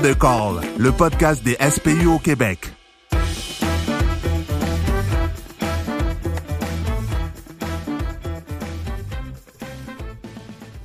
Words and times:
Deux 0.00 0.14
calls, 0.14 0.60
le 0.76 0.90
podcast 0.90 1.42
des 1.44 1.54
SPU 1.54 2.06
au 2.06 2.18
Québec. 2.18 2.58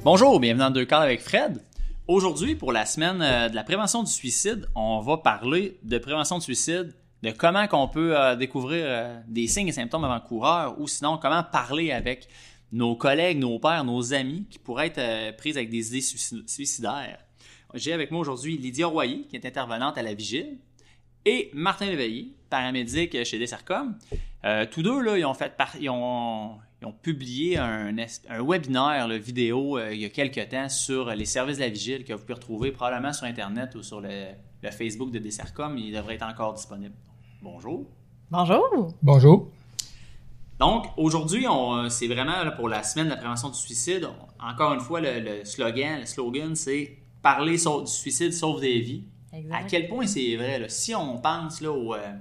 Bonjour, 0.03 0.39
bienvenue 0.39 0.59
dans 0.59 0.69
Deux 0.69 0.85
Calls 0.85 1.03
avec 1.03 1.21
Fred. 1.21 1.59
Aujourd'hui, 2.07 2.55
pour 2.55 2.71
la 2.71 2.85
semaine 2.85 3.21
euh, 3.21 3.49
de 3.49 3.55
la 3.55 3.63
prévention 3.63 4.03
du 4.03 4.11
suicide, 4.11 4.67
on 4.75 5.01
va 5.01 5.17
parler 5.17 5.79
de 5.83 5.97
prévention 5.97 6.37
du 6.37 6.43
suicide, 6.43 6.93
de 7.23 7.31
comment 7.31 7.67
qu'on 7.67 7.87
peut 7.87 8.15
euh, 8.15 8.35
découvrir 8.35 8.85
euh, 8.87 9.19
des 9.27 9.47
signes 9.47 9.69
et 9.69 9.73
symptômes 9.73 10.03
avant-coureurs 10.03 10.79
ou 10.79 10.87
sinon 10.87 11.17
comment 11.17 11.43
parler 11.43 11.91
avec 11.91 12.27
nos 12.71 12.95
collègues, 12.95 13.39
nos 13.39 13.57
pères, 13.57 13.83
nos 13.83 14.13
amis 14.13 14.45
qui 14.49 14.59
pourraient 14.59 14.93
être 14.95 15.35
pris 15.35 15.49
avec 15.49 15.71
des 15.71 15.87
idées 15.89 16.45
suicidaires. 16.47 17.17
J'ai 17.73 17.93
avec 17.93 18.11
moi 18.11 18.21
aujourd'hui 18.21 18.57
Lydia 18.57 18.87
Royer, 18.87 19.25
qui 19.29 19.35
est 19.35 19.45
intervenante 19.45 19.97
à 19.97 20.01
la 20.01 20.13
vigile, 20.13 20.57
et 21.25 21.51
Martin 21.53 21.85
Léveillé, 21.85 22.35
paramédic 22.49 23.23
chez 23.23 23.37
Dessercom. 23.37 23.95
tous 24.71 24.81
deux, 24.81 25.01
là, 25.01 25.17
ils 25.17 25.25
ont 25.25 25.33
fait 25.33 25.53
ils 25.79 25.89
ont, 25.89 26.57
ils 26.81 26.87
ont 26.87 26.93
publié 26.93 27.57
un, 27.57 27.95
un 28.29 28.43
webinaire 28.43 29.07
vidéo 29.19 29.77
euh, 29.77 29.93
il 29.93 29.99
y 29.99 30.05
a 30.05 30.09
quelques 30.09 30.49
temps 30.49 30.69
sur 30.69 31.09
les 31.09 31.25
services 31.25 31.57
de 31.57 31.63
la 31.63 31.69
vigile 31.69 32.05
que 32.05 32.13
vous 32.13 32.21
pouvez 32.21 32.35
retrouver 32.35 32.71
probablement 32.71 33.11
sur 33.11 33.25
Internet 33.25 33.75
ou 33.75 33.83
sur 33.83 33.99
le, 33.99 34.09
Facebook 34.71 35.11
de 35.11 35.19
Dessercom. 35.19 35.77
Il 35.77 35.93
devrait 35.93 36.15
être 36.15 36.25
encore 36.25 36.53
disponible. 36.53 36.95
Bonjour. 37.41 37.85
Bonjour. 38.31 38.93
Bonjour. 39.01 39.47
Donc, 40.59 40.87
aujourd'hui, 40.97 41.45
c'est 41.89 42.07
vraiment 42.07 42.51
pour 42.55 42.67
la 42.67 42.83
semaine 42.83 43.05
de 43.05 43.11
la 43.11 43.17
prévention 43.17 43.49
du 43.49 43.57
suicide. 43.57 44.07
encore 44.39 44.73
une 44.73 44.81
fois, 44.81 44.99
le, 44.99 45.45
slogan, 45.45 46.01
le 46.01 46.05
slogan, 46.05 46.55
c'est 46.55 46.97
Parler 47.21 47.57
du 47.57 47.87
suicide 47.87 48.33
sauve 48.33 48.61
des 48.61 48.79
vies. 48.79 49.03
À 49.51 49.63
quel 49.63 49.87
point 49.87 50.07
c'est 50.07 50.35
vrai, 50.35 50.65
si 50.69 50.95
on 50.95 51.17
pense 51.19 51.61
là, 51.61 51.71
au, 51.71 51.93
euh, 51.93 52.13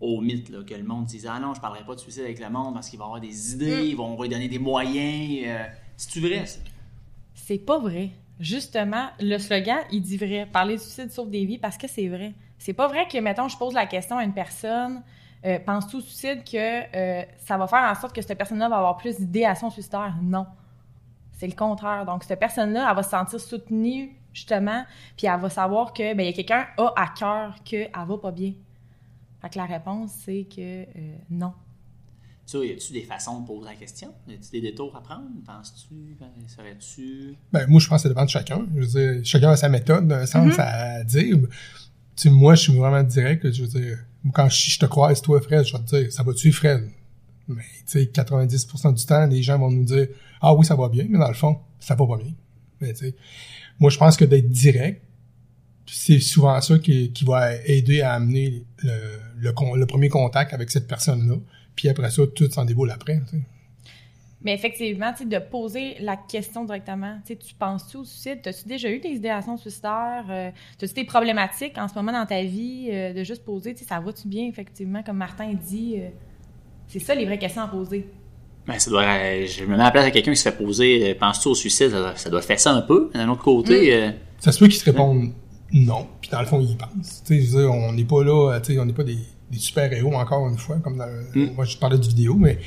au 0.00 0.20
mythe, 0.20 0.48
là, 0.48 0.62
que 0.64 0.74
le 0.74 0.82
monde 0.82 1.04
dise 1.04 1.28
Ah 1.30 1.38
non, 1.38 1.54
je 1.54 1.60
parlerai 1.60 1.84
pas 1.84 1.94
de 1.94 2.00
suicide 2.00 2.22
avec 2.22 2.40
le 2.40 2.50
monde 2.50 2.74
parce 2.74 2.88
qu'il 2.88 2.98
va 2.98 3.04
avoir 3.04 3.20
des 3.20 3.54
idées, 3.54 3.82
mm. 3.82 3.86
ils 3.86 3.96
vont 3.96 4.20
lui 4.20 4.28
donner 4.28 4.48
des 4.48 4.58
moyens. 4.58 5.44
Euh, 5.46 5.64
C'est-tu 5.96 6.20
vrai, 6.20 6.46
ça? 6.46 6.58
C'est 7.34 7.58
pas 7.58 7.78
vrai. 7.78 8.10
Justement, 8.40 9.08
le 9.20 9.38
slogan, 9.38 9.78
il 9.92 10.02
dit 10.02 10.16
vrai. 10.16 10.48
Parler 10.52 10.74
de 10.74 10.80
suicide 10.80 11.12
sauve 11.12 11.30
des 11.30 11.44
vies 11.44 11.58
parce 11.58 11.78
que 11.78 11.86
c'est 11.86 12.08
vrai. 12.08 12.32
C'est 12.58 12.72
pas 12.72 12.88
vrai 12.88 13.06
que, 13.06 13.18
mettons, 13.18 13.48
je 13.48 13.56
pose 13.56 13.74
la 13.74 13.86
question 13.86 14.18
à 14.18 14.24
une 14.24 14.34
personne 14.34 15.02
euh, 15.44 15.58
Penses-tu 15.58 15.96
au 15.96 16.00
suicide 16.00 16.42
que 16.44 16.82
ça 17.44 17.56
va 17.56 17.66
faire 17.66 17.82
en 17.82 17.94
sorte 18.00 18.14
que 18.14 18.22
cette 18.22 18.38
personne-là 18.38 18.68
va 18.68 18.76
avoir 18.76 18.96
plus 18.96 19.18
d'idéation 19.18 19.70
suicidaire? 19.70 20.14
Non. 20.22 20.46
C'est 21.32 21.48
le 21.48 21.54
contraire. 21.54 22.04
Donc, 22.04 22.24
cette 22.24 22.38
personne-là, 22.38 22.86
elle 22.88 22.96
va 22.96 23.02
se 23.02 23.10
sentir 23.10 23.40
soutenue, 23.40 24.12
justement, 24.32 24.84
puis 25.16 25.26
elle 25.26 25.40
va 25.40 25.50
savoir 25.50 25.92
que, 25.92 26.14
ben, 26.14 26.20
il 26.20 26.26
y 26.26 26.28
a 26.28 26.32
quelqu'un 26.32 26.66
a 26.76 26.92
à 26.96 27.08
cœur 27.08 27.62
qu'elle 27.64 27.90
va 27.94 28.18
pas 28.18 28.32
bien. 28.32 28.54
Fait 29.40 29.50
que 29.50 29.58
la 29.58 29.66
réponse, 29.66 30.12
c'est 30.24 30.46
que 30.48 30.82
euh, 30.82 31.16
non. 31.30 31.52
Tu 32.46 32.58
sais, 32.58 32.68
y 32.68 32.72
a-tu 32.72 32.92
des 32.92 33.02
façons 33.02 33.40
de 33.40 33.46
poser 33.46 33.66
la 33.66 33.74
question? 33.74 34.12
Y 34.28 34.34
a-tu 34.34 34.50
des 34.52 34.60
détours 34.60 34.94
à 34.96 35.02
prendre? 35.02 35.28
Penses-tu? 35.44 36.16
Ben, 36.18 36.28
serais-tu? 36.46 37.36
Ben, 37.52 37.66
moi, 37.68 37.80
je 37.80 37.88
pense 37.88 37.98
que 37.98 38.02
ça 38.02 38.08
dépend 38.08 38.24
de 38.24 38.30
chacun. 38.30 38.66
Je 38.74 38.80
veux 38.80 38.86
dire, 38.86 39.24
chacun 39.24 39.50
a 39.50 39.56
sa 39.56 39.68
méthode, 39.68 40.10
un 40.12 40.26
sens 40.26 40.54
mm-hmm. 40.54 40.60
à 40.60 41.04
dire. 41.04 41.38
Tu 41.38 41.48
sais, 42.16 42.30
moi, 42.30 42.54
je 42.54 42.62
suis 42.62 42.76
vraiment 42.76 43.02
direct. 43.02 43.50
Je 43.50 43.62
veux 43.62 43.80
dire, 43.80 43.98
quand 44.32 44.48
je, 44.48 44.78
te 44.78 44.86
croise, 44.86 45.20
toi, 45.22 45.40
Fred, 45.40 45.64
je 45.64 45.72
vais 45.72 45.82
te 45.82 45.96
dire, 45.96 46.12
ça 46.12 46.22
va-tu, 46.22 46.52
Fred? 46.52 46.88
Mais, 47.48 47.62
tu 47.86 47.98
sais, 47.98 48.04
90% 48.04 48.94
du 48.94 49.06
temps, 49.06 49.26
les 49.26 49.42
gens 49.42 49.58
vont 49.58 49.70
nous 49.70 49.84
dire, 49.84 50.08
ah 50.40 50.54
oui, 50.54 50.64
ça 50.64 50.76
va 50.76 50.88
bien, 50.88 51.06
mais 51.08 51.18
dans 51.18 51.28
le 51.28 51.34
fond, 51.34 51.58
ça 51.80 51.94
va 51.94 52.06
pas 52.06 52.16
bien. 52.16 52.32
Mais, 52.80 52.92
tu 52.92 53.06
sais, 53.06 53.16
moi, 53.78 53.90
je 53.90 53.98
pense 53.98 54.16
que 54.16 54.24
d'être 54.24 54.48
direct, 54.48 55.02
c'est 55.86 56.20
souvent 56.20 56.60
ça 56.60 56.78
qui, 56.78 57.12
qui, 57.12 57.24
va 57.24 57.54
aider 57.66 58.02
à 58.02 58.14
amener 58.14 58.64
le, 58.82 59.86
premier 59.86 60.08
contact 60.08 60.54
avec 60.54 60.70
cette 60.70 60.86
personne-là. 60.86 61.36
Puis 61.74 61.88
après 61.88 62.10
ça, 62.10 62.22
tout 62.26 62.50
s'en 62.50 62.64
déboule 62.64 62.90
après. 62.90 63.20
Mais 64.42 64.54
effectivement, 64.54 65.12
de 65.12 65.38
poser 65.38 65.96
la 66.00 66.16
question 66.16 66.64
directement, 66.64 67.18
tu 67.26 67.54
penses-tu 67.58 67.98
au 67.98 68.04
suicide? 68.04 68.40
As-tu 68.44 68.66
déjà 68.66 68.90
eu 68.90 68.98
des 68.98 69.10
idéations 69.10 69.56
suicidaires? 69.56 70.26
Euh, 70.30 70.50
as-tu 70.80 70.94
des 70.94 71.04
problématiques 71.04 71.78
en 71.78 71.86
ce 71.86 71.94
moment 71.94 72.12
dans 72.12 72.26
ta 72.26 72.42
vie? 72.42 72.88
Euh, 72.90 73.12
de 73.12 73.22
juste 73.22 73.44
poser, 73.44 73.76
ça 73.76 74.00
va-tu 74.00 74.26
bien, 74.26 74.48
effectivement, 74.48 75.02
comme 75.02 75.18
Martin 75.18 75.52
dit? 75.54 75.96
Euh, 75.98 76.08
c'est 76.88 76.98
ça 76.98 77.14
les 77.14 77.24
vraies 77.24 77.38
questions 77.38 77.62
à 77.62 77.68
poser. 77.68 78.08
Ben, 78.66 78.78
ça 78.78 78.90
doit, 78.90 79.02
je 79.44 79.64
me 79.64 79.70
mets 79.70 79.82
à 79.82 79.86
la 79.86 79.90
place 79.90 80.04
de 80.06 80.10
quelqu'un 80.10 80.30
qui 80.30 80.36
se 80.36 80.48
fait 80.48 80.56
poser 80.56 81.14
Penses-tu 81.14 81.48
au 81.48 81.54
suicide? 81.54 81.92
Ça, 82.14 82.30
doit 82.30 82.42
faire 82.42 82.60
ça 82.60 82.72
un 82.72 82.82
peu. 82.82 83.10
D'un 83.12 83.28
autre 83.28 83.42
côté. 83.42 84.08
Mm. 84.08 84.14
Ça 84.38 84.52
se 84.52 84.58
peut 84.58 84.66
qu'il 84.66 84.78
se 84.78 84.84
réponde 84.84 85.32
non, 85.74 86.06
puis 86.20 86.28
dans 86.30 86.40
le 86.40 86.46
fond, 86.46 86.60
il 86.60 86.76
pense. 86.76 87.22
Tu 87.24 87.42
sais, 87.42 87.64
on 87.64 87.94
n'est 87.94 88.04
pas 88.04 88.22
là, 88.22 88.60
tu 88.60 88.74
sais, 88.74 88.78
on 88.78 88.84
n'est 88.84 88.92
pas 88.92 89.04
des 89.04 89.16
des 89.52 89.58
super-héros, 89.58 90.14
encore 90.14 90.48
une 90.48 90.56
fois, 90.56 90.76
comme 90.78 90.96
dans, 90.96 91.06
mm. 91.34 91.54
moi 91.54 91.64
je 91.64 91.76
parlais 91.76 91.98
de 91.98 92.06
vidéo, 92.06 92.34
mais 92.34 92.58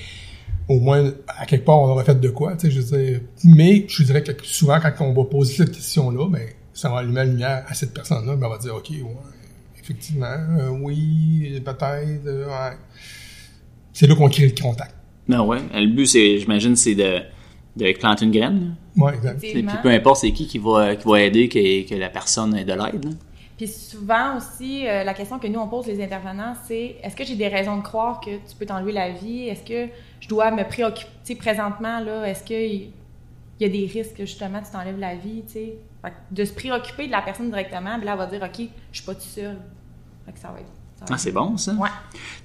au 0.69 0.79
moins, 0.79 1.11
à 1.27 1.45
quelque 1.45 1.65
part, 1.65 1.79
on 1.79 1.89
aurait 1.89 2.05
fait 2.05 2.19
de 2.19 2.29
quoi, 2.29 2.55
tu 2.55 2.67
sais, 2.67 2.71
je 2.71 2.79
veux 2.79 2.97
dire. 2.97 3.21
Mais 3.43 3.85
je 3.87 4.03
dirais 4.03 4.23
que 4.23 4.31
souvent, 4.43 4.79
quand 4.79 4.93
on 5.01 5.13
va 5.13 5.25
poser 5.25 5.55
cette 5.55 5.71
question-là, 5.71 6.29
ben, 6.29 6.47
ça 6.73 6.89
va 6.89 6.99
allumer 6.99 7.15
la 7.15 7.25
lumière 7.25 7.65
à 7.67 7.73
cette 7.73 7.93
personne-là, 7.93 8.35
ben, 8.35 8.47
on 8.47 8.49
va 8.51 8.57
dire, 8.57 8.75
OK, 8.75 8.89
ouais, 8.89 9.05
effectivement, 9.79 10.37
euh, 10.59 10.69
oui, 10.69 11.59
peut-être, 11.63 12.25
euh, 12.27 12.47
ouais. 12.47 12.77
C'est 13.93 14.07
là 14.07 14.15
qu'on 14.15 14.29
crée 14.29 14.47
le 14.47 14.61
contact. 14.61 14.94
Ben 15.27 15.41
ouais, 15.41 15.59
le 15.73 15.87
but, 15.87 16.05
c'est, 16.05 16.39
j'imagine, 16.39 16.75
c'est 16.75 16.95
de, 16.95 17.21
de 17.75 17.97
planter 17.97 18.25
une 18.25 18.31
graine. 18.31 18.75
Oui, 18.95 19.11
exact. 19.13 19.43
Et 19.43 19.63
puis 19.63 19.77
peu 19.81 19.89
importe 19.89 20.21
c'est 20.21 20.31
qui 20.31 20.47
qui 20.47 20.57
va, 20.57 20.95
qui 20.95 21.07
va 21.07 21.21
aider 21.21 21.49
que, 21.49 21.87
que 21.87 21.95
la 21.95 22.09
personne 22.09 22.55
ait 22.55 22.63
de 22.63 22.73
l'aide. 22.73 23.15
Puis 23.57 23.67
souvent 23.67 24.37
aussi, 24.37 24.85
euh, 24.87 25.03
la 25.03 25.13
question 25.13 25.39
que 25.39 25.47
nous, 25.47 25.59
on 25.59 25.67
pose 25.67 25.87
les 25.87 26.03
intervenants, 26.03 26.53
c'est 26.67 26.97
est-ce 27.01 27.15
que 27.15 27.23
j'ai 27.23 27.35
des 27.35 27.47
raisons 27.47 27.77
de 27.77 27.83
croire 27.83 28.19
que 28.19 28.31
tu 28.31 28.55
peux 28.59 28.65
t'enlever 28.65 28.91
la 28.91 29.11
vie? 29.11 29.47
Est-ce 29.47 29.63
que 29.63 29.91
je 30.19 30.27
dois 30.27 30.51
me 30.51 30.67
préoccuper 30.67 31.35
présentement, 31.35 31.99
là, 32.01 32.27
est-ce 32.27 32.43
qu'il 32.43 32.91
y 33.59 33.65
a 33.65 33.69
des 33.69 33.85
risques 33.85 34.15
que 34.17 34.25
justement 34.25 34.61
tu 34.61 34.71
t'enlèves 34.71 34.99
la 34.99 35.15
vie, 35.15 35.43
tu 35.47 35.53
sais? 35.53 35.73
de 36.29 36.45
se 36.45 36.53
préoccuper 36.53 37.07
de 37.07 37.11
la 37.11 37.21
personne 37.23 37.49
directement, 37.49 37.97
là, 37.97 38.11
elle 38.11 38.17
va 38.17 38.27
dire 38.27 38.43
OK, 38.43 38.67
je 38.91 38.97
suis 38.97 39.05
pas 39.05 39.15
tout 39.15 39.21
seul. 39.21 39.57
Fait 40.25 40.33
que 40.33 40.39
ça 40.39 40.49
va 40.49 40.59
être. 40.59 40.71
ah, 41.09 41.17
c'est 41.17 41.31
bon, 41.31 41.57
ça? 41.57 41.73
Ouais. 41.73 41.89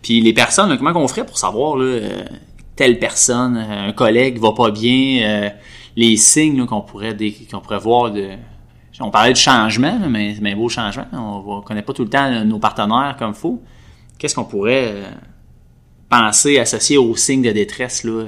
Puis 0.01 0.21
les 0.21 0.33
personnes, 0.33 0.75
comment 0.79 0.93
on 0.99 1.09
ferait 1.09 1.27
pour 1.27 1.37
savoir, 1.37 1.77
là, 1.77 1.85
euh, 1.85 2.25
telle 2.81 2.99
personne, 2.99 3.57
euh, 3.57 3.89
un 3.89 3.93
collègue 3.93 4.39
va 4.39 4.53
pas 4.53 4.71
bien, 4.71 5.53
les 5.97 6.17
signes 6.17 6.65
qu'on 6.65 6.81
pourrait, 6.81 7.17
qu'on 7.51 7.61
pourrait 7.61 7.79
voir 7.79 8.11
de 8.11 8.31
on 9.01 9.11
parlait 9.11 9.33
de 9.33 9.39
changement, 9.39 9.99
mais, 10.09 10.37
mais 10.41 10.55
beau 10.55 10.69
changement. 10.69 11.07
On 11.13 11.59
ne 11.59 11.63
connaît 11.63 11.83
pas 11.83 11.93
tout 11.93 12.05
le 12.05 12.11
temps 12.11 12.45
nos 12.45 12.59
partenaires 12.59 13.17
comme 13.19 13.31
il 13.31 13.37
faut. 13.37 13.63
Qu'est-ce 14.19 14.35
qu'on 14.35 14.45
pourrait 14.45 14.89
euh, 14.89 15.11
penser 16.09 16.59
associer 16.59 16.99
aux 16.99 17.17
signes 17.17 17.43
de 17.43 17.51
détresse 17.51 18.05
là, 18.05 18.27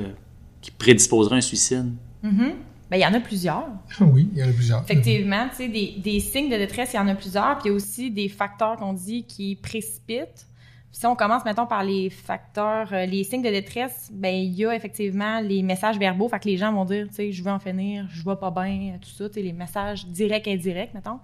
qui 0.61 0.71
prédisposeraient 0.71 1.37
un 1.37 1.43
suicide? 1.43 1.93
Ben, 2.23 2.99
il 2.99 3.01
y 3.01 3.07
en 3.07 3.15
a 3.15 3.21
plusieurs. 3.21 3.69
Oui, 4.01 4.29
il 4.33 4.39
y 4.39 4.45
en 4.45 4.49
a 4.49 4.53
plusieurs. 4.53 4.83
Effectivement, 4.83 5.49
tu 5.51 5.57
sais, 5.57 5.69
des, 5.69 5.95
des, 5.99 6.21
signes 6.21 6.51
de 6.51 6.57
détresse, 6.57 6.91
il 6.95 6.97
y 6.97 6.99
en 6.99 7.09
a 7.09 7.15
plusieurs. 7.15 7.59
Puis 7.59 7.67
il 7.67 7.69
y 7.69 7.73
a 7.73 7.75
aussi 7.75 8.11
des 8.11 8.29
facteurs 8.29 8.77
qu'on 8.77 8.93
dit 8.93 9.25
qui 9.25 9.57
précipitent 9.57 10.47
si 10.93 11.07
on 11.07 11.17
commence, 11.17 11.45
mettons, 11.47 11.67
par 11.67 11.83
les 11.83 12.11
facteurs, 12.11 12.93
euh, 12.93 13.07
les 13.07 13.25
signes 13.25 13.43
de 13.43 13.49
détresse, 13.49 14.11
ben 14.13 14.35
il 14.35 14.53
y 14.53 14.67
a 14.67 14.75
effectivement 14.75 15.41
les 15.41 15.63
messages 15.63 15.99
verbaux, 15.99 16.29
fait 16.29 16.39
que 16.39 16.49
les 16.49 16.59
gens 16.59 16.71
vont 16.71 16.85
dire, 16.85 17.09
tu 17.09 17.15
sais, 17.15 17.33
je 17.33 17.43
veux 17.43 17.51
en 17.51 17.59
finir, 17.59 18.07
je 18.11 18.23
vais 18.23 18.37
pas 18.37 18.51
bien, 18.51 18.99
tout 19.01 19.09
ça, 19.09 19.27
tu 19.29 19.35
sais, 19.35 19.43
les 19.43 19.55
messages 19.55 20.07
directs, 20.07 20.47
indirects, 20.47 20.93
mettons. 20.93 21.19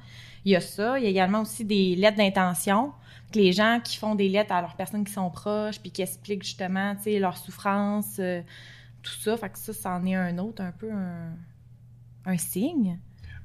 Il 0.46 0.52
y 0.52 0.56
a 0.56 0.60
ça. 0.60 0.98
Il 0.98 1.04
y 1.04 1.06
a 1.06 1.10
également 1.10 1.42
aussi 1.42 1.66
des 1.66 1.94
lettres 1.96 2.16
d'intention, 2.16 2.92
que 3.30 3.38
les 3.38 3.52
gens 3.52 3.80
qui 3.84 3.98
font 3.98 4.14
des 4.14 4.30
lettres 4.30 4.52
à 4.52 4.62
leurs 4.62 4.74
personnes 4.74 5.04
qui 5.04 5.12
sont 5.12 5.30
proches, 5.30 5.78
puis 5.80 5.90
qui 5.90 6.00
expliquent 6.00 6.44
justement, 6.44 6.96
tu 6.96 7.02
sais, 7.02 7.18
leur 7.18 7.36
souffrance, 7.36 8.16
euh, 8.20 8.40
tout 9.02 9.12
ça. 9.20 9.36
Fait 9.36 9.50
que 9.50 9.58
ça, 9.58 9.74
c'en 9.74 10.06
est 10.06 10.14
un 10.14 10.38
autre, 10.38 10.62
un 10.62 10.72
peu 10.72 10.90
un, 10.90 12.38
signe. 12.38 12.98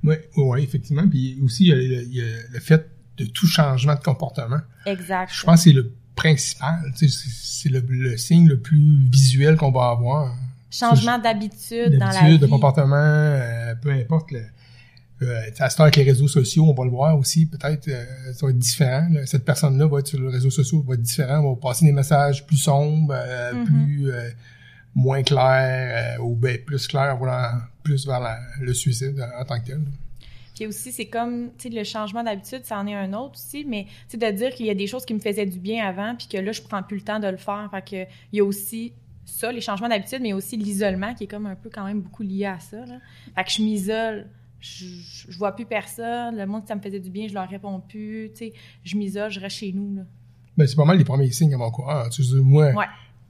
Oui, 0.04 0.16
ouais, 0.38 0.64
effectivement. 0.64 1.08
Puis 1.08 1.38
aussi, 1.44 1.68
il 1.68 2.14
y, 2.14 2.22
a 2.22 2.26
le, 2.50 2.60
fait 2.62 2.90
de 3.18 3.26
tout 3.26 3.48
changement 3.48 3.96
de 3.96 4.00
comportement. 4.00 4.60
Exact. 4.86 5.32
Je 5.34 5.44
pense 5.44 5.56
que 5.56 5.70
c'est 5.70 5.74
le 5.74 5.94
principal. 6.16 6.94
C'est 6.96 7.70
le, 7.70 8.18
signe 8.18 8.48
le 8.48 8.60
plus 8.60 8.98
visuel 9.10 9.58
qu'on 9.58 9.72
va 9.72 9.90
avoir. 9.90 10.36
Changement 10.72 11.20
d'habitude 11.20 11.98
dans 11.98 12.08
la 12.08 12.30
vie. 12.30 12.40
de 12.40 12.48
comportement, 12.48 12.96
euh, 12.96 13.76
peu 13.76 13.92
importe. 13.92 14.32
Le, 14.32 14.44
euh, 15.22 15.42
à 15.60 15.70
ce 15.70 15.82
avec 15.82 15.96
les 15.96 16.04
réseaux 16.04 16.28
sociaux, 16.28 16.66
on 16.66 16.74
va 16.74 16.84
le 16.84 16.90
voir 16.90 17.18
aussi, 17.18 17.46
peut-être, 17.46 17.88
euh, 17.88 18.34
ça 18.34 18.46
va 18.46 18.50
être 18.50 18.58
différent. 18.58 19.08
Cette 19.26 19.46
personne-là 19.46 19.88
va 19.88 20.00
être 20.00 20.08
sur 20.08 20.20
les 20.20 20.30
réseaux 20.30 20.50
sociaux, 20.50 20.84
va 20.86 20.96
être 20.96 21.02
différent, 21.02 21.42
va 21.42 21.56
passer 21.62 21.86
des 21.86 21.92
messages 21.92 22.46
plus 22.46 22.58
sombres, 22.58 23.14
mm-hmm. 23.14 23.64
plus 23.64 24.12
moins 24.96 25.24
clairs, 25.24 26.18
ou 26.24 26.36
ben, 26.36 26.58
plus 26.66 26.88
clairs, 26.88 27.18
voilà, 27.18 27.62
plus 27.84 28.06
vers 28.06 28.38
le 28.60 28.74
suicide 28.74 29.26
en 29.40 29.46
tant 29.46 29.60
que 29.60 29.68
tel. 29.68 29.82
Puis 30.56 30.68
aussi, 30.68 30.92
c'est 30.92 31.08
comme, 31.08 31.50
tu 31.58 31.70
sais, 31.70 31.76
le 31.76 31.84
changement 31.84 32.24
d'habitude, 32.24 32.64
ça 32.64 32.78
en 32.80 32.86
est 32.88 32.94
un 32.94 33.14
autre 33.14 33.34
aussi, 33.34 33.66
mais 33.66 33.88
tu 34.10 34.18
de 34.18 34.32
dire 34.32 34.54
qu'il 34.54 34.66
y 34.68 34.70
a 34.70 34.76
des 34.76 34.88
choses 34.88 35.06
qui 35.06 35.14
me 35.14 35.20
faisaient 35.20 35.46
du 35.46 35.60
bien 35.60 35.86
avant, 35.86 36.16
puis 36.16 36.28
que 36.28 36.38
là, 36.38 36.52
je 36.52 36.62
prends 36.62 36.84
plus 36.84 36.98
le 36.98 37.04
temps 37.04 37.20
de 37.20 37.28
le 37.28 37.38
faire. 37.38 37.68
Fait 37.72 37.82
que 37.82 38.12
il 38.32 38.38
y 38.38 38.40
a 38.40 38.44
aussi 38.44 38.94
ça, 39.26 39.52
les 39.52 39.62
changements 39.62 39.90
d'habitude, 39.90 40.20
mais 40.22 40.34
aussi 40.34 40.58
l'isolement 40.58 41.14
qui 41.16 41.24
est 41.24 41.28
comme 41.28 41.46
un 41.46 41.56
peu 41.56 41.70
quand 41.70 41.86
même 41.86 42.02
beaucoup 42.02 42.24
lié 42.24 42.46
à 42.46 42.60
ça. 42.60 42.86
Là. 42.86 43.00
Fait 43.36 43.44
que 43.44 43.52
je 43.52 43.62
m'isole. 43.64 44.28
je, 44.60 44.86
je 45.30 45.38
vois 45.38 45.54
plus 45.54 45.66
personne. 45.66 46.38
Le 46.38 46.46
monde, 46.46 46.68
ça 46.68 46.76
me 46.76 46.82
faisait 46.82 47.00
du 47.00 47.10
bien, 47.10 47.28
je 47.28 47.34
leur 47.34 47.48
réponds 47.50 47.80
plus. 47.80 48.30
Tu 48.34 48.38
sais, 48.50 48.54
je 48.84 48.98
m'isole, 48.98 49.32
je 49.32 49.40
reste 49.40 49.58
chez 49.58 49.72
nous. 49.72 49.96
Là. 49.96 50.02
Ben, 50.58 50.68
c'est 50.68 50.76
pas 50.76 50.86
mal 50.86 50.98
les 50.98 51.04
premiers 51.04 51.32
signes 51.32 51.54
avant-coureur. 51.54 52.10
Tu 52.10 52.24
sais, 52.24 52.36
moi, 52.36 52.72
Ouais. 52.74 52.86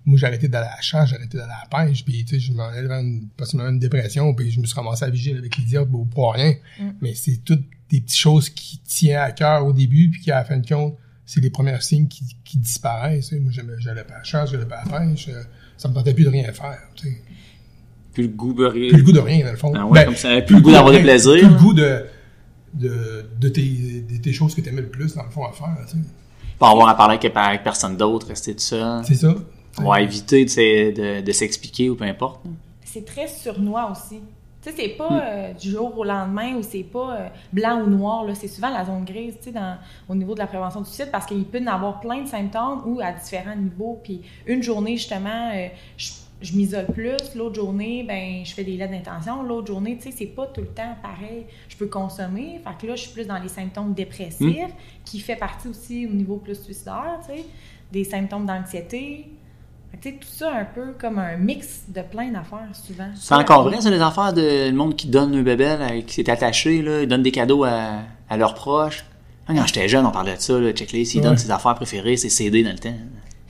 Moi 0.06 0.18
j'ai 0.18 0.26
arrêté 0.28 0.48
d'aller 0.48 0.68
à 0.68 0.76
la 0.76 0.82
chasse, 0.82 1.10
j'ai 1.10 1.16
arrêté 1.16 1.38
d'aller 1.38 1.52
à 1.52 1.68
la 1.70 1.86
pêche, 1.86 2.04
puis 2.04 2.26
tu 2.26 2.36
sais, 2.36 2.40
je 2.40 2.52
m'en 2.54 2.64
allais 2.68 2.92
une, 2.92 3.28
possiblement 3.38 3.70
une 3.70 3.80
dépression, 3.80 4.34
puis 4.34 4.52
je 4.52 4.60
me 4.60 4.66
suis 4.66 4.76
ramassé 4.76 5.06
à 5.06 5.10
vigiler 5.10 5.38
avec 5.38 5.58
les 5.58 5.64
diables 5.64 5.92
pour, 5.92 6.08
pour 6.08 6.34
rien. 6.34 6.56
Mm. 6.80 6.90
Mais 7.02 7.14
c'est 7.16 7.38
toutes 7.44 7.64
des 7.90 8.02
petites 8.02 8.18
choses 8.20 8.50
qui 8.50 8.80
tiennent 8.80 9.20
à 9.20 9.32
cœur 9.32 9.66
au 9.66 9.74
début, 9.74 10.10
puis 10.10 10.22
qui, 10.22 10.32
à 10.32 10.36
la 10.36 10.46
fin 10.46 10.58
de 10.58 10.68
compte, 10.68 10.98
c'est 11.26 11.40
les 11.40 11.50
premiers 11.50 11.80
signes 11.82 12.08
qui, 12.08 12.26
qui 12.44 12.58
disparaissent. 12.58 13.30
tu 13.30 13.36
sais. 13.36 13.42
Moi, 13.42 13.52
j'allais 13.80 14.04
pas 14.04 14.16
à 14.16 14.18
la 14.18 14.24
chasse, 14.24 14.52
j'allais 14.52 14.66
pas 14.66 14.78
à 14.78 14.86
la 14.86 15.00
pêche, 15.00 15.30
euh, 15.30 15.42
ça 15.78 15.88
me 15.88 15.94
tentait 15.94 16.14
plus 16.14 16.26
de 16.26 16.30
rien 16.30 16.52
faire. 16.52 16.80
Tu 16.96 17.08
sais. 17.08 17.22
Plus 18.14 18.24
le 18.24 18.30
goût 18.30 18.54
beurré. 18.54 18.90
Plus 18.90 18.98
le 18.98 19.04
goût 19.04 19.12
de 19.12 19.20
rien, 19.20 19.46
dans 19.46 19.52
le 19.52 19.58
fond. 19.58 19.74
Ah 19.76 19.86
ouais, 19.86 20.02
Ben, 20.02 20.06
comme 20.06 20.16
ça. 20.16 20.42
Plus 20.42 20.56
le 20.56 20.62
goût 20.62 20.72
d'avoir 20.72 20.92
de 20.92 20.98
des 20.98 21.04
rien, 21.04 21.14
plaisirs. 21.14 21.34
Plus 21.34 21.48
le 21.48 21.56
goût 21.56 21.74
de, 21.74 22.06
de, 22.74 23.26
de, 23.40 23.50
tes, 23.50 24.02
de 24.02 24.18
tes 24.18 24.34
choses 24.34 24.54
que 24.54 24.62
t'aimais 24.62 24.82
le 24.82 24.90
plus, 24.90 25.16
dans 25.16 25.24
le 25.24 25.32
fond, 25.32 25.46
à 25.46 25.52
faire. 25.52 25.76
tu 25.88 25.94
sais. 25.98 26.04
Pas 26.60 26.70
avoir 26.70 26.90
à 26.90 26.96
parler 26.96 27.16
avec, 27.16 27.36
avec 27.36 27.64
personne 27.64 27.98
d'autre, 27.98 28.28
rester 28.28 28.54
tout 28.54 28.60
seul. 28.62 29.04
C'est 29.06 29.16
ça. 29.16 29.36
Ouais, 29.82 30.04
éviter 30.04 30.46
de, 30.46 30.50
s'e- 30.50 30.94
de, 30.94 31.22
de 31.22 31.32
s'expliquer 31.32 31.90
ou 31.90 31.96
peu 31.96 32.04
importe. 32.06 32.42
C'est 32.84 33.06
très 33.06 33.28
surnois 33.28 33.92
aussi. 33.92 34.20
Tu 34.62 34.70
sais, 34.70 34.76
c'est 34.78 34.90
pas 34.90 35.10
Hmm. 35.10 35.22
euh, 35.26 35.54
du 35.54 35.72
jour 35.72 35.98
au 35.98 36.04
lendemain 36.06 36.56
ou 36.56 36.64
c'est 36.64 36.84
pas 36.84 37.16
euh, 37.18 37.28
blanc 37.52 37.82
ou 37.82 37.90
noir. 37.90 38.24
là. 38.24 38.34
C'est 38.36 38.48
souvent 38.48 38.70
la 38.70 38.86
zone 38.86 39.04
grise, 39.04 39.36
tu 39.40 39.46
sais, 39.46 39.52
dans- 39.52 39.78
au 40.08 40.16
niveau 40.16 40.36
de 40.36 40.40
la 40.40 40.48
prévention 40.48 40.80
du 40.82 40.88
suicide 40.88 41.10
parce 41.12 41.26
qu'il 41.26 41.44
peut 41.46 41.60
y 41.60 41.64
en 41.64 41.74
avoir 41.74 42.00
plein 42.00 42.22
de 42.22 42.28
symptômes 42.28 42.82
ou 42.86 43.00
à 43.02 43.12
différents 43.12 43.56
niveaux. 43.56 44.00
Puis 44.04 44.22
une 44.46 44.62
journée, 44.64 44.96
justement, 44.96 45.52
euh, 45.54 45.68
je, 45.98 46.12
je 46.42 46.56
m'isole 46.56 46.86
plus. 46.86 47.18
L'autre 47.36 47.56
journée, 47.56 48.04
ben 48.08 48.46
je 48.46 48.54
fais 48.54 48.64
des 48.64 48.78
lettres 48.78 48.92
d'intention. 48.94 49.44
L'autre 49.44 49.68
journée, 49.68 49.98
tu 49.98 50.04
sais, 50.04 50.16
c'est 50.18 50.28
pas 50.28 50.46
tout 50.48 50.62
le 50.62 50.68
temps 50.68 50.96
pareil. 51.02 51.46
Je 51.68 51.76
peux 51.76 51.88
consommer. 51.88 52.62
Fait 52.64 52.78
que 52.80 52.88
là, 52.88 52.96
je 52.96 53.02
suis 53.02 53.12
plus 53.12 53.26
dans 53.28 53.40
les 53.40 53.50
symptômes 53.50 53.94
dépressifs 53.94 54.72
qui 55.04 55.20
fait 55.20 55.36
partie 55.36 55.68
aussi 55.68 56.06
au 56.06 56.12
niveau 56.14 56.38
plus 56.38 56.62
suicidaire, 56.64 57.20
tu 57.28 57.36
sais. 57.36 57.46
Des 57.92 58.04
symptômes 58.06 58.46
d'anxiété. 58.46 59.26
Tu 60.02 60.10
sais, 60.10 60.16
tout 60.20 60.28
ça 60.28 60.52
un 60.52 60.66
peu 60.66 60.94
comme 61.00 61.20
un 61.20 61.38
mix 61.38 61.84
de 61.88 62.02
plein 62.02 62.30
d'affaires, 62.32 62.68
souvent. 62.74 63.10
C'est 63.16 63.36
encore 63.36 63.64
vrai, 63.64 63.80
ça, 63.80 63.90
les 63.90 64.02
affaires 64.02 64.34
de 64.34 64.70
le 64.70 64.76
monde 64.76 64.96
qui 64.96 65.08
donne 65.08 65.34
un 65.36 65.44
bébé, 65.44 65.78
là, 65.78 66.02
qui 66.02 66.14
s'est 66.16 66.30
attaché, 66.30 66.82
là, 66.82 67.02
ils 67.04 67.08
donnent 67.08 67.24
des 67.24 67.32
cadeaux 67.32 67.64
à, 67.64 68.00
à 68.30 68.38
leurs 68.38 68.56
proches. 68.56 69.06
Quand 69.48 69.66
j'étais 69.68 69.88
jeune, 69.88 70.06
on 70.06 70.12
parlait 70.12 70.36
de 70.36 70.42
ça, 70.42 70.60
là, 70.60 70.72
checklist, 70.72 71.14
ils 71.14 71.18
Ouais. 71.20 71.24
donnent 71.26 71.38
ses 71.38 71.52
affaires 71.52 71.76
préférées, 71.76 72.18
ses 72.18 72.30
CD 72.30 72.64
dans 72.64 72.72
le 72.72 72.80
temps. 72.80 72.96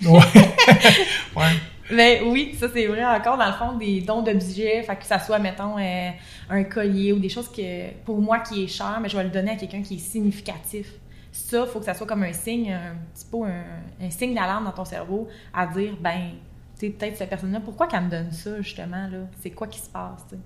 Ouais. 0.06 0.20
ouais. 1.36 1.52
Mais 1.92 2.22
oui, 2.26 2.56
ça 2.60 2.68
c'est 2.74 2.88
vrai 2.88 3.04
encore 3.06 3.38
dans 3.38 3.46
le 3.46 3.54
fond 3.54 3.78
des 3.78 4.02
dons 4.02 4.22
d'objets, 4.22 4.82
fait 4.84 4.96
que 4.96 5.06
ça 5.06 5.20
soit 5.20 5.38
mettons 5.38 5.78
euh, 5.78 6.10
un 6.50 6.64
collier 6.64 7.14
ou 7.14 7.20
des 7.20 7.30
choses 7.30 7.50
que 7.50 7.92
pour 8.06 8.20
moi 8.20 8.40
qui 8.40 8.64
est 8.64 8.68
cher, 8.68 9.00
mais 9.02 9.10
je 9.10 9.18
vais 9.18 9.24
le 9.24 9.30
donner 9.30 9.52
à 9.52 9.56
quelqu'un 9.56 9.82
qui 9.82 9.96
est 9.96 10.00
significatif. 10.00 10.88
Ça, 11.36 11.66
faut 11.66 11.80
que 11.80 11.86
ça 11.86 11.96
soit 11.96 12.06
comme 12.06 12.22
un 12.24 12.32
signe, 12.32 12.72
un 12.72 12.96
petit 13.14 13.26
peu 13.30 13.44
un, 13.44 14.06
un 14.06 14.10
signe 14.12 14.36
d'alarme 14.36 14.66
dans 14.66 14.72
ton 14.72 14.86
cerveau 14.86 15.28
à 15.54 15.66
dire 15.66 15.96
ben 16.00 16.30
tu 16.80 16.86
sais 16.86 16.90
peut-être 16.92 17.18
cette 17.18 17.30
personne-là 17.30 17.60
pourquoi 17.60 17.88
qu'elle 17.88 18.04
me 18.04 18.10
donne 18.10 18.32
ça 18.32 18.62
justement 18.62 19.08
là, 19.12 19.18
c'est 19.42 19.50
quoi 19.50 19.68
qui 19.68 19.80
se 19.80 19.90
passe, 19.90 20.24
tu 20.30 20.36
sais? 20.36 20.42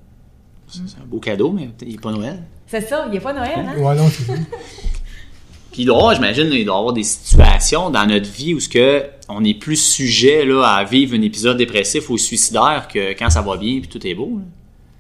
C'est 0.88 1.02
un 1.02 1.06
beau 1.06 1.20
cadeau, 1.20 1.52
mais 1.52 1.70
il 1.82 1.92
n'est 1.92 1.98
pas 1.98 2.12
Noël. 2.12 2.44
C'est 2.66 2.82
ça, 2.82 3.04
il 3.08 3.12
n'y 3.12 3.18
a 3.18 3.22
pas 3.22 3.34
Noël 3.34 3.66
hein? 3.68 3.78
Ouais, 3.78 3.96
non. 3.96 4.10
Puis 5.72 5.84
il 5.84 5.86
doit 5.86 5.96
y 5.96 6.00
avoir, 6.00 6.16
j'imagine, 6.16 6.48
il 6.52 6.66
doit 6.66 6.76
y 6.76 6.80
avoir 6.80 6.94
des 6.94 7.04
situations 7.04 7.90
dans 7.90 8.06
notre 8.06 8.30
vie 8.30 8.54
où 8.54 8.60
ce 8.60 8.68
que 8.70 9.06
on 9.30 9.44
est 9.44 9.54
plus 9.54 9.76
sujet 9.76 10.46
là, 10.46 10.64
à 10.64 10.84
vivre 10.84 11.16
un 11.16 11.22
épisode 11.22 11.58
dépressif 11.58 12.10
ou 12.10 12.18
suicidaire 12.18 12.88
que 12.92 13.12
quand 13.12 13.30
ça 13.30 13.42
va 13.42 13.58
bien 13.58 13.80
puis 13.80 13.90
tout 13.90 14.06
est 14.08 14.16
beau. 14.16 14.40
là. 14.40 14.44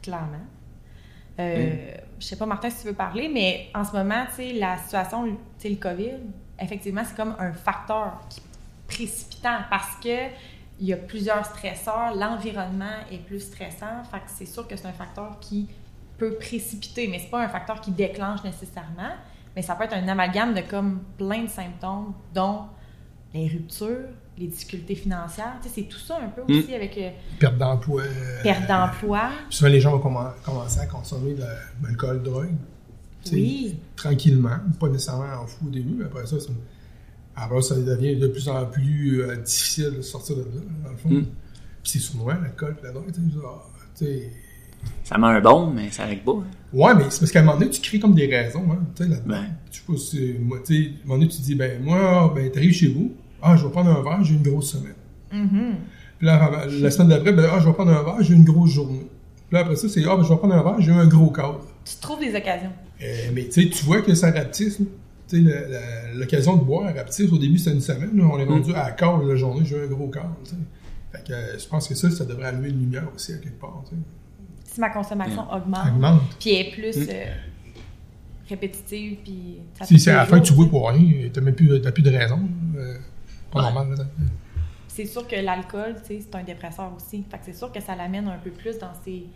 Clairement. 0.01 0.45
Euh, 1.39 1.75
Je 2.19 2.25
sais 2.25 2.35
pas, 2.35 2.45
Martin, 2.45 2.69
si 2.69 2.81
tu 2.81 2.87
veux 2.87 2.93
parler, 2.93 3.29
mais 3.29 3.69
en 3.75 3.83
ce 3.83 3.91
moment, 3.91 4.25
tu 4.35 4.53
la 4.53 4.77
situation, 4.77 5.25
tu 5.25 5.37
sais, 5.59 5.69
le 5.69 5.75
COVID, 5.75 6.13
effectivement, 6.59 7.03
c'est 7.05 7.15
comme 7.15 7.35
un 7.37 7.53
facteur 7.53 8.19
précipitant 8.87 9.59
parce 9.69 9.95
que 10.01 10.29
il 10.79 10.87
y 10.87 10.93
a 10.93 10.97
plusieurs 10.97 11.45
stresseurs, 11.45 12.13
l'environnement 12.15 12.99
est 13.11 13.17
plus 13.17 13.39
stressant, 13.39 14.03
fait 14.11 14.19
que 14.19 14.27
c'est 14.27 14.45
sûr 14.45 14.67
que 14.67 14.75
c'est 14.75 14.87
un 14.87 14.93
facteur 14.93 15.39
qui 15.39 15.67
peut 16.17 16.35
précipiter, 16.35 17.07
mais 17.07 17.19
c'est 17.19 17.29
pas 17.29 17.43
un 17.43 17.49
facteur 17.49 17.81
qui 17.81 17.91
déclenche 17.91 18.43
nécessairement, 18.43 19.13
mais 19.55 19.61
ça 19.61 19.75
peut 19.75 19.85
être 19.85 19.95
un 19.95 20.07
amalgame 20.07 20.53
de 20.53 20.61
comme 20.61 21.03
plein 21.17 21.43
de 21.43 21.49
symptômes, 21.49 22.13
dont 22.33 22.65
les 23.33 23.47
ruptures, 23.47 24.09
les 24.37 24.47
difficultés 24.47 24.95
financières, 24.95 25.53
tu 25.61 25.67
sais, 25.67 25.73
c'est 25.75 25.87
tout 25.89 25.97
ça 25.99 26.17
un 26.23 26.29
peu 26.29 26.41
aussi 26.51 26.73
avec 26.73 26.97
euh, 26.97 27.09
Perte 27.39 27.57
d'emploi. 27.57 28.03
euh, 28.03 28.43
perte 28.43 28.67
d'emploi. 28.67 29.29
Souvent, 29.49 29.69
les 29.69 29.79
gens 29.81 29.97
vont 29.97 30.09
commen- 30.09 30.33
commencer 30.43 30.79
à 30.79 30.85
consommer 30.85 31.33
de 31.33 31.43
l'alcool, 31.83 32.21
drogue. 32.21 32.51
Oui. 33.31 33.75
Tranquillement, 33.95 34.57
pas 34.79 34.87
nécessairement 34.89 35.41
en 35.43 35.47
fou 35.47 35.65
au 35.67 35.69
début, 35.69 35.95
mais 35.97 36.05
après 36.05 36.25
ça, 36.25 36.39
ça, 36.39 36.49
après, 37.35 37.61
ça 37.61 37.75
devient 37.75 38.15
de 38.15 38.27
plus 38.27 38.47
en 38.47 38.65
plus 38.65 39.21
euh, 39.23 39.35
difficile 39.37 39.93
de 39.97 40.01
sortir 40.01 40.35
de 40.37 40.41
là, 40.41 40.47
dans 40.85 40.91
le 40.91 40.97
fond. 40.97 41.09
Mm. 41.09 41.23
Puis 41.83 41.91
c'est 41.91 41.99
souvent 41.99 42.27
l'alcool 42.27 42.75
et 42.79 42.85
la 42.85 42.91
drogue, 42.91 43.11
tu 43.11 44.05
sais. 44.05 44.31
Ça 45.03 45.17
met 45.17 45.27
un 45.27 45.41
bon, 45.41 45.71
mais 45.71 45.89
ça 45.89 46.05
règle 46.05 46.21
pas. 46.23 46.31
hein. 46.33 46.43
Ouais, 46.71 46.93
mais 46.95 47.05
c'est 47.09 47.19
parce 47.19 47.31
qu'à 47.31 47.39
un 47.39 47.43
moment 47.43 47.57
donné, 47.57 47.71
tu 47.71 47.81
crées 47.81 47.99
comme 47.99 48.13
des 48.13 48.27
raisons, 48.27 48.63
hein, 48.71 48.79
tu 48.95 49.03
sais, 49.03 49.09
là-dedans. 49.09 49.33
Ouais. 49.33 49.47
Je 49.71 49.77
sais 49.77 49.83
pas 49.87 49.97
si, 49.97 50.35
moi, 50.39 50.59
tu 50.65 50.75
sais, 50.75 50.89
à 50.89 50.93
un 50.93 51.07
moment 51.07 51.19
donné, 51.19 51.27
tu 51.31 51.37
te 51.37 51.41
dis, 51.43 51.55
ben, 51.55 51.83
moi, 51.83 52.31
ben, 52.35 52.49
t'arrives 52.51 52.73
chez 52.73 52.87
vous, 52.87 53.11
ah, 53.41 53.55
je 53.55 53.65
vais 53.65 53.71
prendre 53.71 53.89
un 53.89 54.03
verre, 54.03 54.23
j'ai 54.23 54.35
une 54.35 54.43
grosse 54.43 54.71
semaine. 54.71 54.95
Mhm. 55.31 55.75
Puis 56.17 56.25
là, 56.27 56.65
la 56.67 56.91
semaine 56.91 57.09
d'après, 57.09 57.33
ben, 57.33 57.45
ah, 57.51 57.59
je 57.59 57.67
vais 57.67 57.73
prendre 57.73 57.91
un 57.91 58.03
verre, 58.03 58.21
j'ai 58.21 58.33
une 58.33 58.43
grosse 58.43 58.71
journée. 58.71 59.07
Puis 59.47 59.53
là, 59.55 59.59
après 59.61 59.75
ça, 59.75 59.87
c'est, 59.87 60.03
ah, 60.05 60.15
ben, 60.15 60.23
je 60.23 60.29
vais 60.29 60.37
prendre 60.37 60.55
un 60.55 60.63
verre, 60.63 60.79
j'ai 60.79 60.91
eu 60.91 60.95
un 60.95 61.07
gros 61.07 61.29
cadre. 61.29 61.61
Tu 61.85 61.95
trouves 62.01 62.19
des 62.19 62.35
occasions. 62.35 62.71
Euh, 63.01 63.29
mais 63.33 63.45
tu 63.45 63.63
sais, 63.63 63.69
tu 63.69 63.85
vois 63.85 64.01
que 64.01 64.13
ça 64.15 64.31
rapetisse. 64.31 64.77
Tu 65.27 65.45
sais, 65.45 65.55
l'occasion 66.15 66.55
de 66.55 66.63
boire 66.63 66.93
rapetisse. 66.93 67.31
Au 67.31 67.37
début, 67.37 67.57
c'était 67.57 67.75
une 67.75 67.81
semaine. 67.81 68.11
là. 68.15 68.23
on 68.31 68.39
est 68.39 68.45
rendu 68.45 68.73
à 68.73 68.91
quart 68.91 69.21
de 69.21 69.29
la 69.29 69.35
journée, 69.35 69.61
j'ai 69.65 69.75
eu 69.75 69.83
un 69.83 69.87
gros 69.87 70.09
sais. 70.43 70.55
Fait 71.11 71.23
que 71.25 71.33
euh, 71.33 71.57
je 71.57 71.67
pense 71.67 71.87
que 71.87 71.95
ça, 71.95 72.09
ça 72.09 72.25
devrait 72.25 72.47
allumer 72.47 72.69
une 72.69 72.79
lumière 72.79 73.07
aussi 73.15 73.33
à 73.33 73.37
quelque 73.37 73.59
part. 73.59 73.83
Si 74.63 74.79
ma 74.79 74.89
consommation 74.89 75.43
augmente, 75.51 75.83
Ça 75.83 75.91
augmente. 75.93 76.21
puis 76.39 76.49
est 76.55 76.71
plus 76.71 76.97
euh, 76.97 77.25
répétitive, 78.49 79.17
puis 79.23 79.59
ça 79.77 79.85
Si 79.85 79.99
c'est 79.99 80.11
à 80.11 80.17
la 80.17 80.25
fin 80.25 80.37
jours, 80.37 80.45
tu 80.45 80.53
bois 80.53 80.69
pour 80.69 80.89
rien, 80.89 81.29
t'as 81.31 81.41
même 81.41 81.55
plus, 81.55 81.81
t'as 81.81 81.91
plus 81.91 82.03
de 82.03 82.09
raison. 82.09 82.39
Pas 83.51 83.59
Ouais. 83.67 83.73
normal. 83.73 83.97
Là. 83.97 84.03
C'est 84.88 85.05
sûr 85.05 85.27
que 85.27 85.35
l'alcool, 85.35 85.95
tu 86.01 86.07
sais, 86.07 86.21
c'est 86.21 86.35
un 86.35 86.44
dépresseur 86.44 86.91
aussi. 86.95 87.23
Fait 87.29 87.38
que 87.38 87.45
c'est 87.45 87.53
sûr 87.53 87.71
que 87.71 87.79
ça 87.79 87.95
l'amène 87.95 88.27
un 88.27 88.38
peu 88.38 88.51
plus 88.51 88.77
dans 88.79 88.94
ces 89.05 89.27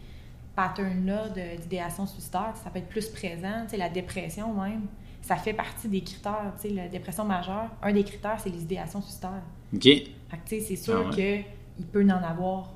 patterns-là 0.56 1.30
d'idéation 1.62 2.06
suicidaire. 2.06 2.54
Ça 2.64 2.70
peut 2.70 2.80
être 2.80 2.90
plus 2.90 3.08
présent. 3.10 3.64
Tu 3.66 3.72
sais, 3.72 3.78
la 3.78 3.90
dépression 3.90 4.54
même, 4.54 4.82
ça 5.22 5.36
fait 5.36 5.54
partie 5.54 5.88
des 5.88 6.02
critères. 6.02 6.54
Tu 6.62 6.70
sais, 6.70 6.74
la 6.74 6.88
dépression 6.88 7.26
majeure, 7.26 7.70
un 7.82 7.94
des 7.94 8.04
critères, 8.04 8.40
c'est 8.42 8.50
les 8.50 8.62
idéations 8.64 9.02
suicidaires. 9.02 9.44
OK. 9.74 9.84
Fait 9.84 10.02
que, 10.32 10.36
tu 10.50 10.60
sais, 10.60 10.62
c'est 10.62 10.76
sûr 10.76 11.10
Ah 11.12 11.16
que 11.16 11.38
il 11.80 11.86
peut 11.86 12.04
en 12.06 12.24
avoir 12.24 12.72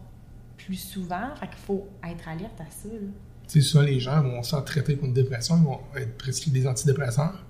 plus 0.58 0.75
souvent. 0.77 1.36
Fait 1.39 1.48
qu'il 1.48 1.58
faut 1.58 1.88
être 2.08 2.27
alerte 2.27 2.60
à 2.62 2.70
ça, 2.70 2.88
là. 2.89 3.00
Sais, 3.48 3.62
souvent, 3.62 3.84
les 3.84 4.00
gens 4.00 4.22
vont 4.24 4.42
se 4.42 4.50
faire 4.56 4.65
traiter 4.65 4.96
pour 4.96 5.06
une 5.08 5.13
dépression, 5.13 5.58
ils 5.58 5.63
vont 5.63 5.80
être 5.96 6.18
prescrits 6.18 6.50
des 6.50 6.65
antidépresseurs, 6.68 7.44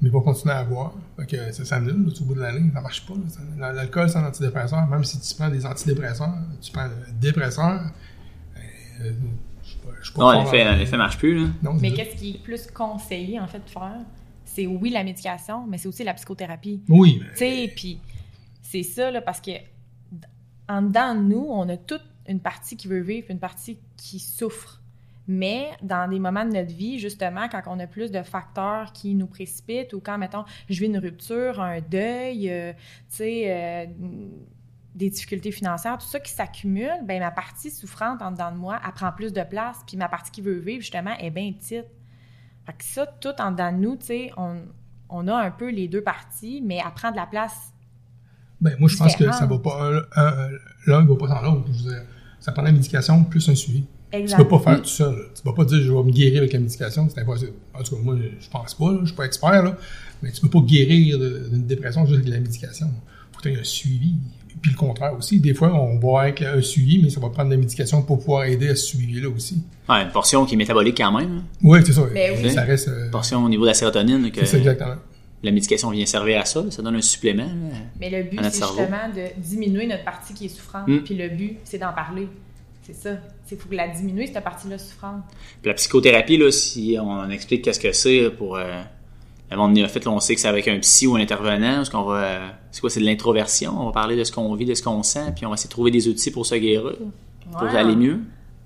mais 0.00 0.08
vont 0.10 0.20
continuer 0.20 0.54
à 0.54 0.64
boire. 0.64 0.92
Fait 1.16 1.26
que 1.26 1.52
ça 1.52 1.64
s'annule, 1.64 2.06
là, 2.06 2.12
au 2.20 2.24
bout 2.24 2.34
de 2.34 2.40
la 2.40 2.52
ligne, 2.52 2.70
ça 2.72 2.80
marche 2.80 3.04
pas. 3.06 3.14
L'alcool, 3.72 4.08
c'est 4.08 4.18
un 4.18 4.26
antidépresseur. 4.26 4.86
Même 4.86 5.04
si 5.04 5.20
tu 5.20 5.34
prends 5.34 5.48
des 5.48 5.66
antidépresseurs, 5.66 6.34
tu 6.60 6.70
prends 6.72 6.82
un 6.82 7.12
dépresseur, 7.20 7.80
euh, 9.00 9.12
je 9.62 9.70
sais 9.70 9.78
pas, 9.78 9.90
je 10.00 10.04
suis 10.04 10.14
pas 10.14 10.34
Non, 10.34 10.42
l'effet, 10.44 10.76
l'effet 10.76 10.96
marche 10.96 11.18
plus, 11.18 11.38
là. 11.38 11.48
Non, 11.62 11.74
Mais 11.74 11.92
qu'est-ce 11.92 12.16
qui 12.16 12.30
est 12.36 12.42
plus 12.42 12.66
conseillé, 12.70 13.40
en 13.40 13.46
fait, 13.46 13.60
de 13.64 13.70
faire? 13.70 14.00
C'est 14.44 14.66
oui, 14.66 14.90
la 14.90 15.04
médication, 15.04 15.66
mais 15.66 15.78
c'est 15.78 15.88
aussi 15.88 16.04
la 16.04 16.14
psychothérapie. 16.14 16.80
Oui, 16.88 17.20
Tu 17.32 17.38
sais, 17.38 17.72
puis 17.74 18.00
c'est 18.62 18.82
ça, 18.82 19.10
là, 19.10 19.20
parce 19.20 19.40
que 19.40 19.50
en 20.68 20.82
dedans 20.82 21.14
de 21.14 21.20
nous, 21.20 21.46
on 21.48 21.68
a 21.68 21.76
toute 21.76 22.04
une 22.28 22.40
partie 22.40 22.76
qui 22.76 22.88
veut 22.88 23.00
vivre, 23.00 23.26
une 23.30 23.38
partie 23.38 23.78
qui 23.96 24.18
souffre. 24.18 24.80
Mais 25.28 25.70
dans 25.82 26.08
des 26.08 26.18
moments 26.18 26.44
de 26.46 26.52
notre 26.52 26.74
vie, 26.74 26.98
justement, 26.98 27.48
quand 27.50 27.60
on 27.66 27.78
a 27.78 27.86
plus 27.86 28.10
de 28.10 28.22
facteurs 28.22 28.92
qui 28.94 29.14
nous 29.14 29.26
précipitent 29.26 29.92
ou 29.92 30.00
quand, 30.00 30.16
mettons, 30.16 30.44
je 30.70 30.80
vis 30.80 30.86
une 30.86 30.96
rupture, 30.98 31.60
un 31.60 31.80
deuil, 31.82 32.50
euh, 32.50 32.72
tu 32.72 33.16
sais, 33.16 33.42
euh, 33.46 33.86
des 34.94 35.10
difficultés 35.10 35.52
financières, 35.52 35.98
tout 35.98 36.06
ça 36.08 36.18
qui 36.18 36.32
s'accumule, 36.32 36.90
ben 37.04 37.20
ma 37.20 37.30
partie 37.30 37.70
souffrante 37.70 38.22
en 38.22 38.32
dedans 38.32 38.50
de 38.50 38.56
moi, 38.56 38.80
elle 38.84 38.92
prend 38.92 39.12
plus 39.12 39.32
de 39.32 39.42
place, 39.42 39.76
puis 39.86 39.96
ma 39.96 40.08
partie 40.08 40.30
qui 40.30 40.40
veut 40.40 40.58
vivre, 40.58 40.80
justement, 40.80 41.16
est 41.18 41.30
bien 41.30 41.52
petite. 41.52 41.84
Fait 42.66 42.72
que 42.72 42.84
ça, 42.84 43.06
tout 43.06 43.38
en 43.38 43.50
dedans 43.52 43.70
de 43.70 43.76
nous, 43.76 43.96
tu 43.96 44.06
sais, 44.06 44.30
on, 44.36 44.62
on 45.10 45.28
a 45.28 45.34
un 45.36 45.50
peu 45.50 45.70
les 45.70 45.88
deux 45.88 46.02
parties, 46.02 46.62
mais 46.64 46.80
elle 46.84 46.92
prend 46.94 47.10
de 47.10 47.16
la 47.16 47.26
place 47.26 47.72
ben, 48.60 48.74
moi, 48.80 48.88
je 48.88 48.96
pense 48.96 49.14
que 49.14 49.24
ça 49.38 49.46
va 49.46 49.58
pas, 49.60 49.84
un- 49.84 50.02
un- 50.16 50.48
l'un 50.86 51.02
ne 51.02 51.06
va 51.08 51.16
pas 51.16 51.28
sans 51.28 51.42
l'autre. 51.42 51.68
Ça 52.40 52.50
prend 52.50 52.62
la 52.62 52.72
médication 52.72 53.22
plus 53.22 53.48
un 53.48 53.54
suivi. 53.54 53.86
Exact. 54.12 54.36
Tu 54.38 54.42
peux 54.42 54.48
pas 54.48 54.58
faire 54.58 54.82
tout 54.82 54.88
seul. 54.88 55.14
là. 55.14 55.22
Tu 55.34 55.42
peux 55.42 55.54
pas 55.54 55.64
dire 55.64 55.82
je 55.82 55.92
vais 55.92 56.02
me 56.02 56.10
guérir 56.10 56.38
avec 56.38 56.52
la 56.52 56.58
médication, 56.60 57.08
c'est 57.12 57.20
impossible. 57.20 57.52
En 57.74 57.82
tout 57.82 57.96
cas, 57.96 58.02
moi, 58.02 58.16
je 58.40 58.48
pense 58.48 58.74
pas, 58.74 58.92
là, 58.92 58.98
je 59.02 59.06
suis 59.06 59.14
pas 59.16 59.24
expert, 59.26 59.62
là, 59.62 59.76
mais 60.22 60.32
tu 60.32 60.40
peux 60.40 60.48
pas 60.48 60.60
guérir 60.60 61.18
d'une 61.18 61.66
dépression 61.66 62.06
juste 62.06 62.20
avec 62.20 62.28
la 62.32 62.40
médication. 62.40 62.86
faut 63.32 63.40
qu'il 63.40 63.52
y 63.52 63.54
ait 63.54 63.60
un 63.60 63.64
suivi. 63.64 64.14
Puis 64.60 64.72
le 64.72 64.76
contraire 64.76 65.14
aussi. 65.16 65.38
Des 65.38 65.54
fois, 65.54 65.72
on 65.72 65.98
va 66.00 66.22
avec 66.22 66.42
un 66.42 66.60
suivi, 66.60 67.00
mais 67.00 67.10
ça 67.10 67.20
va 67.20 67.28
prendre 67.28 67.48
de 67.50 67.54
la 67.54 67.60
médication 67.60 68.02
pour 68.02 68.18
pouvoir 68.18 68.42
aider 68.44 68.68
à 68.70 68.74
ce 68.74 68.86
suivi-là 68.86 69.28
aussi. 69.28 69.62
Ouais, 69.88 70.02
une 70.02 70.10
portion 70.10 70.44
qui 70.46 70.54
est 70.54 70.56
métabolique 70.56 70.96
quand 70.96 71.16
même. 71.16 71.30
hein. 71.38 71.44
Oui, 71.62 71.78
c'est 71.86 71.92
ça. 71.92 72.02
Ben 72.12 72.32
oui. 72.42 72.50
Ça 72.50 72.62
reste. 72.62 72.88
euh, 72.88 73.04
Une 73.04 73.10
portion 73.12 73.44
au 73.44 73.48
niveau 73.48 73.62
de 73.62 73.68
la 73.68 73.74
sérotonine 73.74 74.32
que 74.32 74.40
c'est 74.40 74.46
ça, 74.46 74.58
exactement. 74.58 74.96
la 75.44 75.50
médication 75.52 75.90
vient 75.90 76.04
servir 76.06 76.40
à 76.40 76.44
ça. 76.44 76.64
Ça 76.70 76.82
donne 76.82 76.96
un 76.96 77.00
supplément. 77.02 77.44
là. 77.44 77.76
Mais 78.00 78.10
le 78.10 78.28
but, 78.28 78.40
c'est 78.44 78.50
cerveau. 78.50 78.78
justement 78.78 79.08
de 79.14 79.40
diminuer 79.40 79.86
notre 79.86 80.02
partie 80.04 80.34
qui 80.34 80.46
est 80.46 80.48
souffrante. 80.48 80.88
Mm. 80.88 81.04
Puis 81.04 81.14
le 81.14 81.28
but, 81.28 81.58
c'est 81.62 81.78
d'en 81.78 81.92
parler. 81.92 82.26
C'est 82.88 82.94
ça. 82.94 83.16
Il 83.50 83.58
faut 83.58 83.68
que 83.68 83.74
la 83.74 83.88
diminuer, 83.88 84.26
cette 84.26 84.42
partie-là 84.42 84.78
souffrante. 84.78 85.22
Puis 85.60 85.68
la 85.68 85.74
psychothérapie, 85.74 86.38
là, 86.38 86.50
si 86.50 86.96
on 86.98 87.28
explique 87.28 87.62
qu'est-ce 87.62 87.80
que 87.80 87.92
c'est 87.92 88.30
pour 88.30 88.56
euh, 88.56 88.80
le 89.50 89.56
monde 89.58 89.74
néophyte, 89.74 90.06
là, 90.06 90.10
on 90.10 90.20
sait 90.20 90.34
que 90.34 90.40
c'est 90.40 90.48
avec 90.48 90.66
un 90.68 90.78
psy 90.78 91.06
ou 91.06 91.14
un 91.16 91.20
intervenant, 91.20 91.84
ce 91.84 91.90
qu'on 91.90 92.04
va, 92.04 92.16
euh, 92.16 92.48
c'est 92.70 92.80
quoi, 92.80 92.88
c'est 92.88 93.00
de 93.00 93.04
l'introversion. 93.04 93.74
On 93.78 93.86
va 93.86 93.92
parler 93.92 94.16
de 94.16 94.24
ce 94.24 94.32
qu'on 94.32 94.54
vit, 94.54 94.64
de 94.64 94.72
ce 94.72 94.82
qu'on 94.82 95.02
sent, 95.02 95.32
puis 95.36 95.44
on 95.44 95.50
va 95.50 95.54
essayer 95.54 95.68
de 95.68 95.72
trouver 95.72 95.90
des 95.90 96.08
outils 96.08 96.30
pour 96.30 96.46
se 96.46 96.54
guérir, 96.54 96.94
pour 97.52 97.62
aller 97.62 97.94
mieux. 97.94 98.20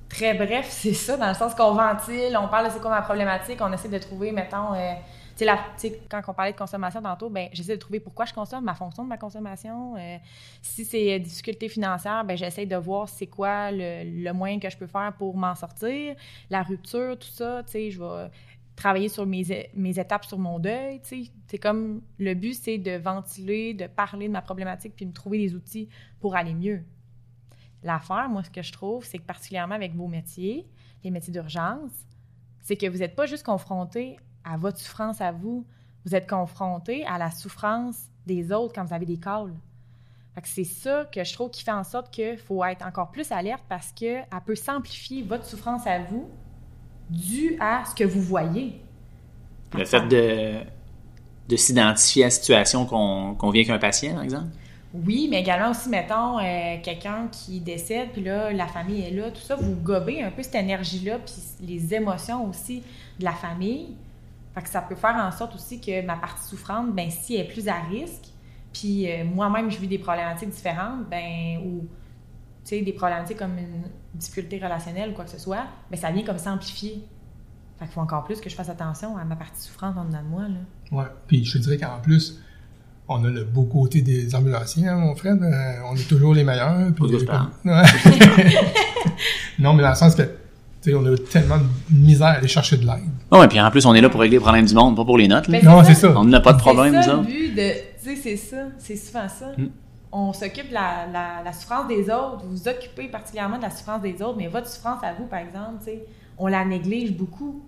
Très 0.09 0.35
bref, 0.35 0.67
c'est 0.71 0.95
ça, 0.95 1.17
dans 1.17 1.29
le 1.29 1.35
sens 1.35 1.53
qu'on 1.57 1.73
ventile, 1.73 2.39
on 2.41 2.47
parle 2.47 2.69
de 2.69 2.73
c'est 2.73 2.81
quoi 2.81 2.93
ma 2.93 3.03
problématique, 3.03 3.59
on 3.61 3.73
essaie 3.73 3.89
de 3.89 3.99
trouver, 3.99 4.31
mettons, 4.31 4.73
euh, 4.75 4.93
sais, 5.37 6.01
quand 6.09 6.21
on 6.29 6.35
parlait 6.35 6.53
de 6.53 6.57
consommation 6.59 7.03
tantôt, 7.03 7.31
ben 7.31 7.49
j'essaie 7.53 7.77
de 7.77 7.81
trouver 7.81 8.01
pourquoi 8.01 8.25
je 8.25 8.33
consomme, 8.33 8.65
ma 8.65 8.75
fonction 8.75 9.05
de 9.05 9.09
ma 9.09 9.17
consommation. 9.19 9.97
euh, 9.97 10.19
si 10.61 10.85
c'est 10.85 11.15
euh, 11.15 11.19
difficulté 11.19 11.69
financière, 11.69 12.25
ben 12.25 12.37
j'essaie 12.37 12.67
de 12.67 12.77
voir 12.77 13.09
c'est 13.09 13.27
quoi 13.27 13.71
le, 13.71 14.23
le 14.23 14.33
moyen 14.33 14.59
que 14.59 14.71
je 14.71 14.77
peux 14.77 14.87
faire 14.87 15.13
pour 15.19 15.37
m'en 15.37 15.55
sortir, 15.55 16.15
la 16.51 16.63
rupture, 16.63 17.19
tout 17.19 17.29
ça, 17.29 17.63
tu 17.65 17.73
sais, 17.73 17.91
je 17.91 18.01
vais 18.01 18.31
travailler 18.77 19.09
sur 19.09 19.27
mes, 19.27 19.71
mes 19.75 19.99
étapes 19.99 20.25
sur 20.25 20.39
mon 20.39 20.59
deuil, 20.59 21.01
tu 21.03 21.25
sais. 21.25 21.31
C'est 21.47 21.59
comme, 21.59 22.03
le 22.19 22.35
but, 22.35 22.55
c'est 22.55 22.79
de 22.79 22.93
ventiler, 22.93 23.75
de 23.75 23.87
parler 23.87 24.29
de 24.29 24.33
ma 24.33 24.43
problématique, 24.43 24.95
puis 24.97 25.07
me 25.07 25.13
trouver 25.13 25.39
des 25.39 25.55
outils 25.55 25.89
pour 26.21 26.37
aller 26.37 26.55
mieux. 26.55 26.83
L'affaire, 27.83 28.29
moi, 28.29 28.43
ce 28.43 28.51
que 28.51 28.63
je 28.63 28.73
trouve, 28.73 29.05
c'est 29.05 29.19
que 29.19 29.25
particulièrement 29.25 29.75
avec 29.75 29.95
vos 29.95 30.09
métiers, 30.09 30.67
les 31.05 31.11
métiers 31.11 31.33
d'urgence, 31.33 31.93
c'est 32.61 32.77
que 32.77 32.87
vous 32.87 32.99
n'êtes 32.99 33.17
pas 33.17 33.27
juste 33.27 33.45
confronté 33.45 34.19
à 34.45 34.57
votre 34.57 34.79
souffrance 34.79 35.21
à 35.21 35.33
vous, 35.33 35.65
vous 36.05 36.15
êtes 36.15 36.29
confronté 36.29 37.05
à 37.07 37.19
la 37.19 37.31
souffrance 37.31 38.07
des 38.27 38.53
autres 38.53 38.75
quand 38.75 38.85
vous 38.85 38.95
avez 38.95 39.07
des 39.07 39.19
calls. 39.19 39.55
C'est 40.45 40.65
ça 40.65 41.05
que 41.13 41.23
je 41.25 41.33
trouve 41.35 41.51
qui 41.51 41.63
fait 41.63 41.73
en 41.73 41.85
sorte 41.85 42.11
qu'il 42.11 42.39
faut 42.39 42.65
être 42.65 42.87
encore 42.87 43.11
plus 43.11 43.31
alerte 43.33 43.63
parce 43.69 43.93
qu'elle 43.93 44.27
peut 44.47 44.55
s'amplifier 44.55 45.23
votre 45.23 45.45
souffrance 45.45 45.87
à 45.87 45.99
vous 45.99 46.29
dû 47.11 47.57
à 47.61 47.85
ce 47.85 47.95
que 47.95 48.05
vous 48.05 48.23
voyez. 48.23 48.81
Le 49.75 49.85
fait 49.85 50.09
de, 50.09 50.65
de 51.49 51.57
s'identifier 51.57 52.25
à 52.25 52.27
la 52.27 52.31
situation 52.31 52.87
qu'on 52.87 53.35
qu'on 53.35 53.51
vit 53.51 53.61
avec 53.61 53.71
un 53.71 53.79
patient, 53.79 54.15
par 54.15 54.23
exemple? 54.23 54.49
Oui, 54.95 55.27
mais 55.31 55.41
également 55.41 55.71
aussi, 55.71 55.89
mettons, 55.89 56.39
euh, 56.39 56.77
quelqu'un 56.83 57.29
qui 57.29 57.61
décède, 57.61 58.11
puis 58.13 58.23
là, 58.23 58.53
la 58.53 58.67
famille 58.67 59.03
est 59.03 59.11
là, 59.11 59.31
tout 59.31 59.41
ça, 59.41 59.57
vous 59.57 59.75
gobez 59.75 60.23
un 60.23 60.31
peu 60.31 60.43
cette 60.43 60.55
énergie-là, 60.55 61.19
puis 61.19 61.35
les 61.67 61.95
émotions 61.95 62.47
aussi 62.49 62.83
de 63.19 63.25
la 63.25 63.33
famille. 63.33 63.97
Fait 64.55 64.63
que 64.63 64.69
ça 64.69 64.83
peut 64.83 64.95
faire 64.95 65.17
en 65.17 65.31
sorte 65.31 65.55
aussi 65.55 65.81
que 65.81 66.05
ma 66.05 66.17
partie 66.17 66.47
souffrante, 66.47 66.95
ben 66.95 67.11
si 67.11 67.37
elle 67.37 67.47
est 67.47 67.49
plus 67.49 67.69
à 67.69 67.81
risque, 67.91 68.27
puis 68.73 69.11
euh, 69.11 69.25
moi-même, 69.25 69.71
je 69.71 69.79
vis 69.79 69.89
des 69.89 69.99
problématiques 69.99 70.51
différentes, 70.51 71.09
ben 71.11 71.59
ou, 71.65 71.81
tu 72.65 72.77
sais, 72.77 72.83
des 72.83 72.93
problématiques 72.93 73.39
comme 73.39 73.57
une 73.59 73.85
difficulté 74.15 74.59
relationnelle 74.59 75.11
ou 75.11 75.15
quoi 75.15 75.25
que 75.25 75.31
ce 75.31 75.39
soit, 75.39 75.65
ben 75.91 75.97
ça 75.97 76.11
vient 76.11 76.25
comme 76.25 76.39
s'amplifier. 76.39 77.05
Fait 77.79 77.87
qu'il 77.87 77.95
faut 77.95 78.01
encore 78.01 78.25
plus 78.25 78.41
que 78.41 78.51
je 78.51 78.55
fasse 78.55 78.69
attention 78.69 79.17
à 79.17 79.25
ma 79.25 79.37
partie 79.37 79.63
souffrante 79.63 79.97
en 79.97 80.05
dedans 80.05 80.23
de 80.23 80.29
moi, 80.29 80.43
là. 80.43 80.99
Ouais. 80.99 81.09
Puis 81.27 81.45
je 81.45 81.55
te 81.55 81.59
dirais 81.63 81.79
qu'en 81.79 82.01
plus, 82.01 82.39
on 83.09 83.25
a 83.25 83.29
le 83.29 83.45
beau 83.45 83.65
côté 83.65 84.03
des 84.03 84.35
ambulanciers, 84.35 84.87
hein, 84.87 84.97
mon 84.97 85.15
frère. 85.15 85.37
Euh, 85.41 85.91
on 85.91 85.97
est 85.97 86.09
toujours 86.09 86.35
les 86.35 86.45
meilleurs. 86.45 86.93
Puis. 86.95 87.05
Ouais. 87.05 87.23
non, 89.59 89.73
mais 89.73 89.83
dans 89.83 89.91
le 89.91 89.95
sens 89.95 90.15
que, 90.15 90.23
on 90.89 91.07
a 91.07 91.17
tellement 91.31 91.59
de 91.59 91.65
misère 91.97 92.27
à 92.29 92.31
aller 92.33 92.49
chercher 92.49 92.77
de 92.77 92.87
l'aide. 92.87 93.03
Oh, 93.31 93.43
et 93.43 93.49
puis 93.49 93.61
en 93.61 93.71
plus, 93.71 93.85
on 93.87 93.95
est 93.95 94.01
là 94.01 94.09
pour 94.09 94.21
régler 94.21 94.37
les 94.39 94.43
problèmes 94.43 94.67
du 94.67 94.75
monde, 94.75 94.97
pas 94.97 95.05
pour 95.05 95.19
les 95.19 95.29
notes. 95.29 95.49
là. 95.49 95.61
Ben, 95.61 95.65
Non, 95.69 95.85
c'est 95.85 95.95
ça. 95.95 96.13
On 96.17 96.25
n'a 96.25 96.41
pas 96.41 96.53
de 96.53 96.59
problème, 96.59 97.01
ça, 97.03 97.17
autres. 97.17 97.23
le 97.29 97.33
but 97.33 97.55
de. 97.55 97.71
Tu 98.03 98.17
sais, 98.17 98.17
c'est 98.17 98.37
ça. 98.37 98.57
C'est 98.79 98.97
souvent 98.97 99.29
ça. 99.29 99.53
Mm. 99.57 99.67
On 100.11 100.33
s'occupe 100.33 100.69
de 100.69 100.75
la, 100.75 101.07
la, 101.13 101.43
la 101.45 101.53
souffrance 101.53 101.87
des 101.89 102.03
autres. 102.05 102.43
Vous 102.45 102.57
vous 102.57 102.69
occupez 102.69 103.09
particulièrement 103.09 103.57
de 103.59 103.63
la 103.63 103.71
souffrance 103.71 104.03
des 104.03 104.21
autres, 104.23 104.37
mais 104.37 104.49
votre 104.49 104.67
souffrance 104.69 104.99
à 105.03 105.13
vous, 105.19 105.25
par 105.27 105.39
exemple, 105.39 105.79
tu 105.79 105.85
sais, 105.87 106.05
on 106.37 106.49
la 106.49 106.65
néglige 106.65 107.13
beaucoup. 107.13 107.63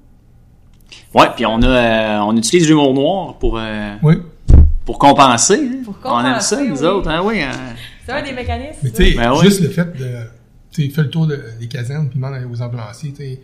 Ouais, 1.15 1.27
puis 1.35 1.47
on 1.47 1.63
a, 1.63 1.67
euh, 1.67 2.19
on 2.27 2.37
utilise 2.37 2.69
l'humour 2.69 2.93
noir 2.95 3.39
pour, 3.39 3.59
euh, 3.59 3.95
Oui. 4.03 4.17
pour 4.85 4.99
compenser. 4.99 5.55
hein. 5.73 5.83
Pour 5.85 5.97
On 6.05 6.21
aime 6.25 6.41
ça, 6.41 6.57
compenser, 6.57 6.69
nous 6.69 6.85
autres, 6.85 7.09
hein, 7.09 7.21
oui. 7.25 7.41
hein. 7.43 7.51
C'est 8.05 8.13
un 8.13 8.23
des 8.23 8.33
mécanismes. 8.33 8.79
Mais 8.83 8.91
tu 8.91 8.97
sais, 9.13 9.17
Ben 9.17 9.33
ouais. 9.33 9.45
juste 9.45 9.61
le 9.63 9.69
fait 9.71 9.97
de. 9.97 10.07
Tu 10.75 10.83
sais, 10.83 10.89
fais 10.91 11.03
le 11.03 11.11
tour 11.11 11.27
de- 11.27 11.41
des 11.61 11.69
casernes, 11.69 12.09
puis 12.09 12.19
demande 12.19 12.35
aux 12.51 12.61
ambulanciers, 12.63 13.11
tu 13.13 13.17
sais, 13.19 13.41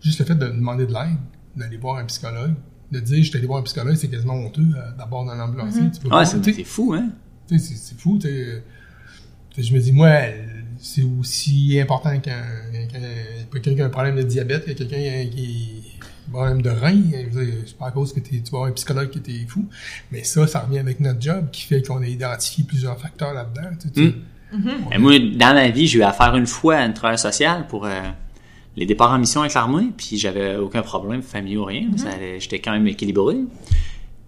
juste 0.00 0.18
le 0.20 0.24
fait 0.26 0.34
de 0.34 0.46
demander 0.46 0.86
de 0.86 0.92
l'aide, 0.92 1.16
d'aller 1.56 1.78
voir 1.78 1.96
un 1.96 2.04
psychologue, 2.04 2.52
de 2.92 3.00
dire 3.00 3.16
je 3.22 3.28
suis 3.30 3.38
allé 3.38 3.46
voir 3.46 3.60
un 3.60 3.62
psychologue, 3.62 3.96
c'est 3.96 4.08
quasiment 4.08 4.34
honteux 4.34 4.62
euh, 4.76 4.90
d'abord 4.98 5.24
dans 5.24 5.34
l'ambulancier. 5.34 5.82
Tu 5.92 6.00
peux 6.00 6.08
Ouais, 6.08 6.22
pas- 6.22 6.24
c'est 6.26 6.64
fou, 6.64 6.92
hein. 6.94 7.08
Tu 7.48 7.58
sais, 7.58 7.74
c'est 7.74 7.98
fou, 7.98 8.18
tu 8.18 8.28
sais. 8.28 8.32
euh, 8.34 8.60
tu 9.50 9.62
sais, 9.62 9.68
Je 9.68 9.74
me 9.74 9.80
dis, 9.80 9.92
moi, 9.92 10.10
c'est 10.78 11.02
aussi 11.02 11.78
important 11.80 12.10
qu'un 12.20 12.42
qu'un- 12.90 12.98
quelqu'un 13.50 13.74
qui 13.74 13.80
a 13.80 13.86
un 13.86 13.90
problème 13.90 14.16
de 14.16 14.22
diabète 14.22 14.66
que 14.66 14.72
quelqu'un 14.72 14.98
qui 15.30 15.82
a 16.28 16.28
un 16.28 16.30
problème 16.30 16.60
de 16.60 16.68
rein. 16.70 17.02
Je 17.10 17.30
veux 17.38 17.46
dire, 17.46 17.54
C'est 17.66 17.78
pas 17.78 17.86
à 17.86 17.90
cause 17.90 18.12
que 18.12 18.20
tu 18.20 18.34
vas 18.36 18.46
avoir 18.48 18.64
un 18.66 18.72
psychologue 18.72 19.08
qui 19.10 19.18
était 19.18 19.46
fou. 19.48 19.66
Mais 20.12 20.22
ça, 20.24 20.46
ça 20.46 20.60
revient 20.60 20.78
avec 20.80 21.00
notre 21.00 21.20
job 21.22 21.48
qui 21.50 21.62
fait 21.62 21.80
qu'on 21.80 22.02
a 22.02 22.06
identifié 22.06 22.64
plusieurs 22.64 23.00
facteurs 23.00 23.32
là-dedans. 23.32 23.70
tu 23.80 24.12
Mm. 24.52 24.70
Mais 24.90 24.98
moi, 24.98 25.18
dans 25.18 25.54
ma 25.54 25.68
vie, 25.68 25.86
j'ai 25.86 25.98
eu 25.98 26.02
affaire 26.02 26.34
une 26.36 26.46
fois 26.46 26.76
à 26.76 26.86
une 26.86 26.94
travailleuse 26.94 27.20
sociale 27.22 27.66
pour 27.68 27.84
euh, 27.86 28.00
les 28.76 28.86
départs 28.86 29.10
en 29.12 29.18
mission 29.18 29.40
avec 29.40 29.54
l'armée, 29.54 29.88
puis 29.96 30.18
j'avais 30.18 30.56
aucun 30.56 30.82
problème 30.82 31.22
familial 31.22 31.58
ou 31.58 31.64
rien. 31.64 31.88
Ça 31.96 32.10
allait- 32.10 32.38
J'étais 32.40 32.58
quand 32.60 32.72
même 32.72 32.86
équilibré. 32.86 33.36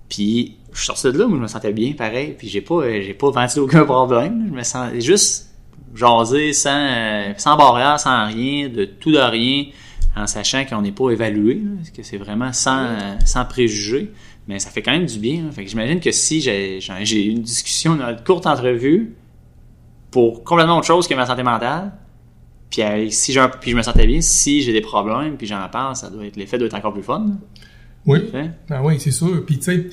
Puis 0.09 0.55
je 0.73 0.85
sorti 0.85 1.05
de 1.13 1.19
là, 1.19 1.27
moi 1.27 1.37
je 1.39 1.43
me 1.43 1.47
sentais 1.49 1.73
bien 1.73 1.93
pareil, 1.93 2.35
puis 2.39 2.49
j'ai 2.49 2.61
pas 2.63 2.77
euh, 2.77 3.03
j'ai 3.03 3.15
pas 3.15 3.31
ventilé 3.31 3.61
aucun 3.61 3.85
problème. 3.85 4.47
Je 4.49 4.55
me 4.55 4.63
sens 4.63 4.91
juste 5.01 5.51
jasé 5.95 6.53
sans 6.53 6.71
euh, 6.91 7.33
sans 7.37 7.57
barrière, 7.57 8.01
sans 8.01 8.27
rien, 8.27 8.69
de 8.69 8.85
tout 8.87 9.13
de 9.13 9.19
rien, 9.19 9.65
en 10.17 10.27
sachant 10.27 10.65
qu'on 10.65 10.81
n'est 10.83 10.93
pas 10.93 11.11
évalué, 11.11 11.61
parce 11.77 11.91
que 11.91 12.03
c'est 12.03 12.17
vraiment 12.17 12.53
sans 12.53 12.85
euh, 12.87 12.97
sans 13.25 13.45
préjugés. 13.45 14.11
Mais 14.47 14.59
ça 14.59 14.71
fait 14.71 14.81
quand 14.81 14.93
même 14.93 15.05
du 15.05 15.19
bien. 15.19 15.51
Fait 15.53 15.63
que 15.65 15.69
j'imagine 15.71 16.01
que 16.01 16.11
si 16.11 16.41
j'ai 16.41 16.81
j'ai 16.81 17.05
j'ai 17.05 17.27
eu 17.27 17.31
une 17.33 17.43
discussion, 17.43 17.93
une 18.01 18.17
courte 18.25 18.47
entrevue, 18.47 19.15
pour 20.11 20.45
complètement 20.45 20.79
autre 20.79 20.87
chose 20.87 21.07
que 21.07 21.15
ma 21.15 21.27
santé 21.27 21.43
mentale. 21.43 21.93
Puis, 22.71 22.83
euh, 22.83 23.09
si 23.11 23.33
j'ai 23.33 23.41
un- 23.41 23.49
puis 23.49 23.71
je 23.71 23.77
me 23.77 23.83
sentais 23.83 24.07
bien, 24.07 24.21
si 24.21 24.61
j'ai 24.63 24.73
des 24.73 24.81
problèmes, 24.83 25.37
puis 25.37 25.47
j'en 25.47 25.67
parle, 25.69 25.97
ça 25.97 26.11
doit 26.11 26.27
être 26.27 26.37
l'effet 26.37 26.59
doit 26.59 26.67
être 26.67 26.75
encore 26.75 26.93
plus 26.93 27.03
fun. 27.03 27.27
Oui. 28.07 28.31
Ben 28.69 28.83
oui, 28.83 29.01
c'est 29.01 29.11
sûr. 29.11 29.45
Puis 29.47 29.59
tu 29.59 29.65
sais, 29.65 29.89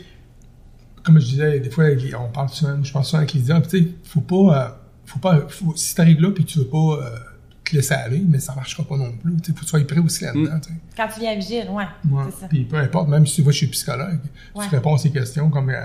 comme 1.03 1.19
je 1.19 1.25
disais, 1.25 1.59
des 1.59 1.69
fois, 1.69 1.85
on 2.19 2.31
parle 2.31 2.49
souvent, 2.49 2.83
je 2.83 2.91
pense 2.91 3.07
souvent 3.09 3.19
avec 3.19 3.33
les 3.33 3.41
puis 3.41 3.61
tu 3.69 3.77
sais, 3.79 3.87
faut 4.03 4.21
pas, 4.21 4.35
euh, 4.35 4.69
faut 5.05 5.19
pas, 5.19 5.41
faut- 5.47 5.73
si 5.75 5.95
t'arrives 5.95 6.21
là 6.21 6.31
puis 6.31 6.43
tu 6.45 6.59
veux 6.59 6.65
pas 6.67 6.77
euh, 6.77 7.09
te 7.63 7.75
laisser 7.75 7.93
aller, 7.93 8.21
mais 8.27 8.39
ça 8.39 8.53
marchera 8.55 8.83
pas 8.83 8.97
non 8.97 9.11
plus. 9.11 9.35
Tu 9.37 9.45
sais, 9.45 9.51
faut 9.53 9.59
que 9.59 9.63
tu 9.65 9.69
sois 9.69 9.79
prêt 9.87 9.99
aussi 9.99 10.23
là-dedans. 10.23 10.59
tu 10.59 10.69
sais. 10.69 10.79
Quand 10.97 11.07
tu 11.13 11.19
viens 11.19 11.31
à 11.31 11.35
vigile, 11.35 11.67
ouais. 11.71 11.83
Ouais. 12.11 12.23
C'est 12.31 12.41
ça. 12.41 12.47
Puis 12.47 12.63
peu 12.63 12.77
importe, 12.77 13.07
même 13.09 13.25
si 13.25 13.35
tu 13.35 13.41
vas 13.43 13.51
chez 13.51 13.65
le 13.67 13.71
psychologue, 13.71 14.19
Ouais. 14.55 14.65
tu 14.67 14.75
réponds 14.75 14.95
à 14.95 14.97
ces 14.97 15.11
questions 15.11 15.49
comme 15.49 15.69
euh, 15.69 15.81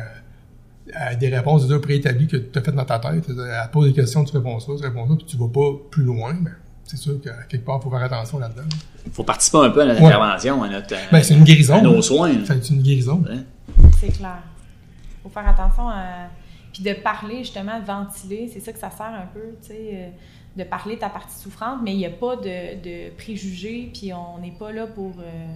à 0.94 1.14
des 1.14 1.28
réponses 1.28 1.66
déjà 1.66 1.78
préétablies 1.80 2.26
que 2.26 2.37
tu 2.37 2.59
as 2.59 2.62
faites 2.62 2.75
dans 2.75 2.85
ta 2.85 2.99
tête. 2.99 3.25
Elle 3.28 3.70
pose 3.73 3.88
des 3.88 3.94
questions, 3.94 4.25
tu 4.25 4.37
réponds 4.37 4.59
ça, 4.61 4.73
tu 4.76 4.82
réponds 4.82 5.09
ça, 5.09 5.14
puis 5.16 5.25
tu 5.26 5.37
vas 5.37 5.49
pas 5.49 5.70
plus 5.90 6.02
loin. 6.04 6.35
Ben, 6.40 6.52
c'est 6.85 6.97
sûr 6.97 7.20
qu'à 7.20 7.44
quelque 7.49 7.64
part, 7.64 7.78
il 7.80 7.85
faut 7.85 7.90
faire 7.90 8.02
attention 8.02 8.38
là-dedans. 8.38 8.62
Faut 9.12 9.23
participer 9.25 9.59
un 9.59 9.70
peu 9.70 9.82
à 9.82 9.87
notre 9.87 10.00
Ouais. 10.02 10.09
intervention, 10.09 10.62
à 10.62 10.68
notre, 10.68 10.94
Ben, 11.12 11.23
c'est 11.23 11.35
une 11.35 11.44
guérison. 11.44 11.75
à 11.75 11.80
nos 11.82 12.02
soins. 12.02 12.32
C'est 12.44 12.70
une 12.70 12.82
guérison. 12.82 13.23
Ouais. 13.28 13.38
C'est 14.00 14.09
clair. 14.16 14.42
faut 15.23 15.28
faire 15.28 15.49
attention 15.49 15.88
à. 15.88 16.28
Puis 16.73 16.82
de 16.85 16.92
parler, 16.94 17.38
justement, 17.38 17.78
de 17.80 17.85
ventiler, 17.85 18.49
c'est 18.52 18.61
ça 18.61 18.73
que 18.73 18.78
ça 18.78 18.90
sert 18.90 19.06
un 19.06 19.26
peu, 19.35 19.40
tu 19.61 19.68
sais, 19.68 19.90
euh, 19.92 20.09
de 20.56 20.64
parler 20.64 20.94
de 20.94 21.00
ta 21.00 21.09
partie 21.09 21.37
souffrante, 21.37 21.80
mais 21.82 21.92
il 21.92 21.99
n'y 21.99 22.06
a 22.06 22.11
pas 22.11 22.37
de, 22.37 22.80
de 22.82 23.11
préjugés, 23.16 23.90
puis 23.92 24.12
on 24.12 24.40
n'est 24.40 24.52
pas 24.52 24.70
là 24.73 24.87
pour. 24.87 25.14
euh, 25.20 25.47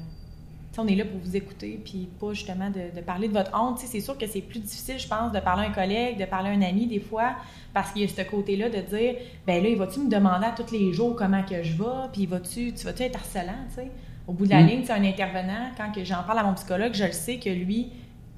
on 0.78 0.86
est 0.86 0.94
là 0.94 1.04
pour 1.04 1.20
vous 1.20 1.36
écouter, 1.36 1.80
puis 1.84 2.08
pas 2.20 2.32
justement 2.32 2.70
de, 2.70 2.94
de 2.96 3.00
parler 3.04 3.28
de 3.28 3.32
votre 3.32 3.50
honte. 3.58 3.78
C'est 3.78 4.00
sûr 4.00 4.16
que 4.18 4.26
c'est 4.26 4.40
plus 4.40 4.58
difficile, 4.60 4.98
je 4.98 5.06
pense, 5.08 5.32
de 5.32 5.40
parler 5.40 5.66
à 5.66 5.68
un 5.68 5.72
collègue, 5.72 6.18
de 6.18 6.24
parler 6.24 6.50
à 6.50 6.52
un 6.52 6.62
ami 6.62 6.86
des 6.86 7.00
fois, 7.00 7.36
parce 7.72 7.92
qu'il 7.92 8.02
y 8.02 8.04
a 8.04 8.08
ce 8.08 8.22
côté-là 8.28 8.68
de 8.68 8.80
dire, 8.80 9.14
ben 9.46 9.62
là, 9.62 9.68
il 9.68 9.76
va-tu 9.76 10.00
me 10.00 10.10
demander 10.10 10.46
à 10.46 10.52
tous 10.52 10.72
les 10.72 10.92
jours 10.92 11.14
comment 11.16 11.42
que 11.42 11.62
je 11.62 11.72
vais, 11.76 12.08
puis 12.12 12.26
vas-tu, 12.26 12.72
tu 12.72 12.84
vas-tu 12.84 13.02
être 13.02 13.16
harcelant, 13.16 13.52
tu 13.68 13.76
sais? 13.76 13.90
Au 14.26 14.32
bout 14.32 14.46
de 14.46 14.50
la 14.50 14.62
Mm. 14.62 14.66
ligne, 14.66 14.80
tu 14.80 14.86
sais, 14.86 14.92
un 14.92 15.04
intervenant, 15.04 15.70
quand 15.76 15.92
que 15.92 16.02
j'en 16.04 16.22
parle 16.22 16.38
à 16.38 16.44
mon 16.44 16.54
psychologue, 16.54 16.94
je 16.94 17.04
le 17.04 17.12
sais 17.12 17.38
que 17.38 17.50
lui, 17.50 17.88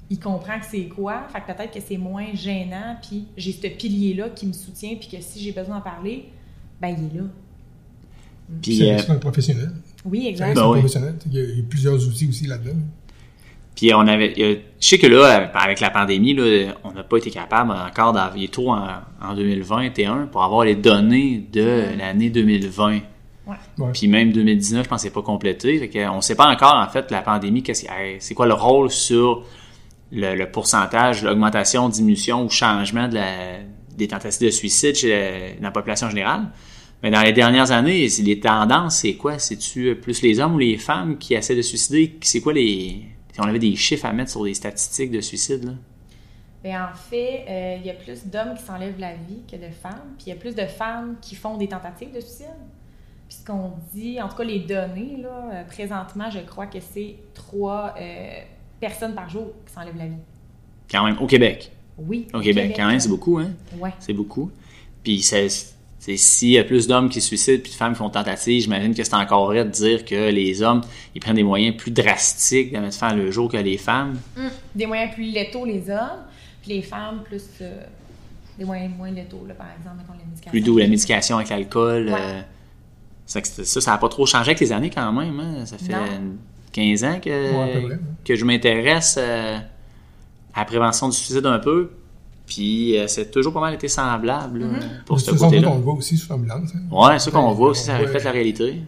il 0.09 0.19
comprend 0.19 0.59
que 0.59 0.65
c'est 0.65 0.85
quoi, 0.85 1.27
fait 1.29 1.41
que 1.41 1.47
peut-être 1.53 1.73
que 1.73 1.79
c'est 1.81 1.97
moins 1.97 2.27
gênant, 2.33 2.97
puis 3.01 3.27
j'ai 3.37 3.51
ce 3.51 3.67
pilier-là 3.67 4.29
qui 4.29 4.47
me 4.47 4.53
soutient, 4.53 4.95
puis 4.99 5.07
que 5.09 5.21
si 5.21 5.39
j'ai 5.41 5.51
besoin 5.51 5.77
d'en 5.77 5.81
parler, 5.81 6.29
ben 6.81 6.89
il 6.97 7.05
est 7.17 7.21
là. 7.21 7.27
Puis, 8.61 8.77
C'est 8.77 8.91
euh, 8.91 8.97
c'est 8.97 9.11
un 9.11 9.17
professionnel. 9.17 9.71
Oui, 10.05 10.21
C'est 10.23 10.29
exact. 10.29 10.55
Ben 10.55 10.63
un 10.63 10.67
oui. 10.69 10.79
professionnel. 10.79 11.15
Il 11.27 11.33
y, 11.33 11.39
a, 11.39 11.43
il 11.43 11.57
y 11.57 11.61
a 11.61 11.63
plusieurs 11.69 12.07
outils 12.07 12.27
aussi 12.27 12.47
là-dedans. 12.47 12.77
Puis 13.75 13.93
on 13.93 13.99
avait, 14.07 14.31
a- 14.41 14.57
je 14.79 14.87
sais 14.87 14.97
que 14.97 15.05
là, 15.07 15.51
avec 15.53 15.79
la 15.79 15.89
pandémie, 15.91 16.33
là, 16.33 16.73
on 16.83 16.91
n'a 16.93 17.03
pas 17.03 17.17
été 17.17 17.29
capable 17.29 17.71
encore 17.71 18.11
d'envoyer 18.13 18.47
tout 18.47 18.69
en, 18.69 18.87
en 19.21 19.35
2021 19.35 20.27
pour 20.27 20.43
avoir 20.43 20.65
les 20.65 20.75
données 20.75 21.47
de 21.51 21.85
l'année 21.97 22.29
2020. 22.29 22.99
Ouais. 23.47 23.55
Puis 23.93 24.07
même 24.07 24.31
2019, 24.33 24.83
je 24.85 24.89
pense 24.89 25.01
que 25.01 25.07
c'est 25.07 25.13
pas 25.13 25.21
complété. 25.21 25.77
Fait 25.79 25.89
que 25.89 26.09
on 26.09 26.21
sait 26.21 26.35
pas 26.35 26.47
encore, 26.51 26.75
en 26.75 26.87
fait, 26.89 27.11
la 27.11 27.21
pandémie, 27.21 27.61
qu'est-ce 27.63 27.85
que- 27.85 27.91
hey, 27.91 28.17
c'est 28.19 28.33
quoi 28.33 28.45
le 28.47 28.53
rôle 28.55 28.89
sur 28.91 29.43
le, 30.11 30.35
le 30.35 30.51
pourcentage, 30.51 31.23
l'augmentation, 31.23 31.87
diminution 31.87 32.43
ou 32.45 32.49
changement 32.49 33.07
de 33.07 33.15
la, 33.15 33.59
des 33.95 34.07
tentatives 34.07 34.47
de 34.47 34.51
suicide 34.51 34.95
chez 34.95 35.09
la, 35.09 35.61
la 35.61 35.71
population 35.71 36.09
générale. 36.09 36.47
Mais 37.03 37.11
dans 37.11 37.21
les 37.21 37.33
dernières 37.33 37.71
années, 37.71 38.07
les 38.07 38.39
tendances, 38.39 38.97
c'est 38.97 39.15
quoi? 39.15 39.37
C'est-tu 39.37 39.95
plus 39.95 40.21
les 40.21 40.39
hommes 40.39 40.55
ou 40.55 40.59
les 40.59 40.77
femmes 40.77 41.17
qui 41.17 41.35
essaient 41.35 41.55
de 41.55 41.61
se 41.61 41.69
suicider? 41.69 42.17
C'est 42.21 42.41
quoi 42.41 42.53
les... 42.53 43.03
Si 43.33 43.39
on 43.39 43.43
avait 43.43 43.59
des 43.59 43.75
chiffres 43.75 44.05
à 44.05 44.13
mettre 44.13 44.31
sur 44.31 44.43
des 44.43 44.55
statistiques 44.55 45.11
de 45.11 45.21
suicide, 45.21 45.63
là? 45.63 45.73
Ben, 46.63 46.89
en 46.91 46.95
fait, 46.95 47.45
euh, 47.47 47.77
il 47.79 47.85
y 47.85 47.91
a 47.91 47.93
plus 47.93 48.25
d'hommes 48.25 48.55
qui 48.57 48.63
s'enlèvent 48.63 48.99
la 48.99 49.13
vie 49.13 49.43
que 49.49 49.55
de 49.55 49.71
femmes, 49.71 50.15
puis 50.17 50.25
il 50.25 50.29
y 50.29 50.31
a 50.31 50.35
plus 50.35 50.55
de 50.55 50.65
femmes 50.65 51.15
qui 51.21 51.35
font 51.35 51.55
des 51.55 51.67
tentatives 51.67 52.11
de 52.11 52.19
suicide. 52.19 52.47
Puis 53.29 53.37
ce 53.39 53.45
qu'on 53.45 53.73
dit, 53.93 54.19
en 54.19 54.27
tout 54.27 54.37
cas 54.37 54.43
les 54.43 54.59
données, 54.59 55.17
là, 55.21 55.51
euh, 55.53 55.63
présentement, 55.65 56.31
je 56.31 56.39
crois 56.39 56.65
que 56.65 56.79
c'est 56.79 57.15
trois 57.35 57.93
euh, 57.99 58.29
personnes 58.79 59.13
par 59.13 59.29
jour 59.29 59.53
qui 59.67 59.73
s'enlèvent 59.73 59.97
la 59.97 60.07
vie. 60.07 60.21
Quand 60.89 61.05
même, 61.05 61.17
au 61.19 61.27
Québec. 61.27 61.71
Oui. 61.97 62.27
Au 62.33 62.39
Québec, 62.39 62.73
quand 62.75 62.87
même, 62.87 62.99
c'est 62.99 63.09
beaucoup, 63.09 63.37
hein? 63.37 63.51
Ouais. 63.77 63.93
C'est 63.99 64.13
beaucoup. 64.13 64.49
Puis 65.03 65.21
c'est 65.21 65.47
s'il 66.15 66.51
y 66.51 66.57
a 66.57 66.63
plus 66.63 66.87
d'hommes 66.87 67.09
qui 67.09 67.19
se 67.19 67.27
suicident 67.27 67.61
puis 67.61 67.71
de 67.71 67.75
femmes 67.75 67.91
qui 67.93 67.97
font 67.97 68.09
tentative, 68.09 68.61
j'imagine 68.61 68.93
que 68.95 69.03
c'est 69.03 69.13
encore 69.13 69.47
vrai 69.47 69.65
de 69.65 69.69
dire 69.69 70.05
que 70.05 70.29
les 70.29 70.61
hommes, 70.61 70.81
ils 71.13 71.19
prennent 71.19 71.35
des 71.35 71.43
moyens 71.43 71.75
plus 71.75 71.91
drastiques 71.91 72.71
de 72.71 72.77
mettre 72.79 72.95
fin 72.95 73.13
le 73.13 73.29
jour 73.31 73.51
que 73.51 73.57
les 73.57 73.77
femmes. 73.77 74.17
Hum, 74.37 74.49
Des 74.73 74.85
moyens 74.85 75.13
plus 75.13 75.25
létaux, 75.25 75.65
les 75.65 75.89
hommes, 75.89 76.23
puis 76.61 76.71
les 76.75 76.81
femmes, 76.81 77.23
plus 77.25 77.43
euh, 77.61 77.81
des 78.57 78.63
moyens 78.63 78.91
moins 78.97 79.11
létaux, 79.11 79.43
là, 79.47 79.53
par 79.53 79.67
exemple, 79.77 79.97
mettons, 79.97 80.13
la 80.13 80.25
médication. 80.25 80.51
Plus 80.51 80.61
doux, 80.61 80.77
la 80.77 80.87
médication 80.87 81.35
avec 81.37 81.49
l'alcool. 81.49 82.07
Ouais. 82.07 82.13
euh, 82.17 82.41
ça, 83.25 83.41
ça, 83.43 83.91
n'a 83.91 83.97
pas 83.97 84.07
trop 84.07 84.25
changé 84.25 84.51
avec 84.51 84.59
les 84.61 84.71
années 84.71 84.89
quand 84.89 85.11
même. 85.11 85.39
Hein? 85.39 85.65
Ça 85.65 85.77
fait 85.77 85.91
Non. 85.91 86.35
15 86.71 87.03
ans 87.03 87.19
que, 87.19 87.29
ouais. 87.29 87.97
que 88.23 88.35
je 88.35 88.45
m'intéresse 88.45 89.15
euh, 89.19 89.57
à 90.53 90.59
la 90.59 90.65
prévention 90.65 91.09
du 91.09 91.15
suicide 91.17 91.45
un 91.45 91.59
peu. 91.59 91.91
Puis 92.47 92.97
euh, 92.97 93.07
c'est 93.07 93.29
toujours 93.29 93.53
pas 93.53 93.59
mal 93.59 93.73
été 93.75 93.87
semblable 93.87 94.59
là, 94.61 94.65
Mm-hmm. 94.67 95.03
pour 95.05 95.19
ce 95.19 95.31
côté-là. 95.31 95.69
on 95.69 95.75
le 95.75 95.81
voit 95.81 95.93
aussi 95.95 96.17
sur 96.17 96.33
l'ambulance. 96.33 96.69
hein. 96.75 96.79
Ouais, 96.89 97.19
c'est 97.19 97.25
ça 97.25 97.31
qu'on 97.31 97.51
voit 97.51 97.69
aussi, 97.69 97.83
ça 97.83 97.97
reflète 97.97 98.23
la 98.23 98.31
réalité. 98.31 98.81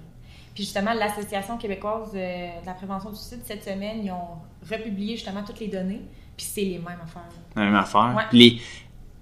Puis 0.56 0.64
justement, 0.64 0.94
l'Association 0.94 1.58
québécoise 1.58 2.12
de, 2.12 2.18
de 2.18 2.66
la 2.66 2.74
prévention 2.74 3.10
du 3.12 3.16
suicide, 3.18 3.40
cette 3.46 3.64
semaine, 3.64 3.98
ils 4.04 4.12
ont 4.12 4.40
republié 4.70 5.16
justement 5.16 5.42
toutes 5.46 5.60
les 5.60 5.68
données, 5.68 6.02
puis 6.36 6.46
c'est 6.50 6.62
les 6.62 6.78
mêmes 6.80 6.98
affaires. 7.04 7.22
là. 7.56 7.62
La 7.62 7.64
même 7.66 7.76
affaire. 7.76 8.14
Ouais. 8.18 8.24
Puis 8.30 8.40
les- 8.40 8.62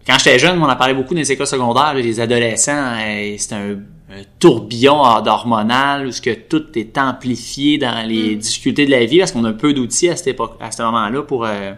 Quand 0.07 0.17
j'étais 0.19 0.39
jeune, 0.39 0.61
on 0.61 0.65
en 0.69 0.75
parlait 0.75 0.93
beaucoup 0.93 1.13
dans 1.13 1.19
les 1.19 1.31
écoles 1.31 1.47
secondaires, 1.47 1.93
là, 1.93 1.99
les 1.99 2.19
adolescents, 2.19 2.71
euh, 2.97 3.35
c'est 3.37 3.53
un, 3.53 3.71
un 4.09 4.23
tourbillon 4.39 5.01
hormonal 5.01 6.07
où 6.07 6.11
ce 6.11 6.21
que 6.21 6.33
tout 6.33 6.63
est 6.79 6.97
amplifié 6.97 7.77
dans 7.77 8.07
les 8.07 8.35
Mm. 8.35 8.39
difficultés 8.39 8.85
de 8.85 8.91
la 8.91 9.05
vie 9.05 9.19
parce 9.19 9.31
qu'on 9.33 9.43
a 9.45 9.51
peu 9.53 9.73
d'outils 9.73 10.09
à 10.09 10.15
cette 10.15 10.27
époque, 10.27 10.55
à 10.61 10.71
ce 10.71 10.81
moment-là 10.83 11.23
pour 11.23 11.43
euh, 11.45 11.73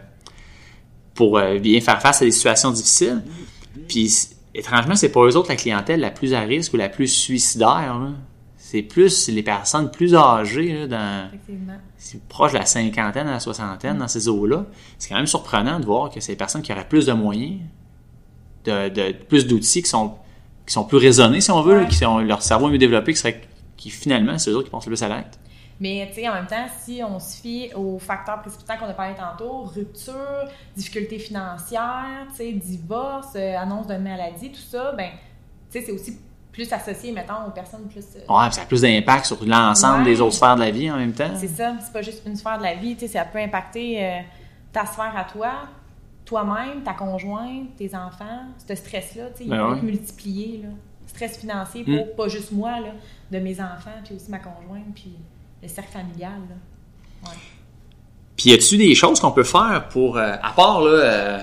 pour 1.19 1.37
euh, 1.37 1.59
bien 1.59 1.81
faire 1.81 2.01
face 2.01 2.21
à 2.21 2.25
des 2.25 2.31
situations 2.31 2.71
difficiles. 2.71 3.21
Puis 3.89 4.09
étrangement, 4.55 4.95
c'est 4.95 5.11
pas 5.11 5.19
eux 5.25 5.35
autres 5.35 5.49
la 5.49 5.57
clientèle 5.57 5.99
la 5.99 6.11
plus 6.11 6.33
à 6.33 6.39
risque 6.39 6.73
ou 6.73 6.77
la 6.77 6.87
plus 6.87 7.07
suicidaire. 7.09 7.99
là. 7.99 8.11
C'est 8.57 8.83
plus 8.83 9.27
les 9.27 9.43
personnes 9.43 9.91
plus 9.91 10.15
âgées 10.15 10.71
là, 10.73 10.87
dans 10.87 11.29
c'est 11.97 12.21
proche 12.29 12.53
de 12.53 12.57
la 12.59 12.65
cinquantaine 12.65 13.27
à 13.27 13.31
la 13.31 13.39
soixantaine 13.41 13.97
dans 13.97 14.07
ces 14.07 14.29
eaux-là, 14.29 14.65
c'est 14.97 15.09
quand 15.09 15.17
même 15.17 15.27
surprenant 15.27 15.81
de 15.81 15.85
voir 15.85 16.09
que 16.09 16.21
c'est 16.21 16.31
des 16.31 16.37
personnes 16.37 16.61
qui 16.61 16.71
auraient 16.71 16.87
plus 16.87 17.05
de 17.07 17.11
moyens, 17.11 17.59
de, 18.63 18.87
de- 18.87 19.11
plus 19.27 19.45
d'outils 19.45 19.81
qui 19.83 19.89
sont, 19.89 20.13
qui 20.65 20.73
sont 20.73 20.85
plus 20.85 20.99
raisonnés, 20.99 21.41
si 21.41 21.51
on 21.51 21.61
veut, 21.61 21.81
là, 21.81 21.85
qui 21.85 22.05
ont 22.05 22.19
leur 22.19 22.41
cerveau 22.41 22.69
mieux 22.69 22.77
développé, 22.77 23.11
qui, 23.11 23.19
serait, 23.19 23.41
qui 23.75 23.89
finalement, 23.89 24.37
c'est 24.37 24.51
eux 24.51 24.55
autres 24.55 24.65
qui 24.65 24.71
pensent 24.71 24.85
le 24.85 24.91
plus 24.91 25.03
à 25.03 25.09
l'acte. 25.09 25.37
Mais 25.81 26.07
tu 26.09 26.15
sais, 26.21 26.27
en 26.29 26.33
même 26.33 26.47
temps, 26.47 26.65
si 26.81 27.01
on 27.03 27.19
se 27.19 27.37
fie 27.41 27.71
aux 27.73 27.99
facteurs 27.99 28.41
précipitants 28.41 28.77
qu'on 28.77 28.87
a 28.89 28.93
parlé 28.93 29.15
tantôt, 29.15 29.61
rupture, 29.63 30.45
difficultés 30.75 31.19
financières, 31.19 32.27
tu 32.31 32.35
sais, 32.35 32.51
divorce, 32.51 33.33
euh, 33.35 33.55
annonce 33.57 33.87
de 33.87 33.95
maladie, 33.95 34.51
tout 34.51 34.59
ça, 34.59 34.91
ben, 34.91 35.09
tu 35.71 35.79
sais, 35.79 35.85
c'est 35.85 35.91
aussi 35.93 36.17
plus 36.51 36.71
associé, 36.73 37.11
mettons, 37.13 37.45
aux 37.47 37.51
personnes 37.51 37.87
plus. 37.87 38.03
euh, 38.17 38.19
Ouais, 38.33 38.51
ça 38.51 38.63
a 38.63 38.65
plus 38.65 38.81
d'impact 38.81 39.25
sur 39.27 39.45
l'ensemble 39.45 39.99
Ouais. 39.99 40.05
des 40.11 40.19
autres 40.19 40.33
sphères 40.35 40.55
de 40.55 40.61
la 40.61 40.71
vie 40.71 40.91
en 40.91 40.97
même 40.97 41.13
temps. 41.13 41.31
C'est 41.37 41.47
ça, 41.47 41.73
c'est 41.79 41.93
pas 41.93 42.01
juste 42.01 42.23
une 42.25 42.35
sphère 42.35 42.57
de 42.57 42.63
la 42.63 42.75
vie, 42.75 42.95
tu 42.95 43.01
sais, 43.01 43.07
ça 43.07 43.23
peut 43.23 43.39
impacter 43.39 44.03
euh, 44.03 44.19
ta 44.73 44.85
sphère 44.85 45.13
à 45.15 45.23
toi, 45.23 45.51
toi-même, 46.25 46.83
ta 46.83 46.93
conjointe, 46.93 47.75
tes 47.77 47.95
enfants. 47.95 48.43
Ce 48.67 48.75
stress-là, 48.75 49.27
tu 49.31 49.37
sais, 49.37 49.43
il 49.45 49.49
Ben 49.49 49.57
peut 49.59 49.71
ouais. 49.71 49.77
être 49.77 49.83
multiplié, 49.83 50.61
là. 50.63 50.69
Stress 51.07 51.37
financier 51.39 51.83
pour 51.83 51.93
Mm. 52.05 52.15
pas 52.17 52.27
juste 52.27 52.51
moi, 52.51 52.79
là, 52.81 52.89
de 53.31 53.39
mes 53.39 53.59
enfants, 53.61 53.89
puis 54.03 54.15
aussi 54.15 54.29
ma 54.29 54.37
conjointe, 54.39 54.93
puis 54.93 55.15
le 55.61 55.67
cercle 55.67 55.91
familial, 55.91 56.39
là. 56.49 57.31
Puis 58.37 58.51
y 58.51 58.53
a-tu 58.53 58.77
des 58.77 58.95
choses 58.95 59.19
qu'on 59.19 59.31
peut 59.31 59.43
faire 59.43 59.89
pour, 59.89 60.17
euh, 60.17 60.35
à 60.41 60.53
part 60.53 60.81
là, 60.81 60.91
euh, 60.91 61.39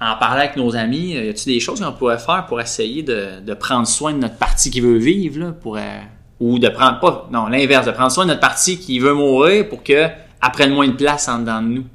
en 0.00 0.16
parler 0.16 0.42
avec 0.44 0.56
nos 0.56 0.76
amis, 0.76 1.16
euh, 1.16 1.24
y 1.24 1.28
a-tu 1.28 1.46
des 1.46 1.60
choses 1.60 1.80
qu'on 1.80 1.92
pourrait 1.92 2.18
faire 2.18 2.46
pour 2.46 2.60
essayer 2.60 3.02
de, 3.02 3.40
de 3.40 3.54
prendre 3.54 3.86
soin 3.86 4.12
de 4.12 4.18
notre 4.18 4.36
partie 4.36 4.70
qui 4.70 4.80
veut 4.80 4.96
vivre, 4.96 5.40
là, 5.40 5.52
pour, 5.52 5.76
euh, 5.76 6.00
ou 6.40 6.58
de 6.58 6.68
prendre 6.68 7.00
pas, 7.00 7.28
non, 7.32 7.48
l'inverse, 7.48 7.86
de 7.86 7.90
prendre 7.90 8.12
soin 8.12 8.24
de 8.24 8.30
notre 8.30 8.40
partie 8.40 8.78
qui 8.78 8.98
veut 9.00 9.14
mourir 9.14 9.68
pour 9.68 9.82
que 9.82 9.92
elle 9.92 10.52
prenne 10.52 10.72
moins 10.72 10.86
de 10.86 10.92
place 10.92 11.28
en 11.28 11.40
dedans 11.40 11.60
de 11.60 11.68
nous? 11.68 11.86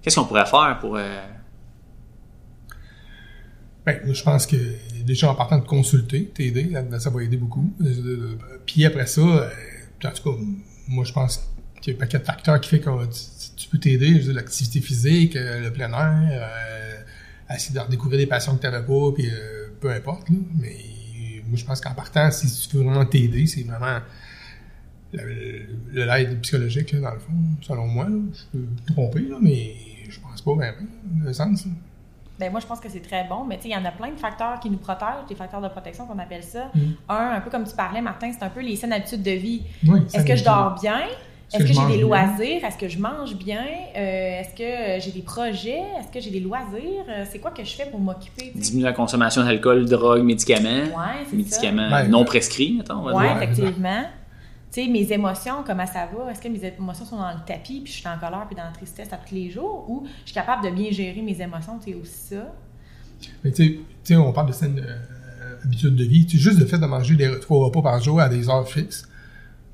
Qu'est-ce 0.00 0.16
qu'on 0.16 0.26
pourrait 0.26 0.46
faire 0.46 0.78
pour 0.80 0.96
euh, 0.96 1.20
Ben, 3.84 4.00
moi, 4.04 4.14
je 4.14 4.22
pense 4.22 4.46
que 4.46 4.56
déjà 5.04 5.30
en 5.30 5.34
partant 5.34 5.58
de 5.58 5.66
consulter, 5.66 6.26
t'aider, 6.26 6.70
ça 6.98 7.10
va 7.10 7.22
aider 7.22 7.36
beaucoup. 7.36 7.72
Puis 8.64 8.86
après 8.86 9.06
ça, 9.06 9.20
en 9.22 10.10
tout 10.12 10.22
cas, 10.22 10.38
moi 10.90 11.04
je 11.04 11.12
pense 11.12 11.48
qu'il 11.80 11.92
y 11.92 11.96
a 11.96 11.98
un 11.98 12.00
paquet 12.00 12.18
de 12.18 12.24
facteurs 12.24 12.60
qui 12.60 12.68
fait 12.68 12.80
que 12.80 12.90
tu, 13.06 13.20
tu 13.56 13.68
peux 13.70 13.78
t'aider. 13.78 14.10
L'activité 14.32 14.80
physique, 14.80 15.36
euh, 15.36 15.60
le 15.60 15.72
plein 15.72 15.90
air, 15.92 16.28
euh, 16.32 17.54
essayer 17.54 17.74
de 17.74 17.80
redécouvrir 17.80 18.18
des 18.18 18.26
passions 18.26 18.54
que 18.56 18.62
t'avais 18.62 18.82
pas, 18.84 19.12
puis 19.14 19.28
euh, 19.30 19.68
peu 19.80 19.90
importe. 19.90 20.28
Là. 20.28 20.36
Mais 20.58 20.76
moi 21.46 21.56
je 21.56 21.64
pense 21.64 21.80
qu'en 21.80 21.94
partant, 21.94 22.30
si 22.30 22.68
tu 22.68 22.76
veux 22.76 22.82
vraiment 22.84 23.06
t'aider, 23.06 23.46
c'est 23.46 23.62
vraiment 23.62 24.00
le- 25.12 25.66
l'aide 25.92 26.40
psychologique, 26.42 26.94
dans 27.00 27.12
le 27.14 27.18
fond, 27.20 27.32
selon 27.62 27.86
moi. 27.86 28.06
Je 28.08 28.58
peux 28.58 28.64
me 28.64 28.92
tromper, 28.94 29.20
là, 29.28 29.38
mais 29.40 29.74
je 30.08 30.20
pense 30.20 30.42
pas 30.42 30.54
vraiment, 30.54 30.88
le 31.24 31.32
sens. 31.32 31.64
Ben 32.40 32.50
moi, 32.50 32.60
je 32.60 32.66
pense 32.66 32.80
que 32.80 32.88
c'est 32.88 33.00
très 33.02 33.24
bon, 33.24 33.44
mais 33.46 33.56
tu 33.56 33.64
sais, 33.64 33.68
il 33.68 33.72
y 33.72 33.76
en 33.76 33.84
a 33.84 33.90
plein 33.90 34.10
de 34.10 34.18
facteurs 34.18 34.58
qui 34.60 34.70
nous 34.70 34.78
protègent, 34.78 35.26
des 35.28 35.34
facteurs 35.34 35.60
de 35.60 35.68
protection 35.68 36.06
qu'on 36.06 36.18
appelle 36.18 36.42
ça. 36.42 36.70
Mm. 36.74 36.80
Un, 37.10 37.32
un 37.36 37.40
peu 37.42 37.50
comme 37.50 37.64
tu 37.64 37.76
parlais, 37.76 38.00
Martin, 38.00 38.32
c'est 38.32 38.42
un 38.42 38.48
peu 38.48 38.60
les 38.60 38.76
saines 38.76 38.94
habitudes 38.94 39.22
de 39.22 39.32
vie. 39.32 39.62
Est-ce 40.14 40.24
que 40.24 40.34
je 40.34 40.44
dors 40.44 40.74
bien? 40.80 41.02
Est-ce 41.52 41.64
que, 41.64 41.72
j'ai 41.72 41.96
des 41.96 42.00
loisirs? 42.00 42.64
Est-ce 42.64 42.78
que 42.78 42.88
je 42.88 42.98
mange 42.98 43.34
bien? 43.34 43.64
Euh, 43.96 44.40
Est-ce 44.40 44.54
que 44.54 45.04
j'ai 45.04 45.10
des 45.10 45.22
projets? 45.22 45.82
Est-ce 45.98 46.08
que 46.12 46.20
j'ai 46.20 46.30
des 46.30 46.40
loisirs? 46.40 47.04
Euh, 47.08 47.24
c'est 47.28 47.40
quoi 47.40 47.50
que 47.50 47.64
je 47.64 47.74
fais 47.74 47.86
pour 47.86 47.98
m'occuper? 47.98 48.52
diminuer 48.54 48.84
la 48.84 48.92
consommation 48.92 49.44
d'alcool, 49.44 49.84
drogue, 49.86 50.22
médicaments, 50.22 50.68
Ouais, 50.68 51.24
c'est 51.24 51.30
ça. 51.30 51.36
médicaments 51.36 51.90
Ben, 51.90 52.08
non 52.08 52.24
prescrits, 52.24 52.76
mettons, 52.78 52.98
on 52.98 53.02
va 53.02 53.20
dire. 53.20 53.42
Effectivement. 53.42 54.04
Tu 54.72 54.82
sais, 54.84 54.88
mes 54.88 55.12
émotions, 55.12 55.64
comment 55.66 55.86
ça 55.86 56.06
va? 56.14 56.30
Est-ce 56.30 56.40
que 56.40 56.48
mes 56.48 56.64
émotions 56.64 57.04
sont 57.04 57.16
dans 57.16 57.30
le 57.30 57.44
tapis, 57.46 57.80
puis 57.80 57.92
je 57.92 57.98
suis 57.98 58.08
en 58.08 58.16
colère, 58.18 58.44
puis 58.46 58.54
dans 58.56 58.62
la 58.64 58.70
tristesse 58.70 59.12
à 59.12 59.16
tous 59.16 59.34
les 59.34 59.50
jours? 59.50 59.84
Ou 59.88 60.04
je 60.20 60.26
suis 60.26 60.34
capable 60.34 60.64
de 60.64 60.70
bien 60.70 60.90
gérer 60.92 61.20
mes 61.22 61.40
émotions? 61.40 61.80
C'est 61.84 61.94
aussi 61.94 62.12
ça? 62.34 62.54
Mais 63.44 63.50
tu 63.50 63.64
sais- 63.64 63.72
tu 63.72 63.80
sais, 64.04 64.16
on 64.16 64.32
parle 64.32 64.48
de 64.48 64.52
saines 64.52 64.80
euh, 64.80 65.56
habitudes 65.64 65.96
de 65.96 66.04
vie. 66.04 66.24
Tu 66.24 66.38
sais, 66.38 66.42
juste 66.44 66.60
le 66.60 66.66
fait 66.66 66.78
de 66.78 66.86
manger 66.86 67.16
des 67.16 67.40
trois 67.40 67.64
repas 67.66 67.82
par 67.82 68.00
jour 68.00 68.20
à 68.20 68.28
des 68.28 68.48
heures 68.48 68.68
fixes. 68.68 69.06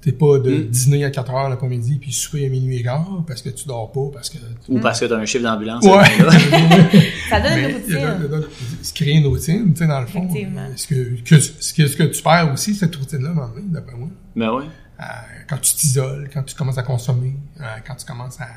T'es 0.01 0.13
pas 0.13 0.39
de 0.39 0.51
Mm. 0.51 0.65
dîner 0.69 1.05
à 1.05 1.11
4 1.11 1.35
heures 1.35 1.49
l'après-midi 1.49 1.99
puis 2.01 2.13
souper 2.13 2.47
à 2.47 2.49
minuit 2.49 2.77
et 2.77 2.83
quart 2.85 3.25
parce 3.27 3.43
que 3.43 3.49
tu 3.49 3.67
dors 3.67 3.91
pas, 3.91 4.09
parce 4.13 4.31
que... 4.31 4.39
Ou 4.69 4.79
parce 4.79 5.01
que 5.01 5.07
t'as 5.07 5.17
un 5.17 5.25
chiffre 5.25 5.43
d'ambulance. 5.43 5.85
Ouais! 5.85 6.05
Ça 7.29 7.41
donne 7.41 7.59
une 7.59 7.75
routine. 7.77 8.47
se 8.83 8.95
créer 8.95 9.15
une 9.15 9.27
routine, 9.27 9.73
tu 9.75 9.79
sais, 9.81 9.87
dans 9.89 10.01
le 10.01 10.07
fond. 10.07 10.21
Effectivement. 10.25 10.67
Est-ce 10.73 10.87
que, 10.87 11.21
que, 11.23 11.41
ce 11.41 11.75
que, 11.75 11.87
ce 11.89 11.97
que 11.97 12.05
tu 12.05 12.23
perds 12.23 12.51
aussi, 12.53 12.75
cette 12.75 12.95
routine-là, 12.95 13.35
d'après 13.65 13.97
moi? 13.97 14.09
Ben 14.37 14.51
oui. 14.55 14.65
Euh, 15.01 15.05
quand 15.49 15.59
tu 15.59 15.75
t'isoles, 15.75 16.31
quand 16.33 16.43
tu 16.43 16.55
commences 16.55 16.79
à 16.79 16.83
consommer, 16.83 17.35
euh, 17.61 17.65
quand 17.87 17.95
tu 17.97 18.07
commences 18.07 18.41
à, 18.41 18.49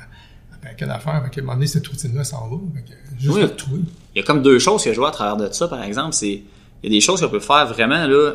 paquet 0.62 0.86
d'affaires, 0.86 1.22
fait 1.24 1.30
qu'à 1.30 1.42
un 1.42 1.44
moment 1.44 1.54
donné, 1.56 1.68
cette 1.68 1.88
routine-là 1.88 2.24
s'en 2.24 2.48
va. 2.50 2.58
Fait 2.76 2.96
juste 3.18 3.34
Oui. 3.34 3.42
le 3.42 3.56
trouver. 3.56 3.82
Il 4.14 4.20
y 4.20 4.22
a 4.22 4.26
comme 4.26 4.42
deux 4.42 4.60
choses 4.60 4.84
que 4.84 4.92
je 4.92 5.00
vois 5.00 5.10
à 5.10 5.12
travers 5.12 5.38
de 5.38 5.54
ça, 5.54 5.68
par 5.68 5.84
exemple. 5.84 6.14
C'est, 6.14 6.44
il 6.84 6.84
y 6.84 6.88
a 6.88 6.90
des 6.90 7.02
choses 7.02 7.22
qu'on 7.22 7.30
peut 7.30 7.40
faire 7.40 7.66
vraiment, 7.68 8.06
là, 8.08 8.34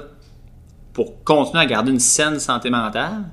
pour 0.94 1.22
continuer 1.24 1.62
à 1.62 1.66
garder 1.66 1.90
une 1.90 2.00
saine 2.00 2.38
santé 2.40 2.70
mentale. 2.70 3.24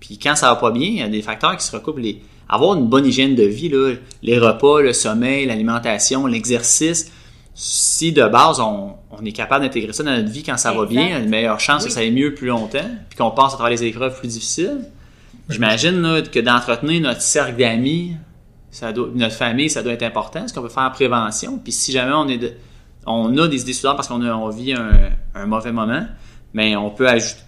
Puis 0.00 0.18
quand 0.18 0.36
ça 0.36 0.48
va 0.48 0.56
pas 0.56 0.70
bien, 0.70 0.88
il 0.88 0.96
y 0.96 1.02
a 1.02 1.08
des 1.08 1.22
facteurs 1.22 1.56
qui 1.56 1.64
se 1.66 1.76
recoupent. 1.76 1.98
Les, 1.98 2.22
avoir 2.48 2.76
une 2.76 2.88
bonne 2.88 3.06
hygiène 3.06 3.34
de 3.34 3.44
vie, 3.44 3.68
là, 3.68 3.94
les 4.22 4.38
repas, 4.38 4.80
le 4.80 4.92
sommeil, 4.92 5.46
l'alimentation, 5.46 6.26
l'exercice. 6.26 7.12
Si 7.62 8.12
de 8.12 8.26
base, 8.26 8.58
on, 8.58 8.94
on 9.10 9.22
est 9.22 9.32
capable 9.32 9.66
d'intégrer 9.66 9.92
ça 9.92 10.02
dans 10.02 10.12
notre 10.16 10.30
vie 10.30 10.42
quand 10.42 10.56
ça 10.56 10.72
va 10.72 10.86
bien, 10.86 11.02
il 11.04 11.10
y 11.10 11.12
a 11.12 11.18
une 11.18 11.28
meilleure 11.28 11.60
chance 11.60 11.82
Oui. 11.82 11.88
que 11.88 11.92
ça 11.94 12.00
aille 12.00 12.10
mieux 12.10 12.34
plus 12.34 12.46
longtemps, 12.46 12.88
puis 13.10 13.18
qu'on 13.18 13.30
passe 13.32 13.52
à 13.52 13.56
travers 13.56 13.70
les 13.72 13.84
épreuves 13.84 14.18
plus 14.18 14.28
difficiles. 14.28 14.80
J'imagine 15.50 16.22
que 16.32 16.40
d'entretenir 16.40 17.02
notre 17.02 17.20
cercle 17.20 17.56
d'amis 17.58 18.16
ça 18.70 18.92
doit, 18.92 19.08
notre 19.14 19.34
famille, 19.34 19.68
ça 19.68 19.82
doit 19.82 19.92
être 19.92 20.04
important. 20.04 20.46
Ce 20.48 20.54
qu'on 20.54 20.62
peut 20.62 20.68
faire 20.68 20.84
en 20.84 20.90
prévention. 20.90 21.58
Puis 21.58 21.72
si 21.72 21.90
jamais 21.92 22.12
on 22.14 22.28
est 22.28 22.38
de- 22.38 22.52
on 23.04 23.36
a 23.36 23.48
des 23.48 23.56
idées 23.60 23.72
suicidaires 23.72 23.96
parce 23.96 24.08
qu'on 24.08 24.22
on 24.24 24.48
vit 24.48 24.72
un, 24.72 24.90
un 25.34 25.46
mauvais 25.46 25.72
moment, 25.72 26.06
mais 26.54 26.76
on 26.76 26.88
peut 26.90 27.08
ajouter, 27.08 27.40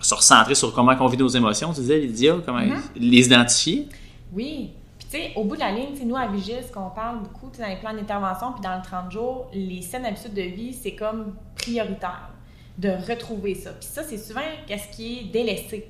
se 0.00 0.14
recentrer 0.14 0.54
sur 0.56 0.74
comment 0.74 0.92
on 1.00 1.06
vit 1.06 1.16
nos 1.16 1.28
émotions. 1.28 1.72
Tu 1.72 1.80
disais, 1.80 2.00
Lydia, 2.00 2.34
comment 2.44 2.58
les 2.96 3.24
identifier. 3.26 3.88
Oui. 4.34 4.70
Sais, 5.14 5.30
au 5.36 5.44
bout 5.44 5.54
de 5.54 5.60
la 5.60 5.70
ligne, 5.70 5.94
nous, 6.04 6.16
à 6.16 6.26
Vigile, 6.26 6.58
ce 6.66 6.72
qu'on 6.72 6.90
parle 6.90 7.20
beaucoup 7.22 7.48
dans 7.56 7.68
les 7.68 7.76
plans 7.76 7.94
d'intervention, 7.94 8.50
puis 8.52 8.62
dans 8.62 8.74
le 8.74 8.82
30 8.82 9.12
jours, 9.12 9.48
les 9.54 9.80
saines 9.80 10.04
habitudes 10.04 10.34
de 10.34 10.42
vie, 10.42 10.72
c'est 10.74 10.96
comme 10.96 11.36
prioritaire 11.54 12.30
de 12.78 12.88
retrouver 13.08 13.54
ça. 13.54 13.70
Puis 13.74 13.86
ça, 13.88 14.02
c'est 14.02 14.18
souvent 14.18 14.40
qu'est-ce 14.66 14.88
qui 14.88 15.20
est 15.20 15.24
délaissé. 15.26 15.86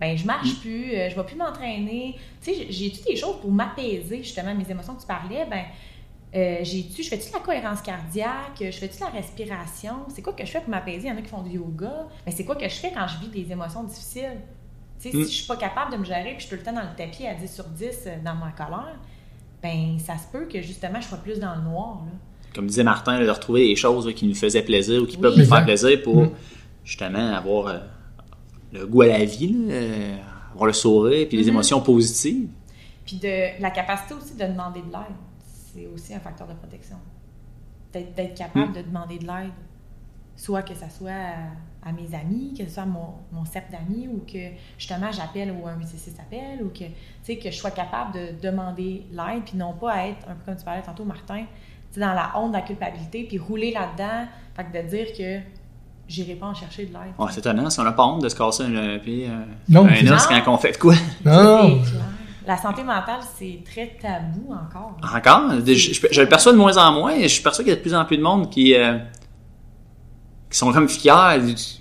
Ben, 0.00 0.16
je 0.18 0.26
marche 0.26 0.58
plus, 0.60 0.92
euh, 0.92 1.08
je 1.08 1.14
vais 1.14 1.22
plus 1.22 1.36
m'entraîner. 1.36 2.16
Tu 2.42 2.52
sais, 2.52 2.54
j'ai- 2.66 2.72
j'ai-tu 2.72 3.04
des 3.04 3.14
choses 3.14 3.36
pour 3.40 3.52
m'apaiser, 3.52 4.24
justement, 4.24 4.52
mes 4.52 4.68
émotions 4.68 4.96
que 4.96 5.02
tu 5.02 5.06
parlais? 5.06 5.46
Ben, 5.48 5.66
euh, 6.34 6.58
j'ai-tu, 6.62 7.04
je 7.04 7.10
fais-tu 7.10 7.28
de 7.28 7.34
la 7.34 7.38
cohérence 7.38 7.80
cardiaque? 7.80 8.56
Je 8.58 8.72
fais-tu 8.72 8.96
de 8.96 9.04
la 9.04 9.10
respiration? 9.10 9.98
C'est 10.08 10.20
quoi 10.22 10.32
que 10.32 10.44
je 10.44 10.50
fais 10.50 10.58
pour 10.60 10.70
m'apaiser? 10.70 11.06
Il 11.06 11.10
y 11.10 11.12
en 11.12 11.16
a 11.16 11.22
qui 11.22 11.28
font 11.28 11.42
du 11.42 11.50
yoga. 11.50 12.08
Mais 12.26 12.32
c'est 12.32 12.44
quoi 12.44 12.56
que 12.56 12.68
je 12.68 12.74
fais 12.74 12.90
quand 12.90 13.06
je 13.06 13.18
vis 13.24 13.28
des 13.44 13.52
émotions 13.52 13.84
difficiles? 13.84 14.40
Tu 15.00 15.10
sais, 15.10 15.16
Mm. 15.16 15.24
si 15.24 15.30
je 15.32 15.36
suis 15.38 15.46
pas 15.46 15.56
capable 15.56 15.92
de 15.92 15.96
me 15.98 16.04
gérer 16.04 16.30
puis 16.32 16.40
je 16.40 16.46
suis 16.46 16.50
tout 16.50 16.56
le 16.56 16.62
temps 16.62 16.72
dans 16.72 16.82
le 16.88 16.96
tapis 16.96 17.26
à 17.26 17.34
10 17.34 17.52
sur 17.54 17.64
10 17.64 17.86
euh, 18.06 18.16
dans 18.24 18.34
ma 18.34 18.50
colère, 18.52 18.96
ben 19.62 19.98
ça 19.98 20.16
se 20.16 20.26
peut 20.32 20.46
que 20.46 20.60
justement 20.62 21.00
je 21.00 21.06
sois 21.08 21.18
plus 21.18 21.38
dans 21.38 21.54
le 21.56 21.62
noir. 21.62 22.02
Là. 22.06 22.12
Comme 22.54 22.66
disait 22.66 22.84
Martin, 22.84 23.18
là, 23.18 23.26
de 23.26 23.30
retrouver 23.30 23.66
des 23.68 23.76
choses 23.76 24.06
là, 24.06 24.12
qui 24.12 24.26
nous 24.26 24.34
faisaient 24.34 24.62
plaisir 24.62 25.02
ou 25.02 25.06
qui 25.06 25.16
Oui. 25.16 25.22
peuvent 25.22 25.36
nous 25.38 25.44
faire 25.44 25.64
plaisir 25.64 26.02
pour 26.02 26.22
Mm. 26.24 26.30
justement 26.84 27.34
avoir 27.34 27.66
euh, 27.66 27.78
le 28.72 28.86
goût 28.86 29.02
à 29.02 29.06
la 29.08 29.24
vie, 29.24 29.48
là, 29.68 29.74
euh, 29.74 30.16
avoir 30.52 30.66
le 30.66 30.72
sourire, 30.72 31.26
puis 31.28 31.36
les 31.36 31.44
Mhm. 31.44 31.48
émotions 31.50 31.80
positives. 31.80 32.48
Puis 33.04 33.16
de 33.16 33.60
la 33.60 33.70
capacité 33.70 34.14
aussi 34.14 34.34
de 34.34 34.44
demander 34.46 34.80
de 34.80 34.86
l'aide, 34.92 35.14
c'est 35.74 35.86
aussi 35.94 36.14
un 36.14 36.20
facteur 36.20 36.46
de 36.46 36.54
protection. 36.54 36.96
D'être 37.92 38.14
d'être 38.14 38.34
capable 38.36 38.70
Mm. 38.70 38.74
de 38.74 38.82
demander 38.82 39.18
de 39.18 39.26
l'aide, 39.26 39.50
soit 40.36 40.62
que 40.62 40.74
ça 40.74 40.88
soit 40.90 41.10
à, 41.10 41.36
à 41.86 41.92
mes 41.92 42.14
amis, 42.16 42.54
que 42.58 42.64
ce 42.66 42.74
soit 42.74 42.82
à 42.84 42.86
mon, 42.86 43.14
mon 43.32 43.44
cercle 43.44 43.72
d'amis, 43.72 44.08
ou 44.08 44.24
que 44.30 44.38
justement 44.78 45.10
j'appelle 45.12 45.50
ou 45.52 45.66
un 45.66 45.74
866 45.76 46.14
appelle, 46.20 46.62
ou 46.64 46.68
que, 46.68 46.78
tu 46.84 46.90
sais, 47.22 47.36
que 47.36 47.50
je 47.50 47.56
sois 47.56 47.70
capable 47.70 48.12
de 48.14 48.40
demander 48.42 49.04
l'aide, 49.12 49.42
puis 49.44 49.56
non 49.56 49.72
pas 49.74 49.92
à 49.92 50.06
être, 50.08 50.26
un 50.28 50.34
peu 50.34 50.44
comme 50.46 50.56
tu 50.56 50.64
parlais 50.64 50.82
tantôt, 50.82 51.04
Martin, 51.04 51.40
tu 51.92 51.94
sais, 51.94 52.00
dans 52.00 52.14
la 52.14 52.32
honte, 52.36 52.52
de 52.52 52.56
la 52.56 52.62
culpabilité, 52.62 53.24
puis 53.28 53.38
rouler 53.38 53.72
là-dedans, 53.72 54.26
fait 54.56 54.64
que 54.64 54.82
de 54.82 54.88
dire 54.88 55.06
que 55.16 55.40
j'irai 56.08 56.34
pas 56.34 56.46
en 56.46 56.54
chercher 56.54 56.86
de 56.86 56.92
l'aide. 56.92 57.12
Ouais, 57.18 57.26
c'est 57.30 57.40
étonnant, 57.40 57.62
parce 57.64 57.76
qu'on 57.76 57.84
n'a 57.84 57.92
pas 57.92 58.04
honte 58.06 58.22
de 58.22 58.28
se 58.28 58.36
casser 58.36 58.62
un, 58.64 58.98
pied, 58.98 59.28
euh, 59.28 59.44
Non, 59.68 59.86
un 59.86 59.94
c'est- 59.94 60.10
os 60.10 60.30
Non. 60.30 60.36
quand 60.44 60.54
on 60.54 60.58
fait 60.58 60.72
de 60.72 60.76
quoi. 60.78 60.94
Non. 61.24 61.80
La 62.46 62.58
santé 62.58 62.82
mentale, 62.82 63.20
c'est 63.36 63.60
très 63.64 63.96
tabou 64.00 64.52
encore. 64.52 64.96
Encore, 65.02 65.50
je, 65.66 65.72
je- 65.74 66.06
je 66.12 66.20
le 66.20 66.28
perçois 66.28 66.52
de 66.52 66.58
moins 66.58 66.76
en 66.76 66.92
moins, 66.92 67.12
et 67.14 67.26
je 67.26 67.42
perçois 67.42 67.64
qu'il 67.64 67.70
y 67.72 67.74
a 67.74 67.76
de 67.76 67.80
plus 67.82 67.94
en 67.94 68.04
plus 68.04 68.18
de 68.18 68.22
monde 68.22 68.50
qui, 68.50 68.74
euh, 68.74 68.98
qui 70.54 70.58
sont 70.58 70.72
comme 70.72 70.88
fiers, 70.88 71.40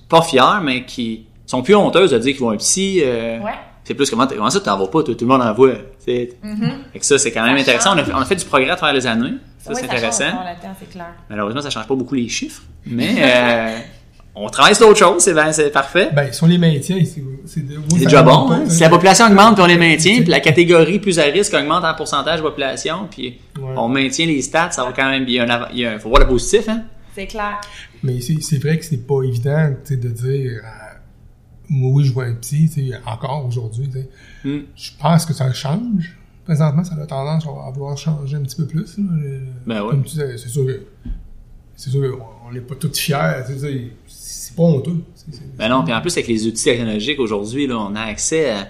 pas 0.10 0.22
fiers, 0.24 0.60
mais 0.64 0.84
qui 0.84 1.26
sont 1.46 1.62
plus 1.62 1.76
honteuses 1.76 2.10
de 2.12 2.18
dire 2.18 2.34
qu'ils 2.34 2.42
vont 2.42 2.50
un 2.50 2.58
psy. 2.58 3.02
euh, 3.04 3.38
Ouais. 3.40 3.52
C'est 3.84 3.94
plus 3.94 4.10
comment, 4.10 4.26
comment 4.26 4.50
ça 4.50 4.62
t'en 4.62 4.78
vas 4.78 4.88
pas, 4.88 5.04
tout 5.04 5.16
le 5.20 5.28
monde 5.28 5.42
en 5.42 5.54
voit. 5.54 5.74
Mhm. 6.08 6.72
Fait 6.94 7.00
que 7.00 7.06
ça, 7.06 7.18
c'est 7.20 7.32
quand 7.32 7.44
même 7.44 7.56
Ça 7.58 7.62
intéressant. 7.64 7.94
On 7.94 7.98
a, 8.00 8.04
fait, 8.04 8.14
on 8.14 8.18
a 8.18 8.26
fait 8.26 8.36
du 8.38 8.46
progrès 8.46 8.70
à 8.72 8.76
travers 8.78 8.96
les 8.96 9.06
années. 9.06 9.34
Ça, 9.60 9.70
Ouais, 9.72 9.76
c'est 9.76 9.84
intéressant. 9.86 10.28
encore 10.28 10.40
le 10.46 10.62
temps, 10.62 10.76
c'est 10.80 10.90
clair. 10.90 11.06
Malheureusement, 11.30 11.62
ça 11.62 11.70
change 11.70 11.86
pas 11.88 11.94
beaucoup 11.96 12.16
les 12.16 12.28
chiffres. 12.30 12.64
Mais 12.86 13.14
euh, 13.20 13.78
on 14.36 14.48
travaille 14.50 14.74
sur 14.74 14.88
d'autres 14.88 15.00
choses, 15.00 15.22
c'est 15.22 15.34
ben, 15.34 15.52
c'est 15.52 15.70
parfait. 15.70 16.10
ben, 16.14 16.32
si 16.32 16.42
on 16.44 16.48
les 16.48 16.58
maintient, 16.58 16.98
c'est 17.46 17.60
déjà 18.06 18.24
bon. 18.24 18.48
pas, 18.48 18.56
hein. 18.56 18.64
Si 18.70 18.82
la 18.82 18.90
population 18.90 19.26
augmente, 19.28 19.56
puis 19.56 19.64
on 19.64 19.68
les 19.68 19.78
maintient, 19.78 20.22
puis 20.22 20.32
la 20.32 20.40
catégorie 20.50 21.00
plus 21.00 21.20
à 21.20 21.24
risque 21.24 21.54
augmente 21.54 21.84
en 21.84 21.94
pourcentage 21.94 22.38
de 22.40 22.44
population, 22.44 23.08
puis 23.12 23.38
Ouais. 23.60 23.74
on 23.78 23.88
maintient 23.90 24.26
les 24.26 24.42
stats, 24.42 24.72
ça 24.72 24.84
va 24.86 24.94
quand 24.94 25.10
même 25.10 25.26
bien. 25.26 25.46
Il 25.74 25.80
y 25.80 25.86
a 25.86 25.92
un- 25.92 26.00
faut 26.00 26.08
voir 26.10 26.22
le 26.22 26.28
positif, 26.28 26.68
hein? 26.70 26.84
C'est 27.14 27.28
clair. 27.28 27.60
Mais 28.04 28.20
c'est 28.22 28.58
vrai 28.58 28.78
que 28.78 28.86
c'est 28.86 29.08
pas 29.08 29.24
évident 29.24 29.74
de 29.90 29.96
dire 29.96 30.62
euh, 30.64 30.98
moi 31.70 31.92
oui 31.94 32.04
je 32.04 32.12
vois 32.14 32.26
un 32.26 32.34
petit 32.36 32.94
encore 33.06 33.46
aujourd'hui. 33.46 33.90
Hmm. 34.44 34.60
je 34.76 34.92
pense 35.00 35.26
que 35.26 35.34
ça 35.34 35.52
change 35.54 36.18
présentement 36.46 36.84
ça 36.84 36.96
a 36.96 37.06
tendance 37.06 37.46
à 37.46 37.72
vouloir 37.72 37.98
changer 37.98 38.36
un 38.36 38.42
petit 38.42 38.58
peu 38.58 38.66
plus 38.68 38.98
là. 38.98 39.04
Le- 39.22 39.40
Ben 39.66 39.84
ouais. 39.84 39.96
tu 40.04 40.10
c'est 40.10 40.38
sûr 40.38 40.66
que 40.66 40.84
c'est 41.76 41.90
sûr 41.90 42.18
qu'on 42.18 42.52
n'est 42.52 42.60
pas 42.62 42.76
tous 42.76 42.98
fiers 42.98 43.44
c'est 44.08 44.56
pas 44.56 44.64
honteux 44.64 44.98
Ben 45.58 45.70
non, 45.70 45.84
puis 45.84 45.94
en 45.94 46.02
plus, 46.02 46.12
avec 46.14 46.28
les 46.28 46.46
outils 46.46 46.64
technologiques 46.64 47.20
aujourd'hui, 47.20 47.68
on 47.72 47.96
a 47.96 48.02
accès 48.02 48.52
à. 48.52 48.68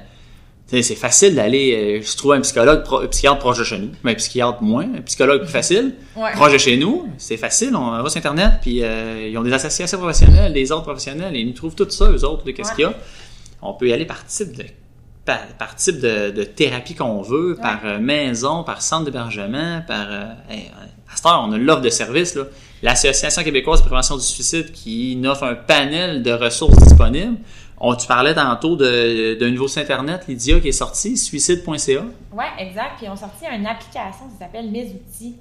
C'est 0.81 0.95
facile 0.95 1.35
d'aller 1.35 1.99
euh, 1.99 2.03
se 2.03 2.17
trouver 2.17 2.37
un 2.37 2.41
psychologue, 2.41 2.83
pro- 2.83 3.01
un 3.01 3.07
psychiatre 3.07 3.37
proche 3.39 3.59
de 3.59 3.63
chez 3.63 3.77
nous, 3.77 3.89
mais 4.03 4.11
un 4.11 4.15
psychiatre 4.15 4.61
moins, 4.63 4.87
un 4.97 5.01
psychologue 5.01 5.41
plus 5.41 5.51
facile, 5.51 5.93
Ouais. 6.15 6.31
proche 6.33 6.53
de 6.53 6.57
chez 6.57 6.77
nous, 6.77 7.07
c'est 7.17 7.37
facile, 7.37 7.75
on 7.75 8.01
va 8.01 8.09
sur 8.09 8.17
Internet, 8.17 8.53
puis 8.61 8.83
euh, 8.83 9.27
ils 9.29 9.37
ont 9.37 9.43
des 9.43 9.53
associations 9.53 9.97
professionnelles, 9.99 10.51
des 10.53 10.71
autres 10.71 10.83
professionnels, 10.83 11.35
et 11.35 11.39
ils 11.39 11.47
nous 11.47 11.53
trouvent 11.53 11.75
tout 11.75 11.89
ça, 11.89 12.05
eux 12.11 12.23
autres, 12.25 12.43
là, 12.45 12.53
qu'est-ce 12.53 12.69
Ouais. 12.69 12.75
qu'il 12.75 12.83
y 12.85 12.87
a. 12.87 12.93
On 13.61 13.73
peut 13.73 13.87
y 13.87 13.93
aller 13.93 14.05
par 14.05 14.25
type 14.25 14.55
de 14.57 14.63
par, 15.25 15.39
par 15.57 15.75
type 15.75 16.01
de, 16.01 16.31
de 16.31 16.43
thérapie 16.43 16.95
qu'on 16.95 17.21
veut, 17.21 17.55
par 17.61 17.79
euh, 17.85 17.97
maison, 17.97 18.63
par 18.65 18.81
centre 18.81 19.05
d'hébergement, 19.05 19.81
par... 19.87 20.07
euh, 20.09 20.25
hey, 20.49 20.69
à 21.09 21.15
cette 21.15 21.25
heure, 21.27 21.45
on 21.47 21.51
a 21.53 21.57
l'offre 21.57 21.81
de 21.81 21.89
services, 21.89 22.35
là. 22.35 22.43
L'Association 22.81 23.41
québécoise 23.43 23.79
de 23.81 23.85
prévention 23.85 24.17
du 24.17 24.23
suicide 24.23 24.73
qui 24.73 25.17
offre 25.25 25.43
un 25.43 25.55
panel 25.55 26.21
de 26.23 26.31
ressources 26.33 26.75
disponibles. 26.77 27.37
On, 27.85 27.97
tu 27.97 28.07
parlais 28.07 28.33
tantôt 28.33 28.77
d'un 28.77 29.51
nouveau 29.51 29.67
site 29.67 29.79
Internet, 29.79 30.25
Lydia, 30.29 30.61
qui 30.61 30.69
est 30.69 30.71
sorti, 30.71 31.17
suicide.ca. 31.17 32.01
Oui, 32.31 32.45
exact. 32.57 32.93
Puis 32.97 33.09
on 33.09 33.17
sorti 33.17 33.45
une 33.45 33.67
application 33.67 34.29
qui 34.29 34.37
s'appelle 34.39 34.71
Mes 34.71 34.85
outils. 34.85 35.35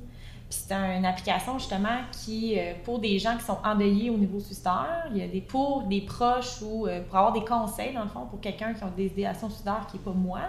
Puis 0.51 0.61
c'est 0.67 0.75
une 0.75 1.05
application 1.05 1.57
justement 1.61 2.01
qui, 2.11 2.59
euh, 2.59 2.73
pour 2.85 2.99
des 2.99 3.21
gens 3.21 3.37
qui 3.37 3.45
sont 3.45 3.59
endeuillés 3.65 4.11
au 4.11 4.19
niveau 4.19 4.41
suicidaire, 4.41 5.07
il 5.13 5.19
y 5.19 5.23
a 5.23 5.29
des 5.29 5.41
pour 5.41 5.85
des 5.85 6.01
proches 6.01 6.61
ou 6.63 6.89
euh, 6.89 7.01
pour 7.03 7.17
avoir 7.17 7.33
des 7.33 7.45
conseils, 7.45 7.95
dans 7.95 8.03
le 8.03 8.09
fond, 8.09 8.27
pour 8.29 8.41
quelqu'un 8.41 8.75
qui 8.75 8.83
a 8.83 8.89
des 8.89 9.07
idéations 9.07 9.49
suicidaires 9.49 9.87
qui 9.89 9.99
n'est 9.99 10.03
pas 10.03 10.11
moi. 10.11 10.41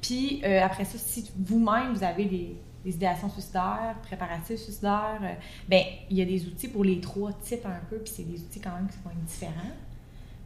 Puis 0.00 0.40
euh, 0.44 0.62
après 0.62 0.84
ça, 0.84 0.98
si 0.98 1.28
vous-même, 1.36 1.94
vous 1.94 2.04
avez 2.04 2.26
des, 2.26 2.56
des 2.84 2.94
idéations 2.94 3.28
suicidaires, 3.28 3.96
préparatifs 4.02 4.60
suicidaires, 4.60 5.18
euh, 5.20 5.34
ben 5.68 5.82
il 6.10 6.16
y 6.16 6.22
a 6.22 6.24
des 6.24 6.46
outils 6.46 6.68
pour 6.68 6.84
les 6.84 7.00
trois 7.00 7.32
types 7.42 7.66
un 7.66 7.80
peu, 7.90 7.96
puis 7.96 8.12
c'est 8.14 8.22
des 8.22 8.40
outils 8.40 8.60
quand 8.60 8.74
même 8.76 8.86
qui 8.86 8.94
sont 8.94 9.10
différents. 9.26 9.72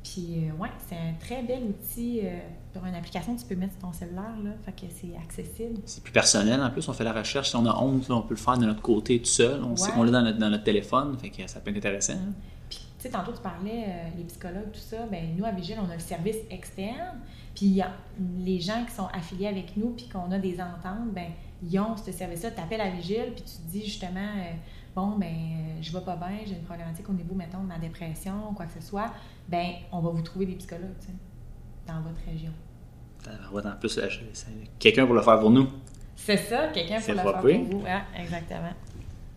Puis, 0.04 0.48
euh, 0.48 0.62
ouais, 0.62 0.68
c'est 0.88 0.94
un 0.94 1.12
très 1.20 1.42
bel 1.42 1.62
outil 1.64 2.20
euh, 2.22 2.38
pour 2.72 2.84
une 2.87 2.94
application 2.94 3.34
que 3.34 3.40
tu 3.40 3.46
peux 3.46 3.56
mettre 3.56 3.72
sur 3.74 3.82
ton 3.82 3.92
cellulaire, 3.92 4.37
là. 4.42 4.50
Fait 4.64 4.72
que 4.72 4.87
c'est 4.90 5.16
accessible. 5.22 5.80
C'est 5.84 6.02
plus 6.02 6.12
personnel. 6.12 6.62
En 6.62 6.70
plus, 6.70 6.88
on 6.88 6.92
fait 6.92 7.04
la 7.04 7.12
recherche. 7.12 7.50
Si 7.50 7.56
on 7.56 7.66
a 7.66 7.74
honte, 7.76 8.08
là, 8.08 8.14
on 8.16 8.22
peut 8.22 8.34
le 8.34 8.40
faire 8.40 8.56
de 8.56 8.64
notre 8.64 8.80
côté 8.80 9.18
tout 9.18 9.24
seul. 9.26 9.62
On 9.62 9.74
Ouais. 9.74 10.06
l'a 10.06 10.11
dans 10.12 10.22
notre, 10.22 10.38
dans 10.38 10.50
notre 10.50 10.64
téléphone. 10.64 11.16
Fait 11.18 11.30
que 11.30 11.46
ça 11.50 11.61
peut 11.61 11.70
être 11.70 11.76
intéressant. 11.78 12.14
hein. 12.14 12.32
Puis, 12.70 12.78
tu 12.98 13.02
sais, 13.02 13.11
tantôt, 13.11 13.32
tu 13.32 13.40
parlais, 13.42 13.84
euh, 13.88 14.08
les 14.16 14.24
psychologues, 14.24 14.70
tout 14.72 14.80
ça, 14.80 15.06
ben 15.11 15.34
nous, 15.37 15.44
à 15.44 15.50
Vigile, 15.50 15.76
on 15.87 15.90
a 15.90 15.94
le 15.94 16.00
service 16.00 16.37
externe. 16.50 17.18
Puis, 17.54 17.66
y 17.66 17.82
a 17.82 17.90
les 18.38 18.61
gens 18.61 18.84
qui 18.87 18.94
sont 18.94 19.08
affiliés 19.12 19.48
avec 19.48 19.76
nous, 19.76 19.90
puis 19.90 20.08
qu'on 20.08 20.30
a 20.30 20.38
des 20.38 20.61
ententes, 20.61 21.12
ben 21.12 21.26
ils 21.62 21.78
ont 21.80 21.96
ce 21.96 22.12
service-là. 22.12 22.52
Tu 22.52 22.61
appelles 22.61 22.80
à 22.80 22.90
Vigile, 22.90 23.32
puis 23.34 23.42
tu 23.44 23.56
te 23.56 23.70
dis 23.70 23.84
justement, 23.84 24.20
euh, 24.20 24.52
bon, 24.98 25.16
ben 25.16 25.28
je 25.80 25.88
je 25.88 25.92
vais 25.92 26.04
pas 26.04 26.16
bien, 26.16 26.38
j'ai 26.44 26.54
une 26.54 26.64
problématique 26.64 27.08
au 27.08 27.12
niveau, 27.12 27.34
mettons, 27.34 27.62
de 27.62 27.68
ma 27.68 27.78
dépression, 27.78 28.32
quoi 28.56 28.66
que 28.66 28.80
ce 28.80 28.87
soit. 28.87 29.12
Ben 29.48 29.66
on 29.92 30.00
va 30.00 30.11
vous 30.11 30.22
trouver 30.22 30.46
des 30.46 30.54
psychologues, 30.54 30.98
tu 31.00 31.06
sais, 31.06 31.12
dans 31.87 32.00
votre 32.00 32.20
région. 32.26 32.50
En 33.26 33.76
plus, 33.78 34.00
c'est 34.32 34.46
quelqu'un 34.78 35.06
pour 35.06 35.14
le 35.14 35.22
faire 35.22 35.38
pour 35.38 35.50
nous. 35.50 35.68
C'est 36.16 36.37
ça, 36.37 36.68
quelqu'un 36.68 37.00
pour 37.00 37.14
le 37.14 37.20
faire 37.20 37.32
pour 37.32 37.42
vous. 37.42 37.84
Ouais, 37.84 38.02
exactement. 38.20 38.72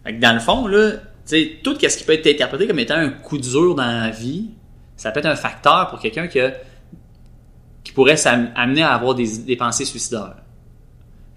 Fait 0.03 0.15
que 0.15 0.19
dans 0.19 0.33
le 0.33 0.39
fond, 0.39 0.67
là, 0.67 0.91
tu 0.93 0.97
sais, 1.25 1.59
tout 1.63 1.77
ce 1.79 1.97
qui 1.97 2.03
peut 2.03 2.13
être 2.13 2.27
interprété 2.27 2.67
comme 2.67 2.79
étant 2.79 2.95
un 2.95 3.09
coup 3.09 3.37
dur 3.37 3.75
dans 3.75 3.85
la 3.85 4.09
vie, 4.09 4.49
ça 4.95 5.11
peut 5.11 5.19
être 5.19 5.27
un 5.27 5.35
facteur 5.35 5.89
pour 5.89 5.99
quelqu'un 5.99 6.27
qui, 6.27 6.39
pourrait 7.93 8.17
s'amener 8.17 8.81
à 8.81 8.93
avoir 8.93 9.13
des, 9.13 9.39
des 9.39 9.57
pensées 9.57 9.85
suicidaires. 9.85 10.37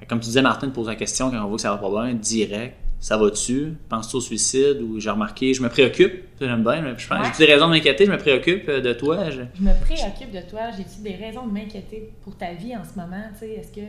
Comme 0.09 0.21
tu 0.21 0.27
disais, 0.27 0.43
Martin 0.43 0.69
te 0.69 0.75
pose 0.75 0.87
la 0.87 0.97
question 0.97 1.31
quand 1.31 1.43
on 1.43 1.49
voit 1.49 1.57
que 1.57 1.63
ça 1.63 1.71
va 1.71 1.79
pas 1.79 1.91
bien, 1.91 2.15
direct. 2.15 2.77
Ça 3.05 3.19
va-tu? 3.19 3.75
Penses-tu 3.91 4.17
au 4.17 4.21
suicide? 4.23 4.81
Ou 4.81 4.99
j'ai 4.99 5.11
remarqué, 5.11 5.53
je 5.53 5.63
me 5.63 5.69
préoccupe. 5.69 6.23
J'aime 6.41 6.63
bien. 6.63 6.83
Je 6.97 7.07
pense, 7.07 7.19
Ouais. 7.19 7.33
J'ai 7.39 7.47
des 7.47 7.53
raisons 7.53 7.67
de 7.67 7.73
m'inquiéter, 7.73 8.07
je 8.07 8.11
me 8.11 8.17
préoccupe 8.17 8.67
euh, 8.71 8.81
de 8.81 8.95
toi. 8.95 9.29
je- 9.29 9.43
Je 9.55 9.63
me 9.63 9.79
préoccupe 9.85 10.31
de 10.33 10.41
toi. 10.51 10.61
J'ai-tu 10.75 11.03
des 11.03 11.15
raisons 11.23 11.47
de 11.47 11.53
m'inquiéter 11.53 12.11
pour 12.23 12.35
ta 12.35 12.55
vie 12.55 12.75
en 12.75 12.83
ce 12.83 12.99
moment? 12.99 13.23
Tu 13.35 13.41
sais, 13.41 13.51
est-ce 13.61 13.71
que. 13.73 13.83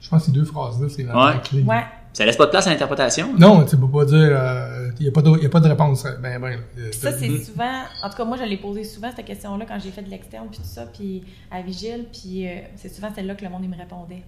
je 0.00 0.08
pense 0.08 0.20
que 0.20 0.26
ces 0.26 0.32
deux 0.32 0.44
phrases 0.44 0.80
là 0.80 0.88
c'est 0.88 1.04
Ouais. 1.04 1.12
la 1.12 1.38
clé 1.42 1.62
Ouais. 1.62 1.82
Ça 2.12 2.24
laisse 2.24 2.36
pas 2.36 2.46
de 2.46 2.50
place 2.50 2.66
à 2.68 2.70
l'interprétation? 2.70 3.34
non 3.38 3.64
tu 3.64 3.76
peux 3.76 3.88
pas 3.88 4.04
dire 4.04 4.18
il 4.98 5.02
n'y 5.02 5.08
a, 5.08 5.12
pas 5.12 5.22
de- 5.22 5.42
y 5.42 5.46
a 5.46 5.48
pas 5.48 5.60
de 5.60 5.68
réponse 5.68 6.04
ben 6.22 6.40
ben 6.40 6.58
euh, 6.78 6.92
Ça, 6.92 7.10
c'est 7.12 7.38
souvent. 7.38 7.82
En 8.04 8.08
tout 8.08 8.16
cas, 8.16 8.24
moi, 8.24 8.36
je 8.36 8.44
l'ai 8.44 8.56
posé 8.56 8.84
souvent, 8.84 9.10
cette 9.14 9.26
question-là, 9.26 9.64
quand 9.66 9.78
j'ai 9.82 9.90
fait 9.90 10.02
de 10.02 10.10
l'externe, 10.10 10.46
puis 10.48 10.58
tout 10.60 10.64
ça, 10.66 10.86
puis 10.86 11.24
à 11.50 11.60
Vigile, 11.60 12.04
puis 12.12 12.46
euh, 12.48 12.52
c'est 12.76 12.88
souvent 12.94 13.08
celle-là 13.14 13.34
que 13.34 13.44
le 13.44 13.50
monde, 13.50 13.62
il 13.64 13.70
me 13.70 13.76
répondait. 13.76 14.22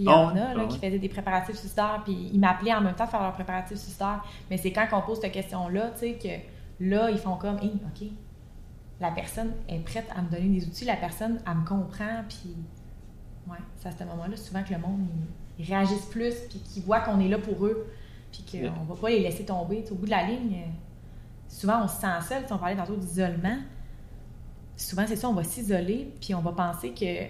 Puis 0.00 0.04
il 0.04 0.10
y 0.10 0.14
en 0.14 0.28
Ah 0.28 0.30
a, 0.30 0.54
là, 0.54 0.64
ah 0.64 0.66
qui 0.66 0.78
faisaient 0.78 0.98
des 0.98 1.08
préparatifs 1.08 1.56
suicidaires, 1.56 2.00
puis 2.04 2.30
ils 2.32 2.38
m'appelaient 2.40 2.74
en 2.74 2.80
même 2.80 2.94
temps 2.94 3.04
de 3.04 3.10
faire 3.10 3.22
leurs 3.22 3.34
préparatifs 3.34 3.78
suicidaires. 3.78 4.24
Mais 4.50 4.56
c'est 4.56 4.72
quand 4.72 4.86
on 4.92 5.02
pose 5.02 5.20
cette 5.20 5.32
question-là, 5.32 5.90
tu 5.92 6.00
sais, 6.00 6.12
que 6.14 6.84
là, 6.84 7.10
ils 7.10 7.18
font 7.18 7.36
comme, 7.36 7.58
Hey, 7.58 7.72
OK, 7.74 8.08
la 9.00 9.10
personne 9.10 9.52
est 9.68 9.78
prête 9.80 10.08
à 10.14 10.22
me 10.22 10.30
donner 10.30 10.48
des 10.48 10.66
outils, 10.66 10.84
la 10.84 10.96
personne, 10.96 11.40
elle 11.46 11.56
me 11.58 11.64
comprend, 11.66 12.24
puis 12.28 12.56
Ouais, 13.48 13.58
c'est 13.78 13.88
à 13.88 13.92
ce 13.92 14.04
moment-là, 14.04 14.36
souvent 14.36 14.62
que 14.62 14.72
le 14.72 14.78
monde, 14.80 15.00
ils, 15.58 15.64
ils 15.64 15.68
réagissent 15.68 16.06
plus, 16.06 16.34
puis 16.48 16.60
qu'ils 16.60 16.82
voient 16.82 17.00
qu'on 17.00 17.18
est 17.20 17.28
là 17.28 17.38
pour 17.38 17.66
eux, 17.66 17.86
puis 18.32 18.44
qu'on 18.50 18.58
Yeah. 18.58 18.72
va 18.88 18.94
pas 18.94 19.08
les 19.10 19.20
laisser 19.20 19.44
tomber. 19.44 19.84
Au 19.90 19.94
bout 19.96 20.06
de 20.06 20.10
la 20.10 20.22
ligne, 20.24 20.54
euh, 20.54 20.70
souvent, 21.48 21.82
on 21.84 21.88
se 21.88 22.00
sent 22.00 22.06
seul. 22.28 22.44
On 22.50 22.58
parlait 22.58 22.76
tantôt 22.76 22.96
d'isolement. 22.96 23.56
Souvent, 24.76 25.04
c'est 25.06 25.16
ça, 25.16 25.28
on 25.28 25.34
va 25.34 25.44
s'isoler, 25.44 26.14
puis 26.20 26.34
on 26.34 26.40
va 26.40 26.52
penser 26.52 26.90
que 26.94 27.24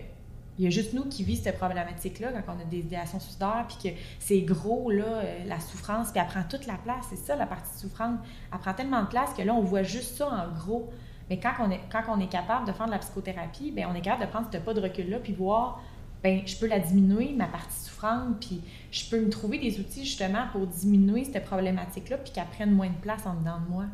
il 0.61 0.65
y 0.65 0.67
a 0.67 0.71
juste 0.71 0.93
nous 0.93 1.07
qui 1.07 1.25
vivons 1.25 1.43
cette 1.43 1.57
problématique-là 1.57 2.33
quand 2.33 2.55
on 2.55 2.61
a 2.61 2.65
des 2.65 2.81
idéations 2.81 3.19
suicidaires, 3.19 3.65
puis 3.67 3.91
que 3.91 3.97
c'est 4.19 4.43
gros, 4.43 4.91
là, 4.91 5.05
euh, 5.05 5.45
la 5.47 5.59
souffrance, 5.59 6.11
puis 6.11 6.21
elle 6.21 6.27
prend 6.27 6.43
toute 6.43 6.67
la 6.67 6.75
place. 6.75 7.07
C'est 7.09 7.17
ça, 7.17 7.35
la 7.35 7.47
partie 7.47 7.79
souffrante. 7.79 8.19
Elle 8.53 8.59
prend 8.59 8.75
tellement 8.75 9.01
de 9.01 9.07
place 9.07 9.33
que 9.33 9.41
là, 9.41 9.55
on 9.55 9.63
voit 9.63 9.85
juste 9.85 10.19
ça 10.19 10.29
en 10.29 10.55
gros. 10.55 10.91
Mais 11.31 11.41
quand 11.41 11.55
on 11.61 11.71
est, 11.71 11.81
quand 11.91 12.03
on 12.09 12.21
est 12.21 12.29
capable 12.29 12.67
de 12.67 12.73
faire 12.73 12.85
de 12.85 12.91
la 12.91 12.99
psychothérapie, 12.99 13.71
ben 13.71 13.87
on 13.91 13.95
est 13.95 14.03
capable 14.03 14.27
de 14.27 14.31
prendre 14.31 14.49
ce 14.53 14.59
pas 14.59 14.75
de 14.75 14.83
recul-là, 14.83 15.21
puis 15.21 15.33
voir, 15.33 15.81
ben 16.23 16.43
je 16.45 16.55
peux 16.59 16.67
la 16.67 16.79
diminuer, 16.79 17.33
ma 17.33 17.47
partie 17.47 17.81
souffrante, 17.81 18.39
puis 18.41 18.61
je 18.91 19.09
peux 19.09 19.19
me 19.19 19.31
trouver 19.31 19.59
des 19.59 19.81
outils 19.81 20.05
justement 20.05 20.47
pour 20.53 20.67
diminuer 20.67 21.25
cette 21.25 21.47
problématique-là, 21.47 22.19
puis 22.19 22.35
qu'elle 22.35 22.45
prenne 22.45 22.73
moins 22.73 22.91
de 22.91 23.01
place 23.01 23.25
en 23.25 23.33
dedans 23.33 23.61
de 23.67 23.73
moi. 23.73 23.85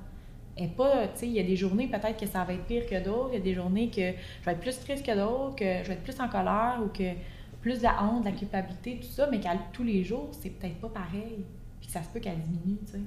Et 0.59 0.69
pas, 0.69 1.09
tu 1.09 1.19
sais, 1.21 1.27
il 1.27 1.33
y 1.35 1.41
a 1.41 1.43
des 1.43 1.57
journées 1.57 1.87
peut-être 1.87 2.19
que 2.19 2.27
ça 2.27 2.43
va 2.45 2.55
être 2.55 2.65
pire 2.65 2.87
que 2.87 3.03
d'autres, 3.05 3.29
il 3.33 3.35
y 3.35 3.41
a 3.41 3.45
des 3.45 3.55
journées 3.55 3.89
que 3.91 4.13
je 4.41 4.45
vais 4.47 4.53
être 4.53 4.61
plus 4.61 4.79
triste 4.79 5.05
que 5.05 5.15
d'autres, 5.15 5.55
que 5.57 5.65
je 5.83 5.89
vais 5.89 5.95
être 5.95 6.03
plus 6.03 6.19
en 6.21 6.29
colère 6.29 6.79
ou 6.83 6.89
que 6.89 7.13
plus 7.61 7.79
de 7.79 7.83
la 7.83 8.03
honte, 8.05 8.21
de 8.25 8.31
la 8.31 8.33
culpabilité, 8.37 8.99
tout 9.01 9.09
ça, 9.11 9.29
mais 9.31 9.39
qu'à 9.41 9.55
tous 9.73 9.83
les 9.83 10.03
jours, 10.03 10.31
c'est 10.41 10.51
peut-être 10.51 10.77
pas 10.77 10.89
pareil. 10.89 11.45
Puis 11.81 11.89
que 11.89 11.93
ça 11.93 12.03
se 12.03 12.09
peut 12.09 12.21
qu'elle 12.21 12.41
diminue, 12.41 12.79
tu 12.87 12.93
sais. 12.93 13.01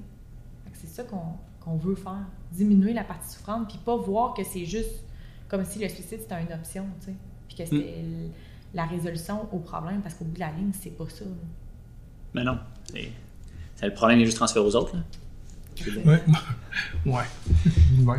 C'est 0.74 0.86
ça 0.88 1.02
qu'on 1.04 1.76
veut 1.76 1.94
faire. 1.96 2.24
Diminuer 2.52 2.92
la 2.92 3.04
partie 3.04 3.34
souffrante, 3.34 3.68
puis 3.68 3.78
pas 3.84 3.96
voir 3.96 4.32
que 4.34 4.44
c'est 4.44 4.64
juste 4.64 5.02
comme 5.48 5.64
si 5.64 5.78
le 5.80 5.88
suicide 5.88 6.20
c'était 6.20 6.40
une 6.40 6.52
option, 6.52 6.84
tu 7.00 7.06
sais. 7.06 7.14
Puis 7.48 7.56
que 7.56 7.64
c'était 7.64 7.98
l- 7.98 8.30
la 8.74 8.84
résolution 8.84 9.48
au 9.52 9.58
problème, 9.58 10.00
parce 10.02 10.14
qu'au 10.14 10.24
bout 10.24 10.34
de 10.34 10.40
la 10.40 10.52
ligne, 10.52 10.70
c'est 10.72 10.96
pas 10.96 11.08
ça. 11.08 11.24
là. 11.24 11.30
Mais 12.34 12.44
non. 12.44 12.58
C'est, 12.84 13.10
c'est 13.74 13.86
le 13.86 13.94
problème 13.94 14.20
est 14.20 14.24
juste 14.24 14.36
transféré 14.36 14.64
aux 14.64 14.76
autres. 14.76 14.94
là. 14.96 15.02
Ouais. 16.04 16.22
ouais. 17.06 17.22
ouais. 18.04 18.18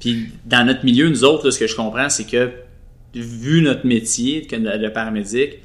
Puis 0.00 0.32
dans 0.44 0.66
notre 0.66 0.84
milieu, 0.84 1.08
nous 1.08 1.24
autres, 1.24 1.46
là, 1.46 1.50
ce 1.50 1.58
que 1.58 1.66
je 1.66 1.76
comprends, 1.76 2.08
c'est 2.08 2.26
que 2.26 2.52
vu 3.14 3.62
notre 3.62 3.86
métier 3.86 4.42
de 4.42 4.88
paramédic, 4.88 5.58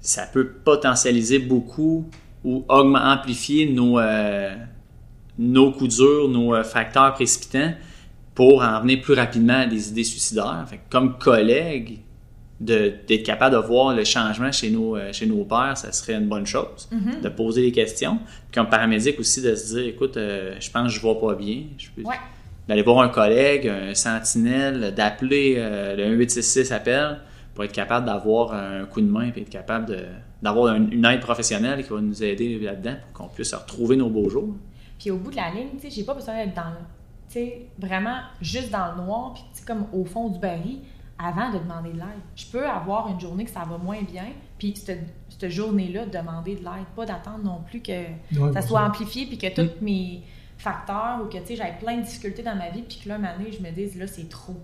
ça 0.00 0.26
peut 0.26 0.46
potentialiser 0.64 1.38
beaucoup 1.38 2.08
ou 2.44 2.64
augmenter, 2.68 3.06
amplifier 3.06 3.70
nos, 3.70 3.98
euh, 3.98 4.54
nos 5.38 5.72
coups 5.72 5.96
durs, 5.96 6.28
nos 6.28 6.54
euh, 6.54 6.62
facteurs 6.62 7.14
précipitants 7.14 7.72
pour 8.34 8.62
en 8.62 8.80
venir 8.80 9.00
plus 9.00 9.14
rapidement 9.14 9.60
à 9.60 9.66
des 9.66 9.88
idées 9.88 10.04
suicidaires. 10.04 10.64
Fait 10.68 10.76
que 10.76 10.90
comme 10.90 11.18
collègue, 11.18 12.00
d'être 12.60 13.22
capable 13.24 13.56
de 13.56 13.60
voir 13.60 13.94
le 13.94 14.04
changement 14.04 14.52
chez 14.52 14.70
nos, 14.70 14.96
euh, 14.96 15.12
chez 15.12 15.26
nos 15.26 15.44
pairs, 15.44 15.76
ça 15.76 15.90
serait 15.92 16.14
une 16.14 16.28
bonne 16.28 16.46
chose. 16.46 16.88
De 17.22 17.28
poser 17.28 17.62
des 17.62 17.72
questions. 17.72 18.18
Puis 18.18 18.54
comme 18.60 18.68
paramédic 18.68 19.18
aussi, 19.18 19.42
de 19.42 19.54
se 19.54 19.74
dire, 19.74 19.86
écoute, 19.86 20.16
euh, 20.16 20.54
je 20.60 20.70
pense 20.70 20.86
que 20.88 20.92
je 20.94 21.00
vois 21.00 21.18
pas 21.20 21.34
bien. 21.34 21.62
Ouais. 22.04 22.14
d'aller 22.66 22.80
voir 22.82 23.00
un 23.00 23.08
collègue, 23.10 23.68
un 23.68 23.92
sentinelle, 23.94 24.94
d'appeler 24.94 25.56
euh, 25.58 25.94
le 25.96 26.04
1866 26.16 26.72
appel 26.72 27.18
pour 27.54 27.62
être 27.64 27.72
capable 27.72 28.06
d'avoir 28.06 28.54
un 28.54 28.86
coup 28.86 29.02
de 29.02 29.06
main 29.06 29.30
et 29.36 29.40
être 29.42 29.50
capable 29.50 29.84
de- 29.86 30.06
d'avoir 30.40 30.72
un- 30.72 30.88
une 30.90 31.04
aide 31.04 31.20
professionnelle 31.20 31.82
qui 31.84 31.90
va 31.90 32.00
nous 32.00 32.22
aider 32.24 32.58
là-dedans 32.58 32.94
pour 33.12 33.26
qu'on 33.26 33.34
puisse 33.34 33.52
retrouver 33.52 33.96
nos 33.96 34.08
beaux 34.08 34.30
jours. 34.30 34.54
Puis 34.98 35.10
au 35.10 35.18
bout 35.18 35.30
de 35.30 35.36
la 35.36 35.50
ligne, 35.50 35.68
tu 35.78 35.90
sais, 35.90 35.90
j'ai 35.94 36.04
pas 36.04 36.14
besoin 36.14 36.36
d'être 36.36 36.54
dans 36.54 36.70
le, 36.70 37.40
vraiment 37.78 38.16
juste 38.40 38.70
dans 38.70 38.92
le 38.96 39.02
noir, 39.04 39.34
puis 39.34 39.44
comme 39.66 39.84
au 39.92 40.04
fond 40.06 40.28
du 40.30 40.38
baril, 40.38 40.78
avant 41.24 41.50
de 41.50 41.58
demander 41.58 41.90
de 41.90 41.98
l'aide. 41.98 42.20
Je 42.36 42.44
peux 42.46 42.66
avoir 42.66 43.08
une 43.08 43.20
journée 43.20 43.44
que 43.44 43.50
ça 43.50 43.60
va 43.60 43.78
moins 43.78 44.02
bien, 44.02 44.24
puis 44.58 44.74
cette, 44.76 45.00
cette 45.28 45.50
journée-là, 45.50 46.06
demander 46.06 46.54
de 46.56 46.60
l'aide. 46.64 46.86
Pas 46.96 47.06
d'attendre 47.06 47.44
non 47.44 47.60
plus 47.70 47.80
que 47.80 47.92
Ouais, 47.92 48.52
ça 48.52 48.62
soit 48.62 48.80
ça. 48.80 48.86
amplifié, 48.86 49.26
puis 49.26 49.38
que 49.38 49.54
tous 49.54 49.70
mes 49.82 50.20
facteurs, 50.58 51.18
ou 51.22 51.26
que, 51.26 51.38
tu 51.38 51.46
sais, 51.48 51.56
j'avais 51.56 51.74
plein 51.80 51.96
de 51.98 52.02
difficultés 52.02 52.42
dans 52.42 52.54
ma 52.54 52.68
vie, 52.70 52.82
puis 52.88 53.00
que 53.02 53.08
là, 53.08 53.16
une 53.16 53.24
année, 53.24 53.50
je 53.56 53.62
me 53.66 53.70
dise, 53.70 53.96
là, 53.98 54.06
c'est 54.06 54.28
trop. 54.28 54.56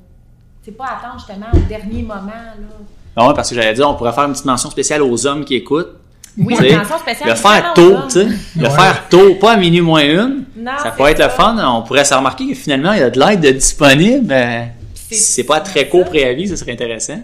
C'est 0.63 0.77
pas 0.77 0.85
attendre 0.99 1.19
justement 1.19 1.47
au 1.55 1.69
dernier 1.69 2.03
moment, 2.03 2.27
là. 2.27 2.77
Ah 3.17 3.27
ouais, 3.29 3.35
parce 3.35 3.49
que 3.51 3.55
j'allais 3.57 3.75
dire, 3.75 3.89
on 3.89 3.95
pourrait 3.95 4.13
faire 4.13 4.25
une 4.25 4.33
petite 4.33 4.45
mention 4.45 4.71
spéciale 4.71 5.03
aux 5.03 5.27
hommes 5.27 5.45
qui 5.45 5.55
écoutent. 5.57 5.97
Oui, 6.39 6.55
une 6.61 6.77
mention 6.77 6.99
spéciale. 6.99 7.29
Le 7.31 7.35
faire 7.35 7.73
tôt, 7.75 7.97
tu 8.05 8.11
sais. 8.11 8.25
Le 8.57 8.63
Ouais. 8.65 8.71
faire 8.71 9.09
tôt, 9.09 9.35
pas 9.35 9.53
à 9.55 9.57
minuit 9.57 9.81
moins 9.81 10.03
une. 10.05 10.45
Non, 10.57 10.73
ça 10.81 10.93
pourrait 10.93 11.13
être 11.13 11.23
le 11.23 11.29
fun. 11.29 11.57
On 11.77 11.83
pourrait 11.83 12.05
se 12.05 12.15
remarquer 12.15 12.47
que 12.49 12.55
finalement, 12.55 12.93
il 12.93 13.01
y 13.01 13.03
a 13.03 13.11
de 13.11 13.19
l'aide 13.19 13.41
de 13.41 13.51
disponible. 13.51 14.27
mais 14.29 14.73
C'est- 15.17 15.45
pas 15.45 15.61
très 15.61 15.89
court 15.89 16.05
préavis, 16.05 16.49
ça 16.49 16.57
serait 16.57 16.73
intéressant. 16.73 17.21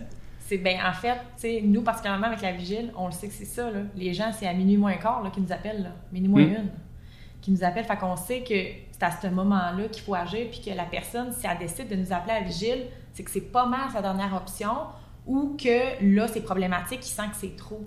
C'est 0.48 0.58
bien, 0.58 0.78
en 0.88 0.92
fait, 0.92 1.14
tu 1.14 1.18
sais, 1.38 1.60
nous, 1.64 1.82
particulièrement 1.82 2.28
avec 2.28 2.40
la 2.40 2.52
vigile, 2.52 2.92
on 2.96 3.06
le 3.06 3.12
sait 3.12 3.26
que 3.28 3.34
c'est 3.34 3.44
ça, 3.44 3.68
là. 3.70 3.80
Les 3.96 4.14
gens, 4.14 4.30
c'est 4.32 4.46
à 4.46 4.54
minuit 4.54 4.76
moins 4.76 4.94
quart, 4.94 5.22
là, 5.24 5.30
qui 5.30 5.40
nous 5.40 5.50
appellent, 5.52 5.82
là. 5.82 5.90
Minuit 6.12 6.28
moins 6.28 6.42
Mm. 6.44 6.50
une. 6.54 6.70
Qui 7.40 7.50
nous 7.50 7.64
appellent. 7.64 7.84
Fait 7.84 7.96
qu'on 7.96 8.16
sait 8.16 8.40
que 8.42 8.54
c'est 8.92 9.02
à 9.02 9.10
ce 9.10 9.26
moment-là 9.26 9.88
qu'il 9.90 10.02
faut 10.04 10.14
agir, 10.14 10.46
puis 10.50 10.60
que 10.64 10.70
la 10.70 10.84
personne, 10.84 11.32
si 11.32 11.46
elle 11.46 11.58
décide 11.58 11.88
de 11.88 11.96
nous 11.96 12.12
appeler 12.12 12.32
à 12.34 12.40
la 12.40 12.46
vigile, 12.46 12.86
c'est 13.12 13.22
que 13.24 13.30
c'est 13.30 13.40
pas 13.52 13.66
mal 13.66 13.90
sa 13.92 14.00
dernière 14.02 14.34
option, 14.34 14.70
ou 15.26 15.56
que 15.60 16.02
là, 16.14 16.28
c'est 16.28 16.42
problématique, 16.42 17.00
il 17.02 17.08
sent 17.08 17.22
que 17.30 17.36
c'est 17.36 17.56
trop. 17.56 17.84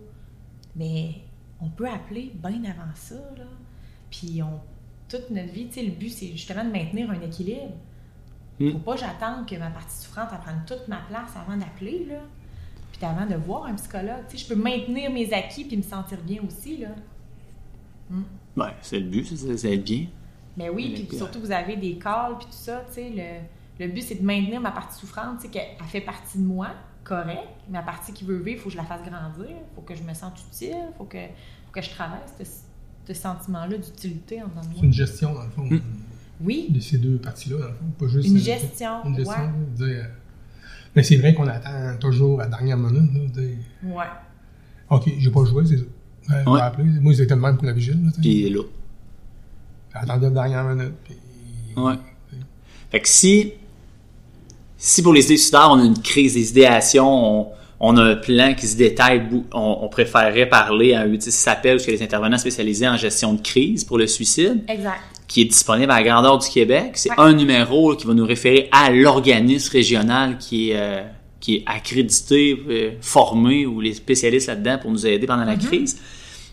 Mais 0.76 1.12
on 1.62 1.70
peut 1.70 1.88
appeler 1.88 2.32
bien 2.36 2.62
avant 2.66 2.92
ça, 2.94 3.16
là. 3.38 3.44
Puis 4.12 4.42
on, 4.44 4.60
toute 5.08 5.30
notre 5.30 5.52
vie, 5.52 5.68
tu 5.68 5.76
sais, 5.80 5.84
le 5.84 5.92
but, 5.92 6.10
c'est 6.10 6.28
justement 6.28 6.64
de 6.66 6.72
maintenir 6.72 7.10
un 7.10 7.22
équilibre. 7.22 7.72
Mm. 8.60 8.72
Faut 8.74 8.80
pas 8.80 8.94
que 8.96 9.00
j'attende 9.00 9.48
que 9.48 9.56
ma 9.56 9.70
partie 9.70 9.96
souffrante 10.04 10.30
prenne 10.42 10.64
toute 10.68 10.88
ma 10.88 10.98
place 11.10 11.30
avant 11.36 11.58
d'appeler, 11.58 12.06
là. 12.10 12.20
Puis 12.92 13.06
avant 13.06 13.26
de 13.26 13.36
voir 13.36 13.66
un 13.66 13.76
psychologue. 13.76 14.26
Tu 14.30 14.38
sais, 14.38 14.44
je 14.44 14.50
peux 14.54 14.62
maintenir 14.62 15.10
mes 15.12 15.32
acquis 15.34 15.64
puis 15.64 15.78
me 15.78 15.82
sentir 15.82 16.18
bien 16.22 16.42
aussi, 16.46 16.78
là. 16.78 16.90
Ouais, 18.58 18.74
c'est 18.82 19.00
le 19.00 19.06
but, 19.08 19.26
c'est 19.26 19.58
c'est 19.58 19.74
être 19.76 19.84
bien. 19.84 20.08
Mais 20.58 20.70
oui, 20.70 20.90
Mais 20.90 20.94
puis 20.96 21.04
bien. 21.04 21.18
surtout, 21.20 21.40
vous 21.40 21.52
avez 21.52 21.78
des 21.78 21.98
calls 21.98 22.36
puis 22.38 22.48
tout 22.48 22.52
ça, 22.54 22.84
tu 22.88 22.96
sais, 22.96 23.10
le, 23.10 23.86
le 23.86 23.92
but, 23.92 24.02
c'est 24.02 24.16
de 24.16 24.26
maintenir 24.26 24.60
ma 24.60 24.72
partie 24.72 25.00
souffrante, 25.00 25.38
tu 25.38 25.44
sais, 25.44 25.50
qu'elle 25.50 25.68
elle 25.80 25.86
fait 25.86 26.02
partie 26.02 26.38
de 26.40 26.44
moi, 26.44 26.70
correct. 27.04 27.48
Ma 27.70 27.82
partie 27.84 28.12
qui 28.12 28.26
veut 28.26 28.38
vivre, 28.38 28.58
il 28.58 28.58
faut 28.58 28.66
que 28.66 28.72
je 28.74 28.78
la 28.78 28.84
fasse 28.84 29.02
grandir, 29.04 29.46
il 29.50 29.76
faut 29.76 29.82
que 29.82 29.96
je 29.96 30.04
me 30.04 30.14
sente 30.14 30.40
utile, 30.52 30.76
il 30.90 30.98
faut 30.98 31.06
que, 31.06 31.18
faut 31.20 31.72
que 31.72 31.82
je 31.82 31.90
travaille 31.92 32.20
ce, 32.38 32.44
ce 33.08 33.14
sentiment-là 33.14 33.78
d'utilité 33.78 34.42
en 34.42 34.48
dedans 34.48 34.62
de 34.62 34.66
C'est 34.66 34.74
moi. 34.74 34.84
une 34.86 34.94
gestion, 34.94 35.34
dans 35.34 35.44
le 35.44 35.50
fond, 35.52 35.64
Mm. 35.64 35.80
Oui, 36.42 36.68
de 36.70 36.80
ces 36.80 36.98
deux 36.98 37.18
parties-là, 37.18 37.58
dans 37.58 37.68
le 37.68 37.74
fond. 37.74 37.86
Pas 38.00 38.08
juste. 38.08 38.28
une 38.28 38.38
euh, 38.38 38.40
gestion, 38.40 39.06
Une 39.06 39.16
gestion, 39.16 39.34
ouais. 39.36 39.76
dire, 39.88 39.88
euh, 39.88 40.04
Mais 40.96 41.04
c'est 41.04 41.18
vrai 41.18 41.34
qu'on 41.34 41.48
attend 41.48 41.98
toujours 42.00 42.40
à 42.40 42.46
la 42.46 42.50
dernière 42.58 42.78
minute. 42.78 43.14
Là, 43.14 43.20
de 43.20 43.42
dire, 43.42 43.58
Ouais. 43.84 44.06
OK, 44.90 45.12
j'ai 45.18 45.30
pas 45.32 45.44
joué, 45.46 45.66
c'est 45.66 45.78
ça. 45.78 45.84
Ouais, 46.30 46.52
Ouais. 46.52 46.60
va 46.60 46.66
appeler. 46.66 46.88
Moi, 47.02 47.14
c'était 47.14 47.36
le 47.36 47.42
même 47.42 47.58
pour 47.58 47.66
la 47.66 47.74
vigile. 47.74 48.02
Là. 48.06 48.12
Puis 48.22 48.30
il 48.30 48.46
est 48.48 48.50
là. 48.52 48.64
Attendez 49.94 50.26
la 50.28 50.32
dernière 50.32 50.64
minute. 50.64 50.94
Puis... 51.04 51.16
Ouais. 51.76 51.96
Fait 52.92 53.00
que 53.02 53.08
si, 53.08 53.54
si 54.78 55.02
pour 55.04 55.14
les 55.14 55.26
idées 55.26 55.38
suicidaires, 55.38 55.70
on 55.72 55.80
a 55.80 55.86
une 55.86 56.00
crise 56.02 56.34
des 56.36 56.50
idéations, 56.52 57.42
on, 57.42 57.48
on 57.80 57.96
a 57.98 58.04
un 58.04 58.16
plan 58.16 58.54
qui 58.56 58.68
se 58.68 58.76
détaille, 58.78 59.22
on, 59.54 59.78
on 59.82 59.90
préférerait 59.90 60.48
parler 60.50 60.94
à 60.94 61.02
un 61.02 61.10
outil 61.12 61.30
qui 61.30 61.36
s'appelle, 61.36 61.78
parce 61.78 61.86
que 61.86 61.92
les 61.92 62.04
intervenants 62.04 62.38
spécialisés 62.38 62.88
en 62.88 62.98
gestion 62.98 63.34
de 63.34 63.42
crise 63.42 63.84
pour 63.86 63.98
le 63.98 64.06
suicide, 64.08 64.64
Exact. 64.68 65.00
qui 65.28 65.42
est 65.42 65.46
disponible 65.46 65.92
à 65.92 66.02
la 66.02 66.04
grandeur 66.04 66.38
du 66.40 66.50
Québec. 66.50 66.92
C'est 66.96 67.10
Ouais. 67.12 67.16
un 67.20 67.34
numéro 67.34 67.96
qui 67.96 68.06
va 68.08 68.14
nous 68.14 68.26
référer 68.26 68.68
à 68.72 68.92
l'organisme 68.92 69.72
régional 69.72 70.38
qui 70.38 70.72
est, 70.72 70.78
euh, 70.78 71.02
qui 71.40 71.56
est 71.58 71.64
accrédité, 71.68 72.58
euh, 72.70 72.92
formé, 73.02 73.66
ou 73.66 73.80
les 73.80 73.94
spécialistes 73.94 74.48
là-dedans 74.50 74.78
pour 74.82 74.92
nous 74.92 75.08
aider 75.08 75.26
pendant 75.26 75.46
la 75.46 75.56
crise. 75.56 75.98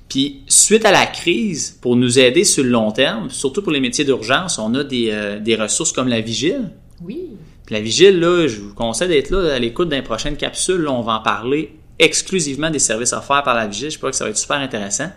Puis, 0.08 0.42
suite 0.46 0.84
à 0.84 0.92
la 0.92 1.06
crise, 1.06 1.76
pour 1.82 1.96
nous 1.96 2.20
aider 2.20 2.44
sur 2.44 2.62
le 2.62 2.70
long 2.70 2.92
terme, 2.92 3.28
surtout 3.28 3.62
pour 3.62 3.72
les 3.72 3.80
métiers 3.80 4.04
d'urgence, 4.04 4.60
on 4.60 4.72
a 4.76 4.84
des, 4.84 5.08
euh, 5.10 5.40
des 5.40 5.56
ressources 5.56 5.90
comme 5.90 6.06
la 6.06 6.20
vigile. 6.20 6.70
Oui. 7.04 7.18
Puis 7.66 7.74
la 7.74 7.80
vigile, 7.80 8.20
là, 8.20 8.46
je 8.46 8.60
vous 8.60 8.74
conseille 8.74 9.08
d'être 9.08 9.30
là 9.30 9.54
à 9.54 9.58
l'écoute 9.58 9.88
d'une 9.88 10.02
prochaine 10.02 10.36
capsule. 10.36 10.82
Là, 10.82 10.92
on 10.92 11.02
va 11.02 11.14
en 11.14 11.20
parler 11.20 11.76
exclusivement 11.98 12.70
des 12.70 12.78
services 12.78 13.12
offerts 13.12 13.42
par 13.42 13.54
la 13.56 13.66
vigile. 13.66 13.90
Je 13.90 13.98
crois 13.98 14.10
que 14.10 14.16
ça 14.16 14.24
va 14.24 14.30
être 14.30 14.36
super 14.38 14.58
intéressant. 14.58 15.10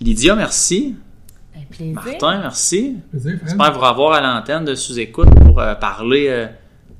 Lydia, 0.00 0.34
merci. 0.34 0.96
Un 1.54 1.60
plaisir. 1.70 1.94
Martin, 1.94 2.38
merci. 2.40 2.96
J'espère 3.12 3.72
vous 3.72 3.80
revoir 3.80 4.14
à 4.14 4.20
l'antenne 4.20 4.64
de 4.64 4.74
sous-écoute 4.74 5.28
pour 5.44 5.60
euh, 5.60 5.74
parler, 5.74 6.48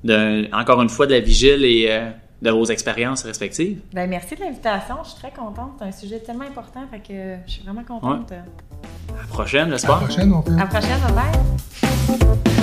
euh, 0.09 0.45
encore 0.53 0.83
une 0.83 0.89
fois, 0.89 1.07
de 1.07 1.13
la 1.15 1.21
vigile 1.21 1.65
et 1.65 1.87
euh, 1.91 2.11
de 2.43 2.51
vos 2.51 2.65
expériences 2.67 3.25
respectives. 3.25 3.81
Ben, 3.93 4.09
merci 4.09 4.37
de 4.37 4.41
l'invitation. 4.41 4.97
Je 5.03 5.09
suis 5.11 5.19
très 5.19 5.33
contente. 5.33 5.73
C'est 5.79 5.85
un 5.87 5.93
sujet 5.93 6.19
tellement 6.21 6.45
important. 6.45 6.81
Fait 6.93 7.01
que 7.01 7.39
je 7.47 7.53
suis 7.53 7.63
vraiment 7.65 7.85
contente. 7.85 8.31
À 8.33 9.23
la 9.23 9.27
prochaine, 9.29 9.63
À 9.63 9.71
la 9.71 9.77
j'espère. 9.79 9.99
prochaine, 9.99 10.33
on 10.33 10.43
fait. 10.43 10.51
À 10.53 10.57
la 10.57 10.67
prochaine. 10.67 11.01
Bye 11.15 12.62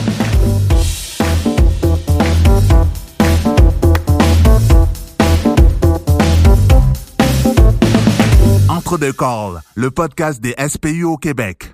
bye. 8.89 8.95
Entre 8.95 8.97
deux 8.97 9.13
calls, 9.13 9.62
le 9.75 9.91
podcast 9.91 10.41
des 10.41 10.56
SPU 10.67 11.04
au 11.04 11.17
Québec. 11.17 11.67